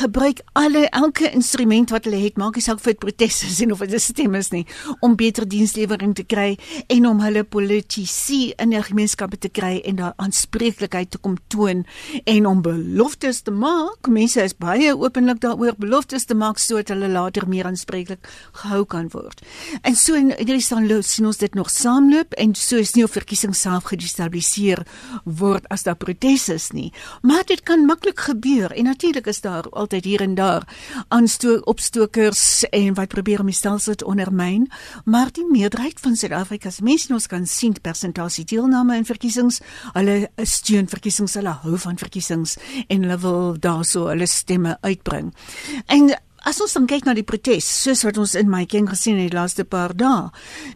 gebruik 0.00 0.42
alle 0.58 0.86
elke 0.92 1.30
instrument 1.32 1.92
wat 1.94 2.06
hulle 2.08 2.20
het, 2.20 2.36
maak 2.40 2.58
nie 2.58 2.64
saak 2.64 2.80
of 2.80 2.88
dit 2.88 3.00
proteste 3.00 3.48
is 3.48 3.60
of 3.72 3.82
dit 3.86 4.02
stemme 4.02 4.38
is 4.38 4.52
nie, 4.52 4.64
om 5.04 5.16
beter 5.16 5.46
dienslewering 5.48 6.14
te 6.16 6.24
kry 6.28 6.56
en 6.92 7.06
om 7.08 7.22
hulle 7.24 7.44
politici 7.44 8.52
in 8.60 8.74
die 8.74 8.82
gemeenskappe 8.82 9.38
te 9.40 9.50
kry 9.52 9.80
en 9.88 10.00
daar 10.00 10.14
aanspreeklikheid 10.22 11.14
te 11.14 11.20
kom 11.22 11.38
toon 11.52 11.84
en 12.24 12.46
om 12.46 12.62
beloftes 12.62 13.42
te 13.46 13.54
maak. 13.54 14.10
Mense 14.12 14.44
is 14.44 14.56
baie 14.56 14.92
openlik 14.94 15.40
daaroor 15.44 15.78
beloftes 15.80 16.28
te 16.28 16.36
maak 16.36 16.60
sodat 16.62 16.92
hulle 16.94 17.08
later 17.12 17.48
meer 17.48 17.68
aanspreeklik 17.70 18.28
gehou 18.62 18.84
kan 18.84 19.08
word. 19.14 19.42
En 19.82 19.96
so 19.96 20.16
in 20.18 20.32
hierdie 20.36 20.62
staan 20.64 20.88
sien 21.02 21.26
ons 21.26 21.40
dit 21.40 21.54
nog 21.54 21.70
saamloop 21.72 22.36
en 22.40 22.54
so 22.54 22.78
is 22.80 22.94
nie 22.96 23.04
of 23.04 23.14
verkiesings 23.16 23.60
self 23.66 23.90
gedestabiliseer 23.90 24.84
word 25.24 25.66
as 25.72 25.86
daar 25.86 25.98
proteste 25.98 26.54
is 26.56 26.65
nie. 26.72 26.92
Maar 27.22 27.44
dit 27.44 27.62
kan 27.62 27.84
maklik 27.86 28.20
gebeur 28.20 28.72
en 28.72 28.84
natuurlik 28.84 29.26
is 29.26 29.40
daar 29.40 29.68
altyd 29.70 30.04
hier 30.04 30.20
en 30.20 30.34
daar 30.34 30.66
aanstoot 31.08 31.64
opstokers 31.64 32.64
en 32.70 32.94
wat 32.94 33.08
probeer 33.08 33.40
om 33.40 33.46
die 33.46 33.54
stelsel 33.54 33.94
te 33.94 34.06
ondermyn, 34.06 34.70
maar 35.04 35.32
die 35.32 35.46
meerderheid 35.50 36.00
van 36.00 36.16
Suid-Afrika 36.16 36.70
se 36.70 36.82
mense 36.82 37.12
ons 37.12 37.26
kan 37.26 37.46
sien 37.46 37.74
persentasie 37.80 38.44
deelname 38.44 38.96
in 38.96 39.04
verkiesings, 39.04 39.60
hulle 39.92 40.30
steun 40.42 40.88
verkiesings, 40.88 41.34
hulle 41.34 41.56
hou 41.62 41.78
van 41.78 41.98
verkiesings 41.98 42.56
en 42.86 43.02
hulle 43.02 43.18
wil 43.22 43.56
daarso 43.60 44.06
hulle 44.10 44.26
stemme 44.26 44.76
uitbring. 44.80 45.32
En 45.86 46.14
As 46.46 46.60
ons 46.62 46.76
dan 46.76 46.84
kyk 46.86 47.08
na 47.08 47.12
die 47.18 47.24
protes, 47.26 47.66
soos 47.66 48.04
wat 48.06 48.20
ons 48.22 48.36
in 48.38 48.46
my 48.46 48.60
ken 48.70 48.86
gesien 48.86 49.16
het 49.18 49.32
die 49.32 49.34
laaste 49.34 49.64
paar 49.66 49.90
dae, 49.98 50.28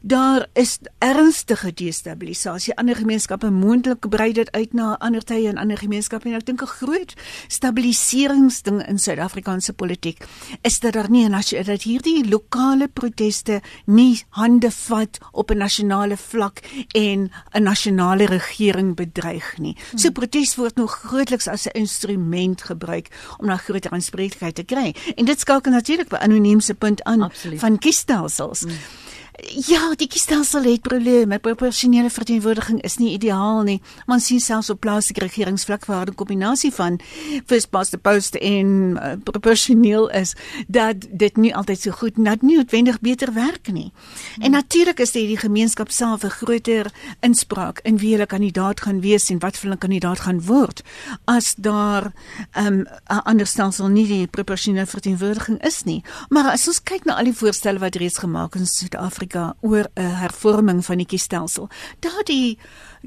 daar 0.02 0.48
is 0.58 0.80
ernstige 0.98 1.70
destabilisasie. 1.78 2.74
Ander 2.74 2.98
gemeenskappe 2.98 3.52
moontlik 3.54 4.08
brei 4.10 4.32
dit 4.34 4.50
uit 4.50 4.74
na 4.74 4.96
ander 4.98 5.22
tye 5.22 5.46
en 5.46 5.60
ander 5.62 5.78
gemeenskappe 5.78 6.26
en 6.26 6.34
ek 6.40 6.46
dink 6.48 6.64
'n 6.66 6.74
groot 6.82 7.14
stabiliseringsding 7.46 8.82
in 8.88 8.98
Suid-Afrikaanse 8.98 9.72
politiek 9.72 10.26
is 10.62 10.80
dat 10.80 10.94
daar 10.94 11.10
nie 11.10 11.28
'n 11.28 11.38
dat 11.64 11.82
hierdie 11.82 12.28
lokale 12.28 12.88
proteste 12.88 13.62
nie 13.86 14.24
hande 14.30 14.70
vat 14.70 15.18
op 15.32 15.50
'n 15.50 15.58
nasionale 15.58 16.16
vlak 16.16 16.62
en 16.94 17.30
'n 17.54 17.62
nasionale 17.62 18.26
regering 18.26 18.96
bedreig 18.96 19.58
nie. 19.58 19.76
So 19.94 20.10
protes 20.10 20.56
word 20.56 20.76
nog 20.76 20.90
grootliks 20.90 21.46
as 21.46 21.66
'n 21.66 21.78
instrument 21.78 22.62
gebruik 22.62 23.08
om 23.38 23.46
na 23.46 23.56
groter 23.56 23.90
aanspreeklikheid 23.90 24.54
te 24.54 24.64
kry. 24.64 24.94
En 25.14 25.24
dit 25.24 25.38
skakel 25.40 25.59
natuurlik 25.66 26.08
by 26.08 26.16
anoniemse 26.16 26.74
punt 26.74 27.02
aan 27.04 27.22
Absoluut. 27.22 27.58
van 27.60 27.78
kiesstelsels. 27.78 28.60
Mm. 28.60 28.70
Ja, 29.38 29.94
die 29.94 30.08
kiesstelsel 30.10 30.64
het 30.66 30.82
probleme. 30.82 31.38
Proporsionele 31.38 32.10
verteenwoordiging 32.10 32.82
is 32.82 32.96
nie 32.98 33.12
ideaal 33.14 33.62
nie. 33.62 33.78
Man 34.06 34.20
sien 34.20 34.40
selfs 34.40 34.70
op 34.70 34.80
plaaslike 34.80 35.22
regeringsvlak 35.22 35.84
waar 35.86 36.06
'n 36.06 36.14
kombinasie 36.14 36.72
van 36.72 37.00
first 37.46 37.70
past 37.70 37.90
the 37.90 37.98
post 37.98 38.34
en 38.34 38.66
uh, 38.66 39.12
proporsioneel 39.22 40.10
is 40.10 40.34
dat 40.66 40.96
dit 41.10 41.36
nie 41.36 41.54
altyd 41.54 41.80
so 41.80 41.90
goed, 41.90 42.12
dat 42.16 42.42
nie 42.42 42.56
noodwendig 42.56 43.00
beter 43.00 43.32
werk 43.32 43.72
nie. 43.72 43.92
Hmm. 44.34 44.42
En 44.42 44.50
natuurlik 44.50 45.00
is 45.00 45.12
dit 45.12 45.26
die 45.26 45.36
gemeenskap 45.36 45.90
self 45.90 46.22
'n 46.22 46.30
groter 46.30 46.92
inspraak 47.20 47.80
in 47.82 47.98
wie 47.98 48.12
hulle 48.12 48.26
kandidaat 48.26 48.80
gaan 48.80 49.00
wees 49.00 49.30
en 49.30 49.38
wat 49.38 49.56
vir 49.56 49.70
'n 49.70 49.78
kandidaat 49.78 50.20
gaan 50.20 50.44
word 50.44 50.82
as 51.24 51.54
daar 51.54 52.12
'n 52.54 52.66
um, 52.66 52.86
ander 53.06 53.46
stelsel 53.46 53.88
nie 53.88 54.06
die 54.06 54.26
proporsionele 54.26 54.86
verteenwoordiging 54.86 55.62
is 55.62 55.82
nie. 55.84 56.02
Maar 56.28 56.50
as 56.50 56.66
ons 56.66 56.82
kyk 56.82 57.04
na 57.04 57.16
al 57.16 57.24
die 57.24 57.36
voorstelle 57.36 57.78
wat 57.78 57.94
reeds 57.94 58.18
gemaak 58.18 58.54
is 58.54 58.60
in 58.60 58.66
Suid-Afrika 58.66 59.19
Suid-Afrika 59.20 59.54
oor 59.60 59.86
'n 59.94 60.14
hervorming 60.20 60.84
van 60.84 60.96
die 60.96 61.06
kiesstelsel. 61.06 61.68
Daardie 62.00 62.58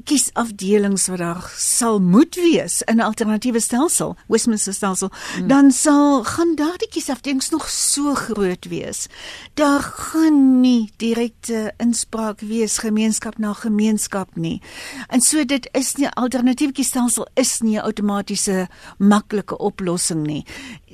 kiesafdelings 0.04 1.06
wat 1.06 1.18
daar 1.18 1.52
sal 1.56 2.00
moet 2.00 2.34
wees 2.34 2.82
in 2.82 2.96
'n 2.96 3.00
alternatiewe 3.00 3.60
stelsel, 3.60 4.16
Westminster 4.28 4.74
stelsel, 4.74 5.10
hmm. 5.36 5.48
dan 5.48 5.70
sal 5.70 6.24
gaan 6.24 6.54
daardie 6.54 6.88
kiesafdelings 6.88 7.50
nog 7.50 7.68
so 7.68 8.14
groot 8.14 8.64
wees. 8.64 9.06
Daar 9.54 9.80
gaan 9.80 10.60
nie 10.60 10.92
direkte 10.96 11.72
inspraak 11.76 12.40
wees 12.40 12.78
gemeenskap 12.78 13.38
na 13.38 13.52
gemeenskap 13.52 14.36
nie. 14.36 14.62
En 15.08 15.20
so 15.20 15.44
dit 15.44 15.68
is 15.72 15.94
nie 15.94 16.08
alternatiewe 16.08 16.72
kiesstelsel 16.72 17.26
is 17.34 17.60
nie 17.60 17.76
'n 17.76 17.84
outomatiese 17.84 18.68
maklike 18.98 19.58
oplossing 19.58 20.26
nie. 20.26 20.46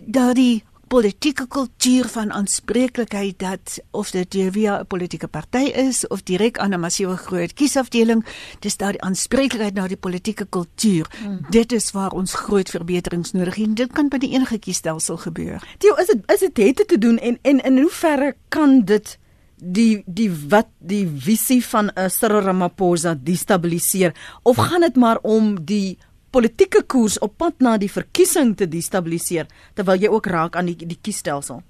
Daardie 0.07 0.65
politieke 0.91 1.47
kultuur 1.47 2.09
van 2.11 2.33
aanspreeklikheid 2.35 3.39
dat 3.39 3.79
of 3.95 4.11
dit 4.11 4.37
via 4.53 4.81
'n 4.81 4.87
politieke 4.87 5.29
party 5.29 5.71
is 5.71 6.07
of 6.07 6.23
direk 6.23 6.59
aan 6.59 6.75
'n 6.75 6.81
massiewe 6.81 7.17
groot 7.17 7.53
kiesafdeling, 7.53 8.25
dis 8.59 8.77
daar 8.77 8.93
die 8.93 9.03
aanspreeklikheid 9.03 9.75
na 9.75 9.87
die 9.87 9.97
politieke 9.97 10.47
kultuur. 10.47 11.07
Hmm. 11.23 11.47
Dit 11.51 11.73
is 11.73 11.91
waar 11.91 12.11
ons 12.11 12.35
groot 12.35 12.71
verbeterings 12.71 13.33
nodig 13.33 13.55
het. 13.55 13.77
Dit 13.77 13.93
kan 13.93 14.09
by 14.09 14.19
die 14.19 14.31
enige 14.31 14.59
kiesstelsel 14.59 15.17
gebeur. 15.17 15.63
Theo, 15.79 15.95
is 15.95 16.07
dit 16.07 16.19
is 16.27 16.39
dit 16.39 16.57
het 16.57 16.89
te 16.89 16.99
doen 16.99 17.19
en 17.19 17.39
en 17.43 17.61
in 17.61 17.79
hoeverre 17.79 18.35
kan 18.49 18.85
dit 18.85 19.19
die 19.57 20.03
die 20.07 20.31
wat 20.49 20.67
die 20.79 21.07
visie 21.07 21.65
van 21.65 21.87
'n 21.87 21.99
uh, 21.99 22.09
Cyril 22.09 22.41
Ramaphosa 22.41 23.15
destabiliseer 23.15 24.15
of 24.43 24.57
gaan 24.57 24.81
dit 24.81 24.97
maar 24.97 25.19
om 25.23 25.65
die 25.65 25.99
politieke 26.31 26.85
koers 26.87 27.19
op 27.19 27.37
pad 27.39 27.61
na 27.61 27.77
die 27.79 27.91
verkiesing 27.91 28.55
te 28.57 28.69
destabiliseer 28.71 29.47
terwyl 29.75 29.99
jy 29.99 30.09
ook 30.09 30.27
raak 30.27 30.57
aan 30.57 30.67
die 30.67 30.87
die 30.87 30.99
kiesstelsel. 31.03 31.63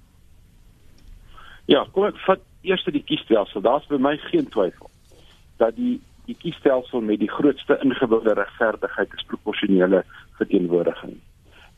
Ja, 1.65 1.85
kom 1.91 2.05
ek 2.05 2.17
vat 2.25 2.41
eers 2.63 2.85
die 2.85 3.03
kiesstelsel. 3.03 3.61
Daar's 3.61 3.87
vir 3.89 3.99
my 3.99 4.17
geen 4.29 4.49
twyfel 4.49 4.89
dat 5.57 5.75
die 5.75 5.99
die 6.29 6.35
kiesstelsel 6.37 7.01
met 7.01 7.19
die 7.19 7.29
grootste 7.29 7.79
ingeboude 7.83 8.33
regverdigheid 8.37 9.13
is 9.17 9.25
proporsionele 9.27 10.03
verteenwoordiging. 10.37 11.17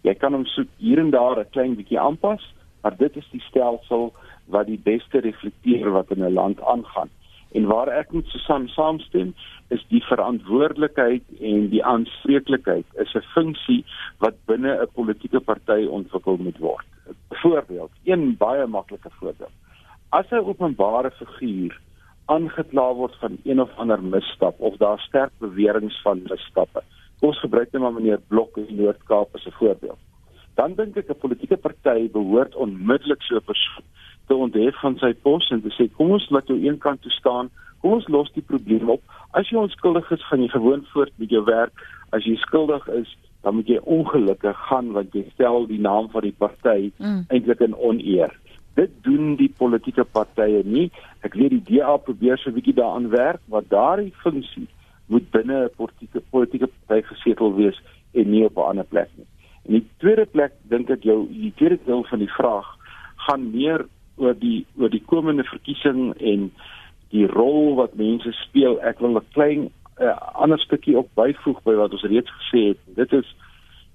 Jy 0.03 0.13
kan 0.19 0.35
hom 0.35 0.43
so 0.51 0.67
hier 0.83 0.99
en 0.99 1.11
daar 1.15 1.39
'n 1.39 1.49
klein 1.55 1.75
bietjie 1.75 1.99
aanpas, 1.99 2.43
maar 2.83 2.95
dit 2.97 3.17
is 3.17 3.27
die 3.31 3.41
stelsel 3.49 4.13
wat 4.45 4.67
die 4.67 4.77
beste 4.77 5.19
reflekteer 5.19 5.89
wat 5.91 6.11
in 6.11 6.23
'n 6.23 6.33
land 6.33 6.61
aangaan. 6.61 7.09
En 7.53 7.65
waar 7.69 7.87
ek 7.87 8.11
met 8.11 8.25
Susan 8.33 8.67
saamstem, 8.73 9.33
is 9.73 9.83
die 9.89 10.01
verantwoordelikheid 10.07 11.23
en 11.39 11.67
die 11.69 11.83
aanspreeklikheid 11.85 12.85
is 13.03 13.13
'n 13.13 13.25
funksie 13.33 13.83
wat 14.17 14.35
binne 14.45 14.73
'n 14.81 14.93
politieke 14.93 15.39
party 15.39 15.85
ontwikkel 15.85 16.37
moet 16.37 16.57
word. 16.57 16.85
Byvoorbeeld, 17.29 17.91
een 18.03 18.37
baie 18.37 18.65
maklike 18.67 19.09
voorbeeld. 19.19 19.55
As 20.09 20.31
'n 20.31 20.45
openbare 20.45 21.11
figuur 21.11 21.79
aangekla 22.25 22.93
word 22.93 23.15
van 23.19 23.37
een 23.43 23.61
of 23.61 23.71
ander 23.77 24.03
misstap 24.03 24.59
of 24.59 24.77
daar 24.77 24.99
sterk 24.99 25.31
beweringe 25.37 25.99
van 26.03 26.21
misstappe. 26.29 26.81
Kom 27.19 27.29
ons 27.29 27.39
gebruik 27.39 27.71
net 27.71 27.81
maar 27.81 27.93
meneer 27.93 28.19
Blok 28.27 28.57
in 28.57 28.75
Noord-Kaap 28.75 29.35
as 29.35 29.45
'n 29.45 29.57
voorbeeld. 29.59 29.99
Dan 30.55 30.73
dink 30.75 30.97
ek 30.97 31.09
'n 31.09 31.19
politieke 31.19 31.57
party 31.57 32.11
behoort 32.11 32.55
onmiddellik 32.55 33.21
so 33.21 33.35
'n 33.35 33.43
persoon 33.45 33.83
te 34.27 34.35
onthef 34.35 34.79
van 34.81 34.97
sy 35.01 35.13
pos 35.25 35.49
en 35.51 35.61
te 35.61 35.71
sê 35.77 35.89
kom 35.97 36.11
ons 36.11 36.29
laat 36.29 36.47
jou 36.47 36.57
een 36.59 36.77
kant 36.77 37.01
toe 37.01 37.11
staan, 37.11 37.49
kom 37.81 37.97
ons 37.97 38.07
los 38.07 38.31
die 38.37 38.45
probleem 38.47 38.89
op. 38.89 39.01
As 39.37 39.49
jy 39.49 39.57
onskuldig 39.59 40.11
is, 40.15 40.23
gaan 40.29 40.41
jy 40.41 40.49
gewoon 40.53 40.85
voort 40.93 41.13
met 41.17 41.29
jou 41.29 41.43
werk. 41.45 41.73
As 42.15 42.25
jy 42.25 42.35
skuldig 42.41 42.87
is, 42.87 43.09
dan 43.43 43.57
moet 43.57 43.67
jy 43.67 43.79
ongelukkig 43.83 44.59
gaan 44.69 44.93
want 44.95 45.15
jy 45.17 45.25
stel 45.33 45.67
die 45.67 45.81
naam 45.81 46.07
van 46.13 46.23
die 46.23 46.35
party 46.37 46.91
mm. 46.97 47.25
eintlik 47.33 47.63
in 47.65 47.75
oneer. 47.75 48.31
Dit 48.79 48.93
doen 49.05 49.35
die 49.37 49.51
politieke 49.57 50.05
partye 50.15 50.63
nie. 50.65 50.87
Ek 51.27 51.35
weet 51.37 51.57
die 51.57 51.65
DA 51.67 51.97
probeer 51.97 52.39
so 52.39 52.49
'n 52.49 52.57
bietjie 52.57 52.77
daaraan 52.79 53.09
werk, 53.11 53.41
maar 53.51 53.67
daardie 53.67 54.13
funksie 54.23 54.67
moet 55.07 55.29
binne 55.31 55.65
'n 55.65 55.75
politieke 55.75 56.23
politieke 56.31 56.69
party 56.87 57.03
gesetel 57.11 57.53
wees 57.55 57.81
en 58.13 58.31
nie 58.31 58.45
op 58.45 58.57
'n 58.57 58.69
ander 58.69 58.85
plek 58.85 59.09
nie. 59.17 59.27
En 59.65 59.73
die 59.73 59.87
tweede 59.97 60.25
plek 60.25 60.53
dink 60.69 60.89
ek 60.89 61.03
jou 61.03 61.27
die 61.27 61.53
tweede 61.55 61.79
deel 61.85 62.03
van 62.03 62.19
die 62.19 62.33
vraag 62.37 62.67
gaan 63.27 63.51
meer 63.51 63.85
oor 64.15 64.35
die 64.39 64.65
oor 64.77 64.89
die 64.89 65.03
komende 65.05 65.43
verkiesing 65.43 66.13
en 66.19 66.51
die 67.13 67.25
rol 67.29 67.75
wat 67.75 67.95
mense 67.95 68.31
speel. 68.41 68.79
Ek 68.81 68.99
wil 68.99 69.17
'n 69.17 69.25
klein 69.33 69.69
uh, 70.01 70.17
ander 70.33 70.59
stukkie 70.59 70.97
op 70.97 71.09
byvoeg 71.15 71.61
by 71.63 71.75
wat 71.77 71.93
ons 71.93 72.03
reeds 72.09 72.31
gesê 72.39 72.73
het. 72.73 72.79
Dit 72.95 73.13
is 73.13 73.35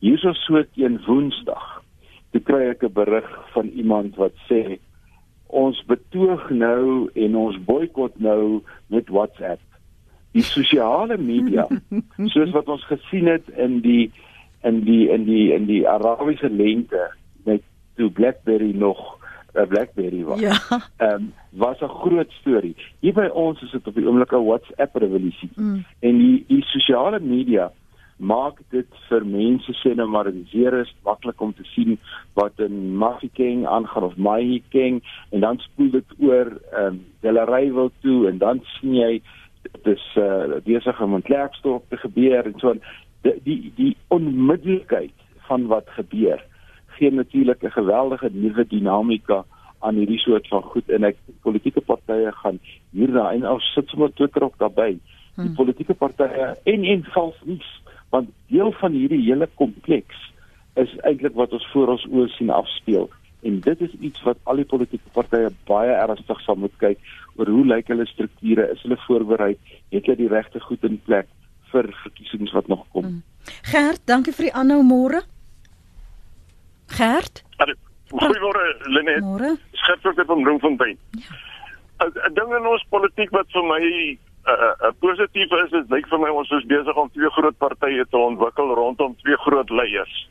hierso 0.01 0.33
so 0.33 0.62
teen 0.75 1.01
Woensdag. 1.07 1.83
Toe 2.31 2.41
kry 2.41 2.69
ek 2.71 2.83
'n 2.83 2.93
berig 2.93 3.31
van 3.55 3.66
iemand 3.75 4.16
wat 4.16 4.35
sê 4.51 4.79
ons 5.49 5.81
betoog 5.89 6.51
nou 6.51 7.09
en 7.14 7.37
ons 7.37 7.57
boikot 7.64 8.21
nou 8.21 8.62
met 8.87 9.09
WhatsApp. 9.09 9.61
Die 10.33 10.43
sosiale 10.45 11.16
media, 11.16 11.66
soos 12.35 12.51
wat 12.53 12.69
ons 12.69 12.85
gesien 12.85 13.27
het 13.27 13.49
in 13.57 13.81
die 13.81 14.12
in 14.62 14.85
die 14.85 15.09
in 15.09 15.25
die 15.25 15.53
in 15.55 15.66
die 15.66 15.89
Arabiese 15.89 16.51
lente 16.51 17.11
met 17.45 17.62
toe 17.97 18.11
BlackBerry 18.11 18.73
nog 18.75 19.18
'n 19.59 19.68
BlackBerry 19.68 20.24
was. 20.24 20.40
Ja. 20.40 20.56
Ehm 20.96 21.14
um, 21.14 21.32
was 21.50 21.80
'n 21.80 21.88
groot 21.88 22.30
storie. 22.40 22.76
Hier 23.00 23.14
by 23.14 23.28
ons 23.32 23.62
is 23.62 23.70
dit 23.70 23.86
op 23.86 23.94
die 23.94 24.06
oomblik 24.06 24.32
'n 24.32 24.44
WhatsApp 24.44 24.96
revolusie. 24.96 25.50
Mm. 25.54 25.84
En 26.00 26.18
die 26.18 26.44
die 26.48 26.62
sosiale 26.62 27.20
media 27.20 27.72
maak 28.18 28.59
dit 28.74 28.86
vir 29.09 29.24
mense 29.24 29.72
sê 29.78 29.94
nou 29.94 30.09
maar 30.11 30.26
in 30.26 30.46
seer 30.50 30.74
is 30.80 30.90
maklik 31.06 31.40
om 31.40 31.52
te 31.54 31.64
sien 31.74 31.98
wat 32.34 32.59
in 32.59 32.96
Mafeking 32.98 33.66
aangaan 33.66 34.02
of 34.02 34.16
Mahikeng 34.16 35.02
en 35.30 35.40
dan 35.40 35.59
spoel 35.59 35.90
dit 35.90 36.14
oor 36.18 36.50
ehm 36.72 36.86
um, 36.86 37.04
Delaray 37.20 37.72
wil 37.72 37.90
toe 38.02 38.28
en 38.28 38.38
dan 38.38 38.61
sien 38.78 38.94
jy 38.94 39.22
dit 39.62 39.86
is 39.94 40.04
uh, 40.16 40.59
besig 40.64 41.00
om 41.02 41.14
in 41.14 41.22
Klerksdorp 41.22 41.84
te 41.88 41.96
gebeur 41.96 42.46
en 42.46 42.59
so 42.59 42.74
die 43.22 43.38
die, 43.44 43.72
die 43.76 43.96
onmiddellikheid 44.09 45.14
van 45.48 45.66
wat 45.66 45.88
gebeur 45.96 46.42
gee 46.99 47.11
natuurlik 47.11 47.62
'n 47.64 47.76
geweldige 47.78 48.28
nuwe 48.32 48.64
dinamika 48.68 49.44
aan 49.78 49.94
hierdie 49.94 50.18
soort 50.18 50.49
van 50.49 50.62
goed 50.62 50.88
en 50.90 51.05
ek 51.05 51.16
politieke 51.42 51.80
partye 51.80 52.32
gaan 52.42 52.59
hierna 52.90 53.30
en 53.32 53.46
ons 53.46 53.72
sit 53.74 53.88
sommer 53.88 54.12
Twitter 54.14 54.42
ook 54.42 54.59
daarbey. 54.59 54.99
Die 54.99 55.44
hmm. 55.44 55.55
politieke 55.55 55.94
partye 55.94 56.57
en 56.64 56.84
en 56.84 57.05
vals 57.14 57.38
nuus 57.44 57.70
want 58.11 58.30
deel 58.49 58.72
van 58.80 58.92
hierdie 58.92 59.22
hele 59.22 59.49
kompleks 59.55 60.18
is 60.74 60.90
eintlik 61.07 61.34
wat 61.34 61.53
ons 61.53 61.66
voor 61.72 61.94
ons 61.94 62.07
oë 62.11 62.28
sien 62.34 62.51
afspeel 62.51 63.09
en 63.46 63.61
dit 63.61 63.80
is 63.86 63.94
iets 64.01 64.22
wat 64.26 64.38
al 64.51 64.59
die 64.62 64.66
politieke 64.66 65.11
partye 65.14 65.51
baie 65.70 65.94
ernstig 65.94 66.40
sal 66.40 66.57
moet 66.57 66.74
kyk 66.82 66.99
oor 67.36 67.51
hoe 67.55 67.64
lyk 67.72 67.90
hulle 67.92 68.07
strukture 68.11 68.66
is 68.74 68.82
hulle 68.82 68.99
voorberei 69.07 69.53
het 69.94 70.07
hulle 70.07 70.18
die 70.18 70.30
regte 70.32 70.62
goed 70.64 70.86
in 70.88 70.99
plek 71.07 71.28
vir 71.72 71.90
verkiesings 72.03 72.55
wat 72.57 72.68
nog 72.72 72.86
kom. 72.92 73.05
Hmm. 73.05 73.22
Gert, 73.68 74.01
dankie 74.09 74.32
vir 74.32 74.49
die 74.49 74.55
aanhou 74.57 74.80
môre. 74.82 75.20
Gert? 76.96 77.42
Goeiemôre 78.09 78.64
Lenet. 78.88 79.20
Môre. 79.20 79.51
Gert 79.72 80.01
van 80.03 80.24
van 80.26 80.42
Bloemfontein. 80.42 80.96
Ja. 81.11 81.18
'n 81.99 82.35
Ding 82.35 82.55
in 82.57 82.66
ons 82.66 82.85
politiek 82.91 83.31
wat 83.31 83.47
vir 83.53 83.64
my 83.64 83.81
'n 83.83 84.18
uh, 84.49 84.74
uh, 84.81 84.93
positief 85.01 85.51
is, 85.51 85.72
is 85.72 85.91
lyk 85.91 86.07
vir 86.09 86.18
my 86.18 86.31
ons 86.31 86.51
is 86.51 86.66
besig 86.66 86.97
om 86.97 87.11
twee 87.11 87.31
groot 87.31 87.59
partye 87.59 88.05
te 88.11 88.16
ontwikkel 88.16 88.74
rondom 88.74 89.16
twee 89.22 89.37
groot 89.37 89.70
leiers. 89.70 90.29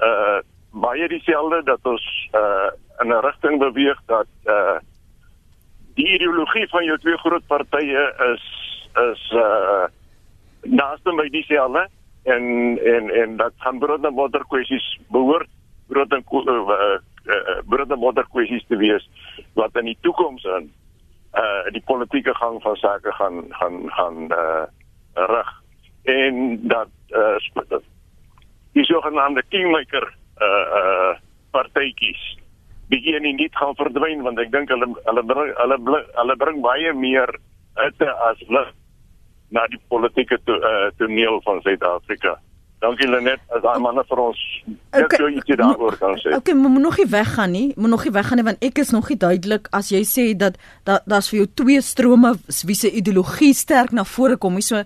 Uh 0.00 0.40
baie 0.74 1.08
dieselfde 1.08 1.62
dat 1.64 1.80
ons 1.86 2.04
uh 2.34 2.70
in 3.00 3.08
'n 3.08 3.22
rigting 3.22 3.58
beweeg 3.58 3.98
dat 4.06 4.26
uh 4.46 4.78
die 5.94 6.08
ideologie 6.14 6.68
van 6.68 6.84
jou 6.84 6.98
twee 6.98 7.16
groot 7.16 7.46
partye 7.46 8.02
is 8.34 8.44
is 9.10 9.22
uh 9.32 9.86
naaste 10.62 11.14
by 11.14 11.28
dieselfde 11.28 11.88
en 12.24 12.44
en 12.94 13.10
en 13.10 13.36
dat 13.36 13.52
gaan 13.58 13.78
brood 13.78 14.04
en 14.04 14.14
water 14.14 14.44
kwessies 14.48 14.98
behoort 15.08 15.48
brood 15.86 16.12
en 16.12 16.24
uh, 16.26 16.98
uh, 17.26 17.58
brood 17.68 17.90
en 17.90 18.00
water 18.00 18.26
kwessies 18.32 18.64
te 18.68 18.76
wees 18.76 19.08
wat 19.54 19.76
in 19.80 19.90
die 19.92 19.98
toekoms 20.06 20.44
in 20.58 20.70
uh 21.34 21.72
die 21.74 21.82
politieke 21.86 22.34
gang 22.38 22.60
van 22.62 22.76
sake 22.76 23.12
gaan 23.18 23.44
gaan 23.58 23.90
gaan 23.96 24.30
uh 24.30 24.66
rig 25.14 25.50
en 26.02 26.68
dat 26.68 26.90
uh 27.10 27.80
die 28.72 28.84
sogenaamde 28.84 29.42
kingmaker 29.48 30.06
uh 30.40 30.66
uh 30.80 31.12
partytjies 31.50 32.22
begin 32.88 33.22
nie 33.22 33.34
net 33.34 33.56
gaan 33.56 33.74
verdwyn 33.74 34.22
want 34.22 34.38
ek 34.38 34.52
dink 34.52 34.70
hulle 34.70 34.88
hulle 35.04 35.26
bring 35.32 35.52
hulle 35.58 36.00
hulle 36.20 36.36
bring 36.36 36.62
baie 36.62 36.92
meer 36.92 37.30
uit 37.74 38.02
as 38.30 38.40
lig 38.48 38.72
na 39.54 39.66
die 39.70 39.80
politieke 39.88 40.38
to, 40.46 40.56
uh, 40.58 40.90
toneel 40.98 41.40
van 41.44 41.60
Suid-Afrika. 41.62 42.38
Dankie 42.84 43.06
Lenet, 43.08 43.40
as 43.48 43.62
daai 43.64 43.78
manne 43.80 44.02
vir 44.04 44.20
ons 44.20 44.40
net 44.66 45.06
okay, 45.06 45.18
so 45.20 45.28
ietsie 45.32 45.56
daaroor 45.56 45.94
kan 46.00 46.18
sê. 46.20 46.34
Okay, 46.36 46.56
moet 46.58 46.82
nog 46.84 46.98
nie 47.00 47.06
weggaan 47.08 47.54
nie. 47.54 47.66
Moet 47.80 47.92
nog 47.94 48.02
nie 48.04 48.12
weggaan 48.12 48.40
nie 48.40 48.46
want 48.50 48.66
ek 48.68 48.80
is 48.82 48.90
nog 48.92 49.08
nie 49.08 49.16
duidelik 49.22 49.70
as 49.78 49.88
jy 49.92 50.02
sê 50.08 50.24
dat 50.36 50.58
dat 50.88 51.06
daar's 51.08 51.30
vir 51.32 51.40
jou 51.40 51.46
twee 51.62 51.84
strome 51.84 52.34
wie 52.68 52.76
se 52.76 52.90
ideologie 53.00 53.54
sterk 53.56 53.94
na 53.96 54.04
vore 54.08 54.36
kom. 54.40 54.58
So 54.64 54.82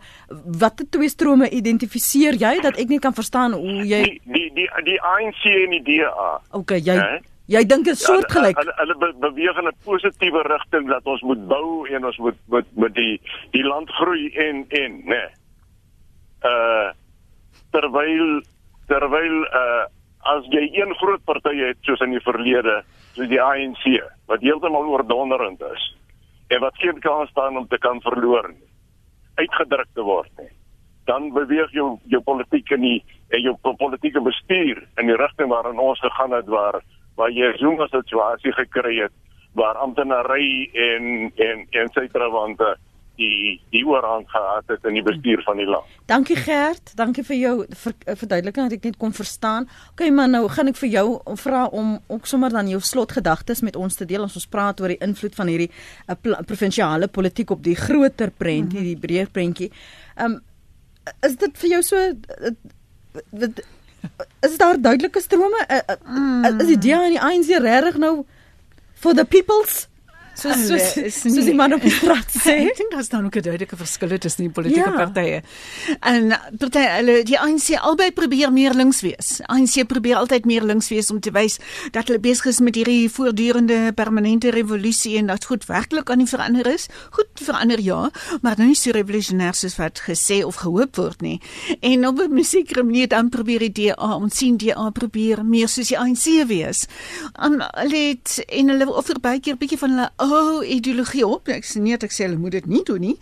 watter 0.62 0.86
twee 0.86 1.10
strome 1.10 1.48
identifiseer 1.60 2.38
jy 2.38 2.52
dat 2.62 2.78
ek 2.78 2.92
nie 2.92 3.00
kan 3.02 3.16
verstaan 3.16 3.56
hoe 3.58 3.82
jy 3.82 4.04
die 4.04 4.20
die 4.36 4.46
die, 4.60 4.68
die 4.92 5.00
ANC 5.14 5.42
en 5.50 5.74
die 5.78 5.82
DA. 5.90 6.30
Okay, 6.60 6.78
jy 6.78 7.00
nee? 7.00 7.18
Jy 7.48 7.62
dink 7.64 7.86
dit 7.88 7.96
is 7.96 8.04
ja, 8.04 8.12
soortgelyk. 8.12 8.58
Hulle 8.60 8.74
hulle 8.76 8.96
be, 9.00 9.08
beweeg 9.24 9.58
in 9.58 9.68
'n 9.70 9.76
positiewe 9.84 10.42
rigting 10.52 10.88
dat 10.92 11.06
ons 11.08 11.22
moet 11.24 11.46
bou 11.48 11.88
en 11.88 12.04
ons 12.04 12.18
moet 12.18 12.38
met 12.52 12.66
met 12.76 12.94
die 12.94 13.20
die 13.56 13.64
land 13.64 13.90
groei 13.98 14.28
en 14.46 14.66
en 14.68 14.98
nê. 15.02 15.18
Nee. 15.18 15.28
Uh 16.44 16.94
terwyl 17.70 18.40
terwyl 18.88 19.38
uh 19.52 19.86
as 20.28 20.46
jy 20.52 20.64
een 20.74 20.94
groot 20.98 21.22
party 21.24 21.54
het 21.60 21.78
soos 21.86 22.00
in 22.04 22.10
die 22.10 22.22
verlede, 22.24 22.82
soos 23.14 23.28
die 23.30 23.40
ANC 23.40 23.84
wat 24.28 24.42
heeltemal 24.44 24.88
oordonderend 24.90 25.62
is 25.72 25.84
en 26.52 26.60
wat 26.60 26.76
geen 26.82 26.98
kans 27.00 27.30
staan 27.30 27.56
om 27.56 27.68
te 27.68 27.78
kan 27.78 28.00
verloor 28.00 28.48
nie, 28.50 28.68
uitgedruk 29.36 29.88
te 29.94 30.04
word 30.04 30.30
nie. 30.40 30.50
Dan 31.08 31.30
beweeg 31.32 31.72
jou 31.72 31.98
jou 32.12 32.20
politiek 32.24 32.70
in 32.76 32.84
die 32.84 32.98
en 33.30 33.44
jou 33.44 33.54
politieke 33.62 34.20
bestuur 34.24 34.82
in 35.00 35.12
die 35.12 35.16
rigting 35.16 35.48
waarin 35.52 35.80
ons 35.80 36.00
gegaan 36.04 36.34
het 36.36 36.48
waar 36.48 36.82
waar 37.16 37.30
jy 37.30 37.52
so 37.58 37.70
'n 37.70 37.88
situasie 37.88 38.52
gekry 38.52 38.96
het 39.02 39.12
waar 39.54 39.76
amptenary 39.76 40.70
en 40.72 41.32
en 41.36 41.66
en 41.70 41.88
sytrawante 41.92 42.76
die 43.18 43.58
die 43.72 43.82
oorhand 43.86 44.28
gehad 44.30 44.70
het 44.70 44.84
in 44.88 44.96
die 44.98 45.04
bestuur 45.04 45.42
van 45.46 45.58
die 45.60 45.66
land. 45.68 45.86
Dankie 46.10 46.36
Gert, 46.38 46.92
dankie 46.98 47.24
vir 47.26 47.38
jou 47.38 47.54
ver, 47.82 47.94
verduideliking 48.06 48.68
dat 48.68 48.76
ek 48.78 48.88
net 48.88 48.98
kon 49.00 49.14
verstaan. 49.16 49.68
OK 49.92 50.06
man, 50.14 50.34
nou 50.36 50.44
gaan 50.52 50.70
ek 50.70 50.78
vir 50.80 50.92
jou 50.92 51.06
vra 51.42 51.64
om 51.74 51.96
ook 52.06 52.28
sommer 52.30 52.54
dan 52.54 52.70
jou 52.70 52.80
slotgedagtes 52.80 53.64
met 53.66 53.76
ons 53.76 53.98
te 53.98 54.06
deel 54.08 54.26
as 54.26 54.38
ons 54.38 54.48
praat 54.50 54.80
oor 54.80 54.94
die 54.94 55.00
invloed 55.04 55.34
van 55.38 55.50
hierdie 55.50 55.70
uh, 56.06 56.16
provinsiale 56.46 57.10
politiek 57.10 57.50
op 57.54 57.64
die 57.66 57.76
groter 57.78 58.30
prentjie, 58.30 58.86
die 58.92 59.00
breër 59.00 59.32
prentjie. 59.34 59.72
Ehm 60.16 60.38
um, 60.38 60.44
is 61.24 61.38
dit 61.40 61.54
vir 61.56 61.70
jou 61.72 61.82
so 61.88 61.96
uh, 61.96 62.50
wat 63.40 63.62
is 64.46 64.56
daar 64.60 64.76
duidelike 64.80 65.20
strome? 65.20 65.64
Uh, 65.66 65.78
uh. 65.88 66.50
Is 66.60 66.68
die 66.74 66.78
DA 66.78 67.00
en 67.06 67.14
die 67.16 67.22
ANC 67.22 67.54
regtig 67.64 67.96
nou 67.98 68.12
for 68.94 69.16
the 69.16 69.24
peoples? 69.24 69.86
So 70.38 70.52
so 70.54 70.78
so 71.10 71.42
die 71.42 71.54
man 71.54 71.74
op 71.74 71.82
die 71.82 71.90
straat 71.90 72.30
sê. 72.44 72.54
Ek 72.68 72.78
dink 72.78 72.92
daar's 72.94 73.10
dan 73.10 73.26
ook 73.26 73.34
'n 73.36 73.42
duidelike 73.42 73.76
verskil 73.76 74.18
tussen 74.18 74.44
die 74.46 74.52
politieke 74.54 74.90
ja. 74.90 74.94
partye. 74.94 75.42
En 76.00 76.30
party 76.58 76.84
hulle 76.94 77.16
die 77.26 77.38
ANC 77.38 77.74
albei 77.74 78.12
probeer 78.12 78.52
meer 78.52 78.74
links 78.74 79.00
wees. 79.02 79.40
ANC 79.50 79.82
probeer 79.86 80.16
altyd 80.22 80.46
meer 80.46 80.62
links 80.62 80.88
wees 80.88 81.10
om 81.10 81.18
te 81.20 81.32
wys 81.34 81.58
dat 81.90 82.06
hulle 82.06 82.20
besig 82.22 82.46
is 82.46 82.60
met 82.60 82.78
hierdie 82.78 83.10
voortdurende 83.10 83.92
permanente 83.92 84.50
revolusie 84.54 85.16
en 85.18 85.26
dat 85.26 85.44
goed 85.44 85.66
werklik 85.66 86.10
aan 86.10 86.22
die 86.22 86.30
verander 86.30 86.66
is. 86.66 86.86
Goed 87.10 87.42
verander 87.42 87.80
ja, 87.80 88.10
maar 88.42 88.54
nou 88.56 88.68
nie 88.68 88.78
so 88.78 88.94
revolusionêr 88.94 89.54
soos 89.54 89.76
wat 89.76 89.98
gesê 90.06 90.44
of 90.44 90.62
gehoop 90.62 90.96
word 90.96 91.20
nie. 91.20 91.40
En 91.80 92.06
op 92.06 92.22
'n 92.22 92.44
sekere 92.44 92.82
manier 92.82 93.08
dan 93.08 93.28
probeer 93.28 93.58
die 93.58 93.72
DA 93.72 94.14
ons 94.14 94.36
sien 94.36 94.56
die 94.56 94.68
DA 94.68 94.90
probeer 94.90 95.44
meer 95.44 95.68
soos 95.68 95.88
die 95.88 95.98
ANC 95.98 96.46
wees. 96.46 96.86
En 97.34 97.58
hulle 97.58 97.96
het 98.08 98.44
en 98.48 98.68
hulle 98.68 98.88
offer 98.92 99.20
baie 99.20 99.40
keer 99.40 99.54
'n 99.54 99.58
bietjie 99.58 99.78
van 99.78 99.90
hulle 99.90 100.10
ou 100.32 100.64
ideologie 100.64 101.26
op. 101.26 101.48
Ek 101.48 101.66
sê 101.66 101.80
nie 101.82 101.94
ek 101.94 102.12
sê 102.14 102.26
hulle 102.26 102.38
moet 102.38 102.52
dit 102.58 102.66
nie 102.66 102.82
doen 102.86 103.00
nie, 103.00 103.16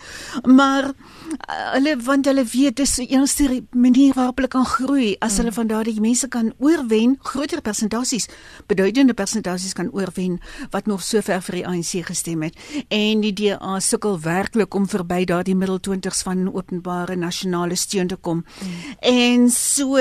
maar 0.44 0.90
uh, 0.90 1.68
hulle 1.74 1.96
want 2.06 2.26
hulle 2.28 2.44
weet 2.44 2.76
dis 2.80 2.94
die 3.00 3.08
enigste 3.14 3.62
manier 3.72 4.14
waarop 4.16 4.40
hulle 4.40 4.50
kan 4.52 4.66
groei 4.66 5.14
as 5.20 5.36
hmm. 5.36 5.40
hulle 5.40 5.54
van 5.56 5.70
daardie 5.70 6.00
mense 6.00 6.28
kan 6.32 6.52
oorwen, 6.58 7.16
groter 7.22 7.62
persentasies, 7.64 8.28
beduidende 8.70 9.14
persentasies 9.16 9.76
kan 9.76 9.90
oorwen 9.92 10.38
wat 10.74 10.86
nog 10.90 11.04
sover 11.04 11.42
vir 11.48 11.60
die 11.60 11.64
ANC 11.66 12.06
gestem 12.06 12.44
het. 12.46 12.56
En 12.92 13.22
die 13.24 13.32
DA 13.36 13.78
sukkel 13.80 14.18
werklik 14.24 14.74
om 14.74 14.88
verby 14.90 15.24
daardie 15.28 15.56
middel 15.56 15.80
20s 15.88 16.24
van 16.26 16.46
openbare 16.52 17.16
nasionale 17.16 17.76
steun 17.76 18.08
te 18.12 18.16
kom. 18.16 18.44
Hmm. 18.60 18.96
En 19.00 19.50
so 19.50 19.96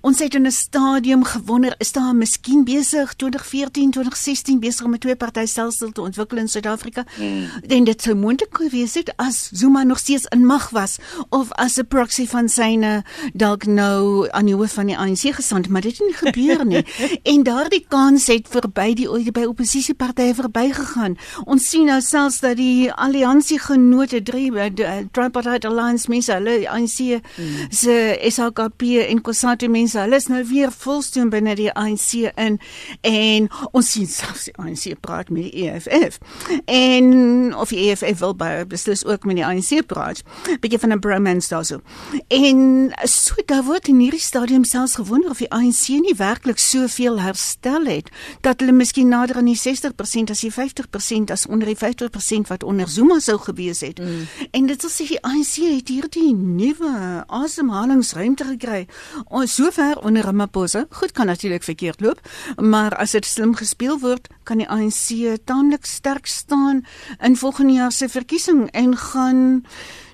ons 0.00 0.18
het 0.18 0.34
in 0.34 0.46
'n 0.46 0.50
stadium 0.50 1.24
gewonder, 1.24 1.74
is 1.78 1.92
daar 1.92 2.14
miskien 2.14 2.64
besig 2.64 3.14
2014, 3.14 3.90
2016 3.90 4.60
besig 4.60 4.84
om 4.84 4.94
'n 4.94 4.98
twee 4.98 5.16
party 5.16 5.46
stelsel 5.46 5.92
te 5.92 6.00
ontwikkel 6.00 6.27
in 6.36 6.48
Suid-Afrika. 6.48 7.04
Mm. 7.16 7.48
En 7.66 7.84
dit 7.84 8.02
sou 8.02 8.14
moontlik 8.14 8.56
gewees 8.56 8.94
het 8.94 9.12
as 9.16 9.48
Zuma 9.52 9.82
nog 9.82 9.98
steeds 9.98 10.26
in 10.34 10.46
mag 10.46 10.70
was 10.70 10.96
of 11.28 11.52
as 11.52 11.78
'n 11.78 11.86
proxy 11.86 12.26
van 12.26 12.48
syne 12.48 13.04
dalk 13.32 13.66
nou 13.66 14.28
aan 14.30 14.44
die 14.44 14.54
hoof 14.54 14.72
van 14.72 14.86
die 14.86 14.98
ANC 14.98 15.34
gesond, 15.34 15.68
maar 15.68 15.80
dit 15.80 15.98
het 15.98 16.06
nie 16.06 16.32
gebeur 16.32 16.66
nie. 16.66 16.84
en 17.32 17.42
daardie 17.42 17.84
kans 17.88 18.26
het 18.26 18.48
verby 18.48 18.94
die 18.94 19.32
by 19.32 19.44
oppositiepartye 19.44 20.34
verbygegaan. 20.34 21.16
Ons 21.44 21.68
sien 21.68 21.86
nou 21.86 22.00
selfs 22.00 22.40
dat 22.40 22.56
die 22.56 22.92
alliansie 22.92 23.58
genote 23.58 24.22
drie 24.22 24.50
eh, 24.58 25.04
tripartite 25.12 25.68
alliance 25.68 26.08
mense 26.08 26.32
hulle 26.32 26.68
ANC 26.68 26.98
mm. 27.00 27.68
se 27.70 28.18
SHKP 28.30 28.82
en 29.08 29.20
Kusatu 29.22 29.68
mense 29.68 29.98
hulle 29.98 30.16
is 30.16 30.26
nou 30.26 30.42
weer 30.48 30.72
volstoom 30.72 31.30
binne 31.30 31.54
die 31.58 31.70
ANC 31.72 32.32
in 32.34 32.58
en 33.00 33.48
ons 33.72 33.92
sien 33.92 34.06
selfs 34.06 34.48
die 34.48 34.56
ANC 34.56 34.96
praat 35.04 35.30
met 35.30 35.50
die 35.50 35.68
EFF 35.68 36.07
EFF. 36.08 36.18
En 36.64 37.56
of 37.56 37.68
die 37.68 37.90
EFF 37.90 38.18
wil 38.18 38.34
by 38.36 38.64
beslis 38.68 39.04
ook 39.04 39.24
met 39.24 39.36
die 39.36 39.44
ANC 39.46 39.86
praat. 39.86 40.22
Bietjie 40.60 40.78
van 40.78 40.92
'n 40.92 40.98
bromance 40.98 41.48
daarso. 41.48 41.80
En 42.28 42.90
so 43.02 43.34
daar 43.46 43.64
word 43.64 43.88
in 43.88 43.98
hierdie 43.98 44.20
stadium 44.20 44.64
selfs 44.64 44.94
gewonder 44.94 45.30
of 45.30 45.38
die 45.38 45.50
ANC 45.50 45.88
nie 45.88 46.14
werklik 46.16 46.58
soveel 46.58 47.20
herstel 47.20 47.84
het 47.84 48.10
dat 48.40 48.60
hulle 48.60 48.72
miskien 48.72 49.08
nader 49.08 49.36
aan 49.36 49.44
die 49.44 49.58
60% 49.58 50.30
as 50.30 50.40
die 50.40 50.52
50% 50.52 51.30
as 51.30 51.46
onder 51.46 51.66
die 51.66 51.76
50% 51.76 52.48
wat 52.48 52.62
onder 52.62 52.88
Zuma 52.88 53.18
sou 53.18 53.38
gewees 53.38 53.80
het. 53.80 53.98
Mm. 53.98 54.26
En 54.50 54.66
dit 54.66 54.84
is 54.84 54.96
die 54.96 55.22
ANC 55.22 55.54
het 55.54 55.88
hierdie 55.88 56.34
nuwe 56.34 57.24
asemhalingsruimte 57.26 58.44
gekry. 58.44 58.86
Ons 59.24 59.54
sover 59.54 59.98
onder 59.98 60.22
Ramaphosa. 60.22 60.86
Goed 60.90 61.12
kan 61.12 61.26
natuurlik 61.26 61.62
verkeerd 61.62 62.00
loop, 62.00 62.20
maar 62.56 62.96
as 62.96 63.10
dit 63.10 63.24
slim 63.24 63.54
gespeel 63.54 63.98
word, 63.98 64.28
kan 64.42 64.58
die 64.58 64.68
ANC 64.68 65.36
taamlik 65.44 65.86
sterk 65.98 66.26
staan 66.26 66.84
in 67.20 67.36
volgende 67.36 67.78
jaar 67.80 67.92
se 67.92 68.08
verkiesing 68.08 68.68
en 68.70 68.96
gaan 68.96 69.64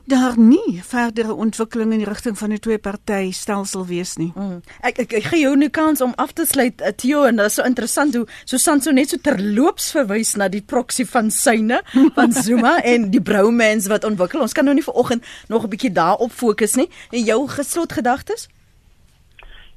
daar 0.04 0.38
nie 0.38 0.80
verdere 0.84 1.32
ontwikkeling 1.34 1.92
in 1.92 2.02
die 2.02 2.08
rigting 2.08 2.38
van 2.38 2.52
'n 2.52 2.58
twee 2.58 2.78
party 2.78 3.32
stelsel 3.32 3.86
wees 3.86 4.16
nie. 4.16 4.32
Mm. 4.34 4.60
Ek, 4.80 4.98
ek 4.98 5.12
ek 5.12 5.24
gee 5.24 5.40
jou 5.40 5.56
nou 5.56 5.68
kans 5.68 6.00
om 6.00 6.12
af 6.16 6.32
te 6.32 6.44
sluit 6.46 6.80
uh, 6.80 6.88
Theo 6.88 7.24
en 7.24 7.36
dit 7.36 7.46
is 7.46 7.54
so 7.54 7.62
interessant 7.62 8.14
hoe 8.14 8.26
so 8.44 8.56
Sanso 8.56 8.90
net 8.90 9.08
so 9.08 9.16
terloops 9.16 9.90
verwys 9.90 10.34
na 10.36 10.48
die 10.48 10.62
proxy 10.62 11.04
van 11.04 11.30
syne 11.30 11.80
van 12.14 12.32
Zuma 12.44 12.82
en 12.82 13.10
die 13.10 13.22
bromance 13.22 13.88
wat 13.88 14.04
ontwikkel. 14.04 14.40
Ons 14.40 14.52
kan 14.52 14.64
nou 14.64 14.74
nie 14.74 14.84
vanoggend 14.84 15.24
nog 15.48 15.64
'n 15.64 15.68
bietjie 15.68 15.92
daarop 15.92 16.32
fokus 16.32 16.74
nie. 16.74 16.88
En 17.10 17.24
jou 17.24 17.48
geslot 17.48 17.92
gedagtes? 17.92 18.48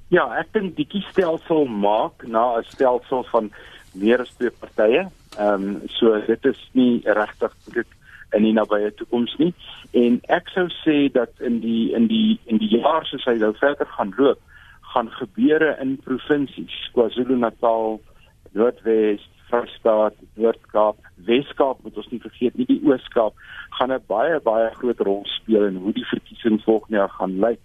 Ja, 0.07 0.27
ek 0.39 0.53
dink 0.53 0.75
die 0.75 0.87
kiesstelsel 0.87 1.65
maak 1.65 2.27
na 2.27 2.57
'n 2.59 2.63
stelsel 2.67 3.23
van 3.31 3.51
meer 3.93 4.21
as 4.21 4.33
twee 4.37 4.51
partye. 4.51 5.07
Ehm 5.38 5.63
um, 5.63 5.81
so 5.88 6.17
dit 6.25 6.45
is 6.45 6.69
nie 6.73 7.01
regtig 7.05 7.53
dit 7.73 7.88
in 8.35 8.43
die 8.43 8.53
nabye 8.53 8.91
toekoms 8.99 9.35
nie. 9.38 9.53
En 9.91 10.19
ek 10.33 10.49
sou 10.53 10.67
sê 10.81 10.97
dat 11.13 11.31
in 11.39 11.59
die 11.63 11.93
in 11.95 12.07
die 12.11 12.39
in 12.45 12.59
die 12.63 12.71
jaar 12.79 13.05
soos 13.07 13.25
hy 13.29 13.38
nou 13.39 13.53
verder 13.59 13.88
gaan 13.95 14.13
loop 14.17 14.41
gaan 14.93 15.09
gebeure 15.11 15.75
in 15.83 15.97
provinsies 16.03 16.75
KwaZulu-Natal, 16.95 17.99
Noordwes, 18.55 19.23
Vrystaat, 19.49 20.15
Noord-Kaap, 20.39 20.97
Wes-Kaap 21.27 21.83
moet 21.83 21.97
ons 21.99 22.09
nie 22.11 22.21
vergeet 22.23 22.57
nie 22.57 22.67
die 22.69 22.79
Oos-Kaap 22.88 23.35
gaan 23.79 23.93
'n 23.93 24.03
baie 24.07 24.39
baie 24.43 24.69
groot 24.79 24.99
rol 24.99 25.23
speel 25.38 25.67
in 25.69 25.79
hoe 25.83 25.93
die 25.93 26.07
verkiesing 26.11 26.61
volgende 26.63 26.97
jaar 26.97 27.15
gaan 27.19 27.39
lyk 27.39 27.61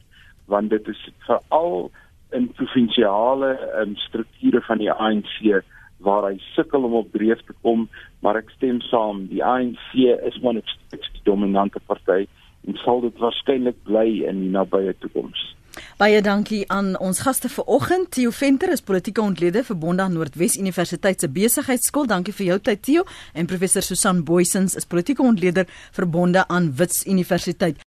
want 0.46 0.70
dit 0.70 0.88
is 0.88 1.02
veral 1.26 1.90
in 2.32 2.48
provinsiale 2.58 3.52
um, 3.80 3.96
strukture 3.96 4.60
van 4.68 4.78
die 4.78 4.90
ANC 4.92 5.62
waar 6.04 6.28
hy 6.30 6.36
sukkel 6.52 6.84
om 6.88 6.98
op 7.00 7.12
dreef 7.14 7.40
te 7.46 7.54
kom, 7.62 7.88
maar 8.20 8.38
ek 8.40 8.52
stem 8.56 8.80
saam, 8.90 9.26
die 9.30 9.42
ANC 9.44 9.96
is 10.28 10.38
maar 10.42 10.58
net 10.58 10.76
die 10.92 11.24
dominante 11.24 11.80
party 11.86 12.24
en 12.68 12.78
sal 12.84 13.02
dit 13.02 13.18
waarskynlik 13.18 13.78
bly 13.88 14.22
in 14.28 14.44
die 14.44 14.52
nabye 14.52 14.94
toekoms. 15.02 15.52
Baie 15.98 16.20
dankie 16.20 16.64
aan 16.68 16.92
ons 17.00 17.22
gaste 17.24 17.48
vanoggend. 17.48 18.10
Theo 18.12 18.30
Venter 18.30 18.72
is 18.74 18.84
politieke 18.84 19.22
ontleder 19.22 19.64
verbonde 19.64 20.02
aan 20.02 20.12
Noordwes 20.12 20.58
Universiteit 20.60 21.20
se 21.20 21.30
besigheidskool. 21.32 22.08
Dankie 22.10 22.34
vir 22.36 22.46
jou 22.50 22.58
tyd 22.70 22.82
Theo 22.82 23.06
en 23.32 23.48
professor 23.48 23.82
Susan 23.82 24.24
Boysens 24.24 24.76
is 24.76 24.88
politieke 24.88 25.24
ontleder 25.24 25.66
verbonde 25.92 26.44
aan 26.48 26.74
Wits 26.76 27.06
Universiteit. 27.06 27.82